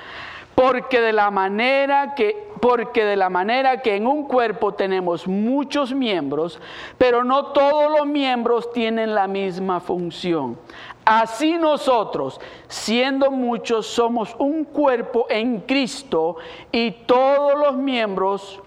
Porque 0.54 1.00
de 1.00 1.12
la 1.12 1.30
manera 1.30 2.14
que 2.14 2.52
porque 2.62 3.04
de 3.04 3.16
la 3.16 3.28
manera 3.28 3.82
que 3.82 3.96
en 3.96 4.06
un 4.06 4.28
cuerpo 4.28 4.72
tenemos 4.72 5.26
muchos 5.26 5.92
miembros, 5.92 6.60
pero 6.96 7.24
no 7.24 7.46
todos 7.46 7.90
los 7.90 8.06
miembros 8.06 8.70
tienen 8.70 9.16
la 9.16 9.26
misma 9.26 9.80
función. 9.80 10.56
Así 11.04 11.58
nosotros, 11.58 12.40
siendo 12.68 13.32
muchos, 13.32 13.88
somos 13.88 14.36
un 14.38 14.62
cuerpo 14.62 15.26
en 15.28 15.62
Cristo 15.62 16.36
y 16.70 16.92
todos 16.92 17.58
los 17.58 17.74
miembros 17.74 18.62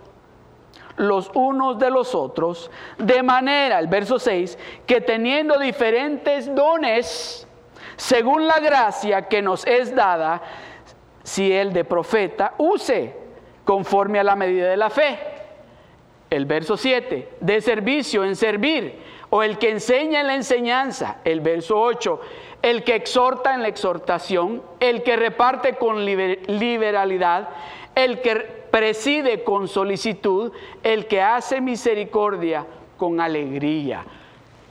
los 0.97 1.31
unos 1.33 1.79
de 1.79 1.89
los 1.89 2.15
otros, 2.15 2.69
de 2.97 3.23
manera, 3.23 3.79
el 3.79 3.87
verso 3.87 4.19
6, 4.19 4.57
que 4.85 4.99
teniendo 4.99 5.57
diferentes 5.57 6.53
dones, 6.53 7.47
según 7.95 8.45
la 8.45 8.59
gracia 8.59 9.29
que 9.29 9.41
nos 9.41 9.65
es 9.65 9.95
dada, 9.95 10.41
si 11.25 11.51
el 11.51 11.73
de 11.73 11.83
profeta 11.83 12.53
use 12.59 13.13
conforme 13.63 14.19
a 14.19 14.23
la 14.23 14.35
medida 14.35 14.69
de 14.69 14.77
la 14.77 14.91
fe. 14.91 15.17
El 16.29 16.45
verso 16.45 16.77
7, 16.77 17.29
de 17.41 17.61
servicio 17.61 18.23
en 18.23 18.35
servir, 18.35 18.99
o 19.31 19.41
el 19.41 19.57
que 19.57 19.71
enseña 19.71 20.21
en 20.21 20.27
la 20.27 20.35
enseñanza. 20.35 21.17
El 21.25 21.41
verso 21.41 21.81
8, 21.81 22.21
el 22.61 22.83
que 22.83 22.93
exhorta 22.93 23.55
en 23.55 23.63
la 23.63 23.69
exhortación, 23.69 24.61
el 24.79 25.01
que 25.01 25.15
reparte 25.15 25.73
con 25.73 26.05
liberalidad, 26.05 27.49
el 27.95 28.21
que 28.21 28.35
preside 28.69 29.43
con 29.43 29.67
solicitud, 29.67 30.51
el 30.83 31.07
que 31.07 31.21
hace 31.21 31.59
misericordia 31.59 32.67
con 32.97 33.19
alegría. 33.19 34.05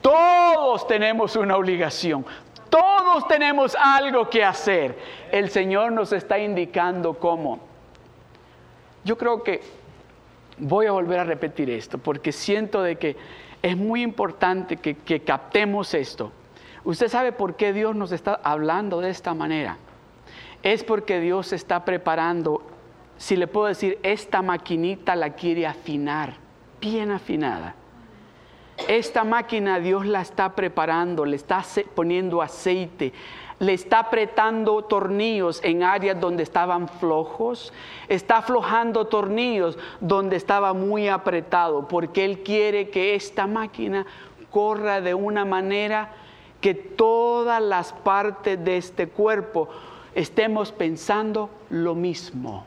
Todos 0.00 0.86
tenemos 0.86 1.34
una 1.34 1.56
obligación, 1.56 2.24
todos 2.74 3.28
tenemos 3.28 3.76
algo 3.80 4.28
que 4.28 4.42
hacer. 4.42 4.98
El 5.30 5.48
Señor 5.48 5.92
nos 5.92 6.12
está 6.12 6.40
indicando 6.40 7.14
cómo. 7.14 7.60
Yo 9.04 9.16
creo 9.16 9.44
que 9.44 9.60
voy 10.58 10.86
a 10.86 10.90
volver 10.90 11.20
a 11.20 11.24
repetir 11.24 11.70
esto 11.70 11.98
porque 11.98 12.32
siento 12.32 12.82
de 12.82 12.96
que 12.96 13.16
es 13.62 13.76
muy 13.76 14.02
importante 14.02 14.78
que, 14.78 14.96
que 14.96 15.20
captemos 15.20 15.94
esto. 15.94 16.32
Usted 16.82 17.06
sabe 17.06 17.30
por 17.30 17.54
qué 17.54 17.72
Dios 17.72 17.94
nos 17.94 18.10
está 18.10 18.40
hablando 18.42 19.00
de 19.00 19.10
esta 19.10 19.34
manera. 19.34 19.76
Es 20.64 20.82
porque 20.82 21.20
Dios 21.20 21.52
está 21.52 21.84
preparando, 21.84 22.60
si 23.18 23.36
le 23.36 23.46
puedo 23.46 23.66
decir, 23.66 24.00
esta 24.02 24.42
maquinita 24.42 25.14
la 25.14 25.34
quiere 25.34 25.68
afinar, 25.68 26.34
bien 26.80 27.12
afinada 27.12 27.76
esta 28.88 29.24
máquina 29.24 29.80
Dios 29.80 30.06
la 30.06 30.20
está 30.20 30.54
preparando, 30.54 31.24
le 31.24 31.36
está 31.36 31.64
poniendo 31.94 32.42
aceite, 32.42 33.12
le 33.58 33.72
está 33.72 34.00
apretando 34.00 34.82
tornillos 34.82 35.60
en 35.62 35.82
áreas 35.82 36.20
donde 36.20 36.42
estaban 36.42 36.88
flojos, 36.88 37.72
está 38.08 38.38
aflojando 38.38 39.06
tornillos 39.06 39.78
donde 40.00 40.36
estaba 40.36 40.72
muy 40.72 41.08
apretado, 41.08 41.88
porque 41.88 42.24
Él 42.24 42.42
quiere 42.42 42.90
que 42.90 43.14
esta 43.14 43.46
máquina 43.46 44.06
corra 44.50 45.00
de 45.00 45.14
una 45.14 45.44
manera 45.44 46.10
que 46.60 46.74
todas 46.74 47.62
las 47.62 47.92
partes 47.92 48.62
de 48.64 48.76
este 48.76 49.08
cuerpo 49.08 49.68
estemos 50.14 50.72
pensando 50.72 51.50
lo 51.70 51.94
mismo. 51.94 52.64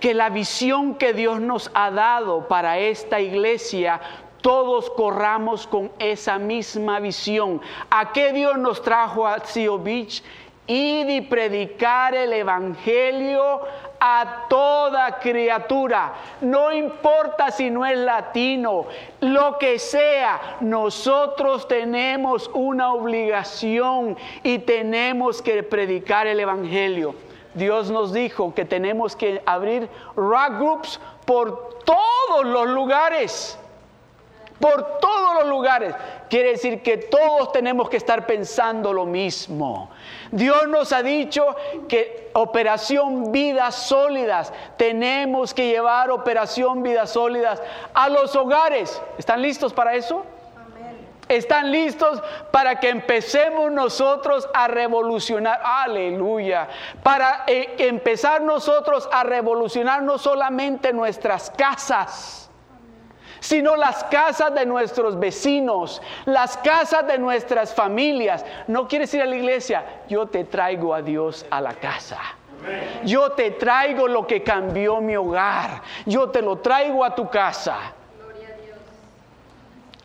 Que 0.00 0.14
la 0.14 0.30
visión 0.30 0.94
que 0.94 1.12
Dios 1.12 1.40
nos 1.40 1.70
ha 1.74 1.90
dado 1.90 2.48
para 2.48 2.78
esta 2.78 3.20
iglesia 3.20 4.00
todos 4.40 4.90
corramos 4.90 5.66
con 5.66 5.90
esa 5.98 6.38
misma 6.38 7.00
visión. 7.00 7.60
¿A 7.90 8.12
qué 8.12 8.32
Dios 8.32 8.58
nos 8.58 8.82
trajo 8.82 9.26
a 9.26 9.40
Sio 9.44 9.78
Beach? 9.78 10.22
Ir 10.66 11.10
y 11.10 11.20
predicar 11.22 12.14
el 12.14 12.32
Evangelio 12.32 13.60
a 13.98 14.46
toda 14.48 15.18
criatura. 15.18 16.14
No 16.40 16.72
importa 16.72 17.50
si 17.50 17.70
no 17.70 17.84
es 17.84 17.98
latino, 17.98 18.86
lo 19.20 19.58
que 19.58 19.78
sea, 19.78 20.58
nosotros 20.60 21.68
tenemos 21.68 22.50
una 22.54 22.92
obligación 22.94 24.16
y 24.42 24.60
tenemos 24.60 25.42
que 25.42 25.62
predicar 25.62 26.26
el 26.26 26.40
Evangelio. 26.40 27.14
Dios 27.54 27.90
nos 27.90 28.12
dijo 28.12 28.54
que 28.54 28.64
tenemos 28.64 29.16
que 29.16 29.42
abrir 29.44 29.88
rock 30.14 30.58
groups 30.58 31.00
por 31.26 31.80
todos 31.84 32.44
los 32.44 32.68
lugares. 32.68 33.59
Por 34.60 34.98
todos 34.98 35.34
los 35.40 35.48
lugares. 35.48 35.94
Quiere 36.28 36.50
decir 36.50 36.82
que 36.82 36.98
todos 36.98 37.50
tenemos 37.50 37.88
que 37.88 37.96
estar 37.96 38.26
pensando 38.26 38.92
lo 38.92 39.06
mismo. 39.06 39.90
Dios 40.30 40.68
nos 40.68 40.92
ha 40.92 41.02
dicho 41.02 41.56
que 41.88 42.30
operación 42.34 43.32
vidas 43.32 43.74
sólidas, 43.74 44.52
tenemos 44.76 45.54
que 45.54 45.66
llevar 45.66 46.10
operación 46.10 46.82
vidas 46.82 47.10
sólidas 47.10 47.60
a 47.94 48.08
los 48.08 48.36
hogares. 48.36 49.00
¿Están 49.18 49.42
listos 49.42 49.72
para 49.72 49.94
eso? 49.94 50.24
están 51.30 51.70
listos 51.70 52.20
para 52.50 52.80
que 52.80 52.88
empecemos 52.88 53.70
nosotros 53.70 54.48
a 54.52 54.66
revolucionar, 54.66 55.60
aleluya, 55.62 56.68
para 57.04 57.44
eh, 57.46 57.76
empezar 57.78 58.42
nosotros 58.42 59.08
a 59.12 59.22
revolucionar 59.22 60.02
no 60.02 60.18
solamente 60.18 60.92
nuestras 60.92 61.50
casas, 61.50 62.39
sino 63.40 63.76
las 63.76 64.04
casas 64.04 64.54
de 64.54 64.66
nuestros 64.66 65.18
vecinos, 65.18 66.00
las 66.26 66.56
casas 66.58 67.06
de 67.06 67.18
nuestras 67.18 67.74
familias. 67.74 68.44
No 68.68 68.86
quieres 68.86 69.12
ir 69.14 69.22
a 69.22 69.26
la 69.26 69.36
iglesia, 69.36 69.84
yo 70.08 70.26
te 70.26 70.44
traigo 70.44 70.94
a 70.94 71.02
Dios 71.02 71.44
a 71.50 71.60
la 71.60 71.74
casa. 71.74 72.18
Yo 73.04 73.32
te 73.32 73.52
traigo 73.52 74.06
lo 74.06 74.26
que 74.26 74.42
cambió 74.42 75.00
mi 75.00 75.16
hogar. 75.16 75.82
Yo 76.04 76.28
te 76.28 76.42
lo 76.42 76.58
traigo 76.58 77.04
a 77.04 77.14
tu 77.14 77.28
casa. 77.28 77.94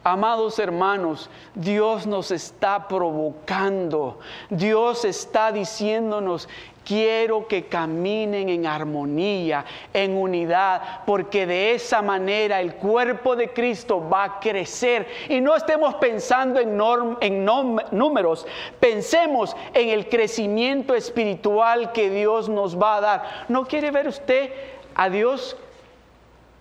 Amados 0.08 0.60
hermanos, 0.60 1.32
Dios 1.56 2.06
nos 2.06 2.30
está 2.30 2.88
provocando, 2.88 4.20
Dios 4.52 5.04
está 5.04 5.52
diciéndonos, 5.52 6.48
quiero 6.86 7.48
que 7.48 7.66
caminen 7.66 8.48
en 8.48 8.66
armonía, 8.66 9.66
en 9.94 10.16
unidad, 10.16 11.04
porque 11.06 11.46
de 11.46 11.74
esa 11.74 12.02
manera 12.02 12.62
el 12.62 12.76
cuerpo 12.76 13.36
de 13.36 13.50
Cristo 13.50 14.08
va 14.08 14.24
a 14.24 14.40
crecer. 14.40 15.08
Y 15.28 15.42
no 15.42 15.56
estemos 15.56 15.96
pensando 15.96 16.60
en, 16.60 17.46
números, 17.92 18.48
pensemos 18.80 19.58
en 19.74 19.90
el 19.90 20.08
crecimiento 20.08 20.96
espiritual 20.96 21.92
que 21.92 22.10
Dios 22.10 22.48
nos 22.48 22.80
va 22.80 22.98
a 22.98 23.02
dar. 23.02 23.24
¿No 23.50 23.66
quiere 23.66 23.92
ver 23.92 24.08
usted 24.08 24.52
a 24.94 25.10
Dios 25.10 25.58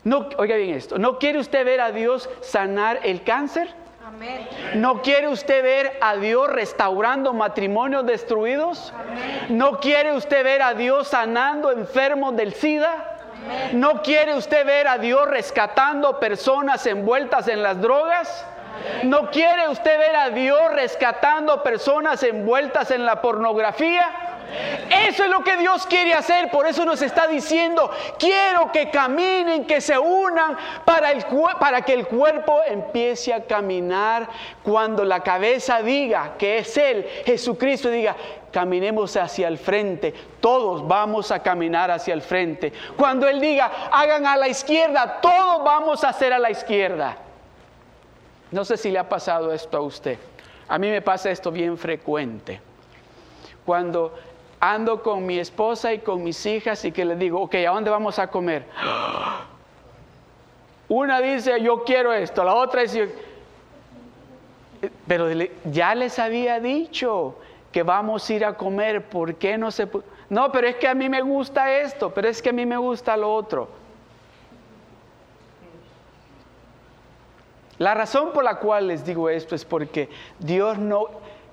no, 0.05 0.29
oiga 0.37 0.57
bien 0.57 0.75
esto, 0.75 0.99
¿no 0.99 1.19
quiere 1.19 1.39
usted 1.39 1.65
ver 1.65 1.81
a 1.81 1.91
Dios 1.91 2.29
sanar 2.43 3.01
el 3.05 3.23
cáncer? 3.23 3.71
¿No 4.75 5.03
quiere 5.03 5.29
usted 5.29 5.63
ver 5.63 5.99
a 6.01 6.17
Dios 6.17 6.49
restaurando 6.49 7.33
matrimonios 7.33 8.07
destruidos? 8.07 8.93
¿No 9.49 9.79
quiere 9.81 10.13
usted 10.13 10.45
ver 10.45 10.63
a 10.63 10.75
Dios 10.75 11.09
sanando 11.09 11.71
enfermos 11.71 12.37
del 12.37 12.55
SIDA? 12.55 13.19
¿No 13.73 14.03
quiere 14.03 14.35
usted 14.35 14.65
ver 14.65 14.89
a 14.89 14.99
Dios 14.99 15.29
rescatando 15.29 16.19
personas 16.19 16.87
envueltas 16.87 17.49
en 17.49 17.63
las 17.63 17.81
drogas? 17.81 18.47
¿No 19.05 19.31
quiere 19.31 19.69
usted 19.69 19.99
ver 19.99 20.17
a 20.17 20.31
Dios 20.31 20.61
rescatando 20.73 21.63
personas 21.63 22.23
envueltas 22.23 22.91
en 22.91 23.05
la 23.05 23.21
pornografía? 23.21 24.34
Eso 25.09 25.25
es 25.25 25.31
lo 25.31 25.43
que 25.43 25.57
Dios 25.57 25.87
quiere 25.87 26.15
hacer, 26.15 26.51
por 26.51 26.67
eso 26.67 26.85
nos 26.85 27.03
está 27.03 27.27
diciendo, 27.27 27.91
quiero 28.19 28.71
que 28.73 28.91
caminen, 28.91 29.67
que 29.67 29.81
se 29.81 29.99
unan 29.99 30.57
para, 30.85 31.11
el, 31.11 31.25
para 31.59 31.83
que 31.83 31.95
el 31.95 32.07
cuerpo 32.07 32.61
empiece 32.67 33.33
a 33.33 33.45
caminar 33.45 34.29
cuando 34.63 35.05
la 35.05 35.21
cabeza 35.21 35.83
diga 35.83 36.35
que 36.39 36.59
es 36.59 36.77
Él, 36.77 37.07
Jesucristo, 37.25 37.91
diga, 37.91 38.17
caminemos 38.53 39.17
hacia 39.17 39.49
el 39.49 39.59
frente, 39.59 40.15
todos 40.41 40.87
vamos 40.87 41.33
a 41.33 41.43
caminar 41.43 41.91
hacia 41.91 42.15
el 42.15 42.23
frente. 42.23 42.73
Cuando 42.97 43.27
Él 43.29 43.41
diga, 43.41 43.71
hagan 43.91 44.27
a 44.27 44.37
la 44.37 44.49
izquierda, 44.49 45.21
todos 45.21 45.65
vamos 45.65 46.05
a 46.05 46.11
hacer 46.11 46.33
a 46.33 46.39
la 46.39 46.51
izquierda. 46.51 47.17
No 48.53 48.65
sé 48.65 48.77
si 48.77 48.93
le 48.93 49.01
ha 49.01 49.09
pasado 49.09 49.53
esto 49.53 49.77
a 49.77 49.81
usted. 49.81 50.19
A 50.69 50.79
mí 50.79 50.89
me 50.89 51.03
pasa 51.03 51.31
esto 51.31 51.51
bien 51.51 51.77
frecuente. 51.77 52.61
Cuando 53.67 54.15
ando 54.73 55.03
con 55.03 55.27
mi 55.27 55.39
esposa 55.39 55.93
y 55.93 55.99
con 55.99 56.23
mis 56.23 56.45
hijas 56.47 56.85
y 56.85 56.93
que 56.93 57.05
les 57.05 57.19
digo, 57.19 57.43
ok, 57.43 57.55
¿a 57.57 57.71
dónde 57.71 57.91
vamos 57.91 58.19
a 58.19 58.29
comer? 58.29 58.67
Una 60.89 61.21
dice, 61.21 61.61
yo 61.61 61.85
quiero 61.85 62.13
esto, 62.13 62.45
la 62.45 62.55
otra 62.55 62.83
dice, 62.83 63.13
pero 65.07 65.29
ya 65.71 65.95
les 65.95 66.19
había 66.19 66.61
dicho 66.61 67.37
que 67.73 67.83
vamos 67.83 68.29
a 68.29 68.33
ir 68.33 68.45
a 68.45 68.55
comer, 68.55 69.09
¿por 69.09 69.35
qué 69.35 69.59
no 69.59 69.71
se... 69.71 69.89
No, 70.31 70.53
pero 70.53 70.69
es 70.69 70.77
que 70.77 70.89
a 70.89 70.95
mí 70.95 71.09
me 71.09 71.23
gusta 71.23 71.81
esto, 71.81 72.13
pero 72.15 72.29
es 72.29 72.41
que 72.41 72.51
a 72.51 72.53
mí 72.53 72.65
me 72.65 72.77
gusta 72.77 73.17
lo 73.17 73.35
otro. 73.35 73.69
La 77.79 77.95
razón 77.95 78.33
por 78.33 78.45
la 78.45 78.61
cual 78.61 78.87
les 78.87 79.05
digo 79.05 79.29
esto 79.29 79.55
es 79.55 79.65
porque 79.65 80.09
Dios 80.39 80.79
no, 80.79 81.09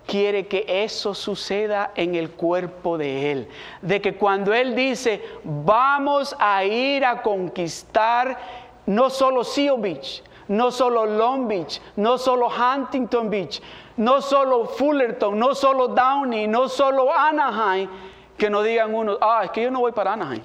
quiere 0.05 0.47
que 0.47 0.65
eso 0.67 1.13
suceda 1.13 1.91
en 1.95 2.15
el 2.15 2.31
cuerpo 2.31 2.97
de 2.97 3.31
Él. 3.31 3.47
De 3.81 4.01
que 4.01 4.15
cuando 4.15 4.53
Él 4.53 4.75
dice, 4.75 5.23
vamos 5.43 6.35
a 6.39 6.63
ir 6.65 7.05
a 7.05 7.21
conquistar 7.21 8.37
no 8.85 9.09
solo 9.09 9.43
Seal 9.43 9.79
Beach, 9.79 10.23
no 10.47 10.71
solo 10.71 11.05
Long 11.05 11.47
Beach, 11.47 11.81
no 11.95 12.17
solo 12.17 12.49
Huntington 12.49 13.29
Beach, 13.29 13.61
no 13.97 14.21
solo 14.21 14.65
Fullerton, 14.65 15.37
no 15.37 15.55
solo 15.55 15.89
Downey, 15.89 16.47
no 16.47 16.67
solo 16.67 17.13
Anaheim, 17.13 17.89
que 18.37 18.49
no 18.49 18.61
digan 18.63 18.93
uno, 18.93 19.17
ah, 19.21 19.41
es 19.45 19.51
que 19.51 19.63
yo 19.63 19.71
no 19.71 19.79
voy 19.79 19.91
para 19.91 20.13
Anaheim. 20.13 20.43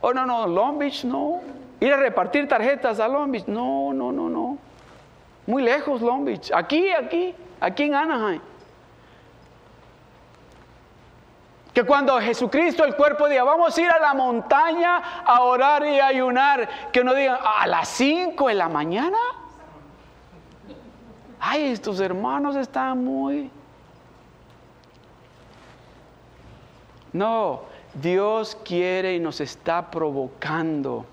Oh, 0.00 0.12
no, 0.12 0.26
no, 0.26 0.46
Long 0.46 0.78
Beach 0.78 1.04
no. 1.04 1.40
Ir 1.78 1.92
a 1.92 1.96
repartir 1.96 2.48
tarjetas 2.48 2.98
a 2.98 3.06
Long 3.06 3.30
Beach, 3.30 3.46
no, 3.46 3.92
no, 3.92 4.10
no, 4.10 4.28
no. 4.28 4.58
Muy 5.46 5.62
lejos 5.62 6.00
Long 6.00 6.24
Beach. 6.24 6.50
Aquí, 6.52 6.90
aquí 6.90 7.34
aquí 7.62 7.84
en 7.84 7.94
Anaheim. 7.94 8.40
Que 11.72 11.84
cuando 11.84 12.20
Jesucristo, 12.20 12.84
el 12.84 12.94
cuerpo, 12.96 13.28
diga, 13.28 13.44
vamos 13.44 13.76
a 13.76 13.80
ir 13.80 13.88
a 13.88 13.98
la 13.98 14.12
montaña 14.12 15.22
a 15.24 15.42
orar 15.42 15.86
y 15.86 16.00
ayunar, 16.00 16.68
que 16.92 17.02
no 17.02 17.14
digan, 17.14 17.38
a 17.42 17.66
las 17.66 17.88
5 17.88 18.48
de 18.48 18.54
la 18.54 18.68
mañana. 18.68 19.16
Ay, 21.40 21.72
estos 21.72 21.98
hermanos 22.00 22.56
están 22.56 23.02
muy... 23.02 23.50
No, 27.14 27.62
Dios 27.94 28.56
quiere 28.64 29.14
y 29.14 29.20
nos 29.20 29.40
está 29.40 29.90
provocando 29.90 31.06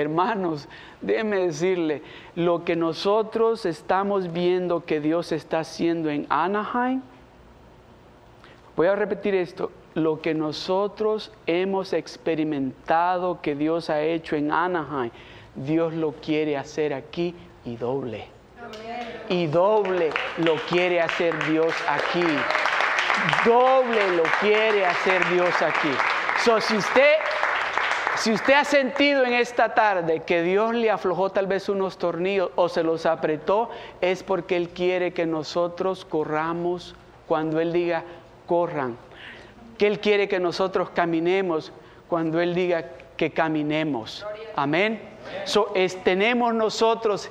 Hermanos, 0.00 0.68
déjeme 1.00 1.38
decirle, 1.46 2.02
lo 2.34 2.64
que 2.64 2.76
nosotros 2.76 3.64
estamos 3.66 4.32
viendo 4.32 4.84
que 4.84 5.00
Dios 5.00 5.32
está 5.32 5.60
haciendo 5.60 6.10
en 6.10 6.26
Anaheim, 6.28 7.00
voy 8.76 8.88
a 8.88 8.96
repetir 8.96 9.34
esto, 9.34 9.70
lo 9.94 10.20
que 10.20 10.34
nosotros 10.34 11.30
hemos 11.46 11.92
experimentado 11.92 13.40
que 13.40 13.54
Dios 13.54 13.90
ha 13.90 14.02
hecho 14.02 14.34
en 14.36 14.50
Anaheim, 14.50 15.10
Dios 15.54 15.94
lo 15.94 16.12
quiere 16.12 16.56
hacer 16.56 16.92
aquí 16.92 17.34
y 17.64 17.76
doble. 17.76 18.26
Y 19.28 19.46
doble 19.46 20.10
lo 20.38 20.56
quiere 20.68 21.00
hacer 21.00 21.32
Dios 21.48 21.72
aquí. 21.88 22.26
Doble 23.44 24.16
lo 24.16 24.24
quiere 24.40 24.84
hacer 24.84 25.26
Dios 25.30 25.62
aquí. 25.62 25.90
So, 26.44 26.60
si 28.24 28.32
usted 28.32 28.54
ha 28.54 28.64
sentido 28.64 29.26
en 29.26 29.34
esta 29.34 29.74
tarde 29.74 30.20
que 30.20 30.42
Dios 30.42 30.72
le 30.74 30.90
aflojó 30.90 31.28
tal 31.28 31.46
vez 31.46 31.68
unos 31.68 31.98
tornillos 31.98 32.52
o 32.56 32.70
se 32.70 32.82
los 32.82 33.04
apretó, 33.04 33.68
es 34.00 34.22
porque 34.22 34.56
Él 34.56 34.70
quiere 34.70 35.12
que 35.12 35.26
nosotros 35.26 36.06
corramos 36.06 36.94
cuando 37.28 37.60
Él 37.60 37.70
diga, 37.70 38.02
corran. 38.46 38.96
Que 39.76 39.86
Él 39.86 40.00
quiere 40.00 40.26
que 40.26 40.40
nosotros 40.40 40.88
caminemos 40.88 41.70
cuando 42.08 42.40
Él 42.40 42.54
diga 42.54 42.92
que 43.18 43.32
caminemos. 43.32 44.24
Amén. 44.56 45.02
tenemos 46.02 46.54
nosotros 46.54 47.28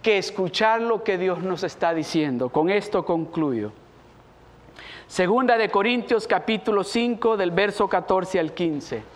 que 0.00 0.16
escuchar 0.16 0.80
lo 0.80 1.02
que 1.02 1.18
Dios 1.18 1.42
nos 1.42 1.64
está 1.64 1.92
diciendo. 1.92 2.50
Con 2.50 2.70
esto 2.70 3.04
concluyo. 3.04 3.72
Segunda 5.08 5.58
de 5.58 5.70
Corintios 5.70 6.28
capítulo 6.28 6.84
5 6.84 7.36
del 7.36 7.50
verso 7.50 7.88
14 7.88 8.38
al 8.38 8.52
15. 8.52 9.15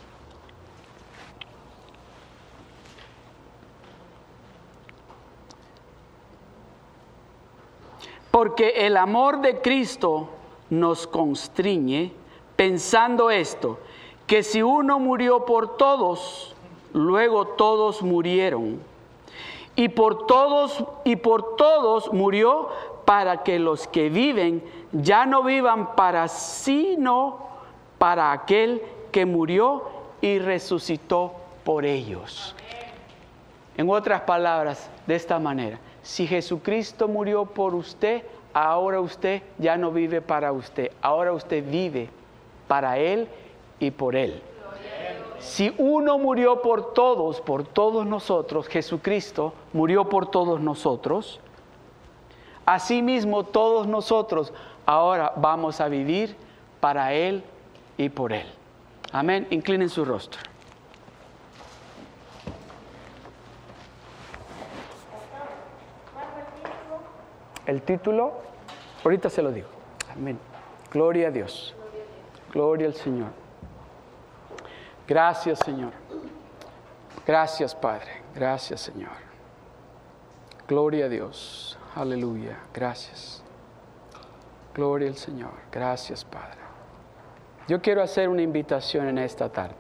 Porque 8.31 8.87
el 8.87 8.97
amor 8.97 9.41
de 9.41 9.61
Cristo 9.61 10.29
nos 10.71 11.07
constriñe 11.07 12.13
pensando 12.57 13.31
esto, 13.31 13.79
que 14.27 14.43
si 14.43 14.63
uno 14.63 14.99
murió 14.99 15.45
por 15.45 15.77
todos, 15.77 16.55
luego 16.93 17.47
todos 17.47 18.03
murieron. 18.03 18.81
Y 19.77 19.89
por 19.89 20.27
todos 20.27 20.85
y 21.05 21.17
por 21.17 21.57
todos 21.57 22.13
murió 22.13 22.69
para 23.05 23.43
que 23.43 23.59
los 23.59 23.89
que 23.89 24.09
viven 24.11 24.63
ya 24.93 25.27
no 25.27 25.43
vivan 25.43 25.97
para 25.97 26.29
sí, 26.29 26.97
no 26.99 27.39
para 27.99 28.33
aquel 28.33 28.83
que 29.11 29.27
murió 29.27 29.85
y 30.21 30.39
resucitó 30.39 31.33
por 31.65 31.85
ellos. 31.85 32.55
En 33.77 33.89
otras 33.89 34.21
palabras, 34.23 34.91
de 35.07 35.15
esta 35.15 35.39
manera, 35.39 35.79
si 36.03 36.27
Jesucristo 36.27 37.09
murió 37.09 37.47
por 37.47 37.75
usted, 37.75 38.23
ahora 38.53 39.01
usted 39.01 39.43
ya 39.59 39.77
no 39.77 39.91
vive 39.93 40.21
para 40.21 40.53
usted, 40.53 40.93
ahora 41.03 41.33
usted 41.33 41.65
vive 41.69 42.09
para 42.69 42.99
Él 42.99 43.29
y 43.79 43.91
por 43.91 44.17
Él. 44.17 44.43
Si 45.39 45.75
uno 45.79 46.19
murió 46.19 46.61
por 46.61 46.93
todos, 46.93 47.41
por 47.41 47.65
todos 47.65 48.07
nosotros, 48.07 48.69
Jesucristo 48.69 49.55
murió 49.73 50.09
por 50.09 50.27
todos 50.27 50.61
nosotros, 50.61 51.41
asimismo 52.67 53.45
todos 53.45 53.87
nosotros 53.87 54.53
ahora 54.85 55.33
vamos 55.37 55.81
a 55.81 55.89
vivir 55.89 56.37
para 56.81 57.15
Él 57.15 57.43
y 57.97 58.09
por 58.09 58.33
Él. 58.33 58.47
Amén. 59.13 59.47
Inclinen 59.51 59.89
su 59.89 60.05
rostro. 60.05 60.50
El 67.71 67.83
título, 67.83 68.33
ahorita 69.05 69.31
se 69.31 69.43
lo 69.43 69.53
digo. 69.53 69.69
Amén. 70.13 70.37
Gloria 70.93 71.29
a 71.29 71.31
Dios. 71.31 71.73
Gloria 72.53 72.89
al 72.89 72.95
Señor. 72.95 73.31
Gracias, 75.07 75.61
Señor. 75.61 75.93
Gracias, 77.25 77.73
Padre. 77.77 78.23
Gracias, 78.35 78.81
Señor. 78.81 79.13
Gloria 80.67 81.05
a 81.05 81.09
Dios. 81.09 81.79
Aleluya. 81.95 82.59
Gracias. 82.75 83.41
Gloria 84.75 85.07
al 85.09 85.17
Señor. 85.17 85.53
Gracias, 85.71 86.25
Padre. 86.25 86.59
Yo 87.69 87.81
quiero 87.81 88.03
hacer 88.03 88.29
una 88.29 88.43
invitación 88.43 89.07
en 89.07 89.19
esta 89.19 89.49
tarde. 89.49 89.77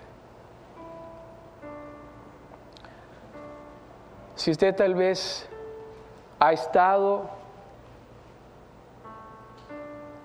Si 4.36 4.52
usted 4.52 4.76
tal 4.76 4.94
vez 4.94 5.48
ha 6.38 6.52
estado 6.52 7.39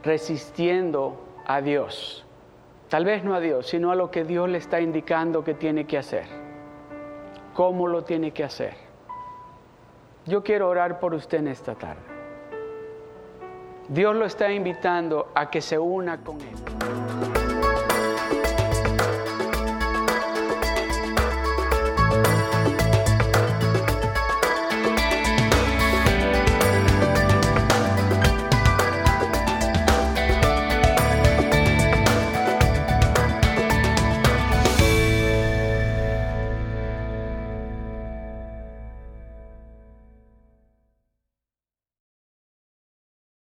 resistiendo 0.05 1.17
a 1.45 1.61
Dios, 1.61 2.25
tal 2.89 3.03
vez 3.03 3.23
no 3.23 3.33
a 3.33 3.39
Dios, 3.39 3.67
sino 3.67 3.91
a 3.91 3.95
lo 3.95 4.11
que 4.11 4.23
Dios 4.23 4.47
le 4.47 4.59
está 4.59 4.79
indicando 4.79 5.43
que 5.43 5.55
tiene 5.55 5.85
que 5.85 5.97
hacer, 5.97 6.25
cómo 7.53 7.87
lo 7.87 8.03
tiene 8.03 8.31
que 8.31 8.43
hacer. 8.43 8.75
Yo 10.25 10.43
quiero 10.43 10.69
orar 10.69 10.99
por 10.99 11.13
usted 11.13 11.39
en 11.39 11.47
esta 11.47 11.75
tarde. 11.75 12.01
Dios 13.89 14.15
lo 14.15 14.25
está 14.25 14.51
invitando 14.51 15.31
a 15.35 15.49
que 15.49 15.61
se 15.61 15.77
una 15.77 16.23
con 16.23 16.39
Él. 16.41 16.94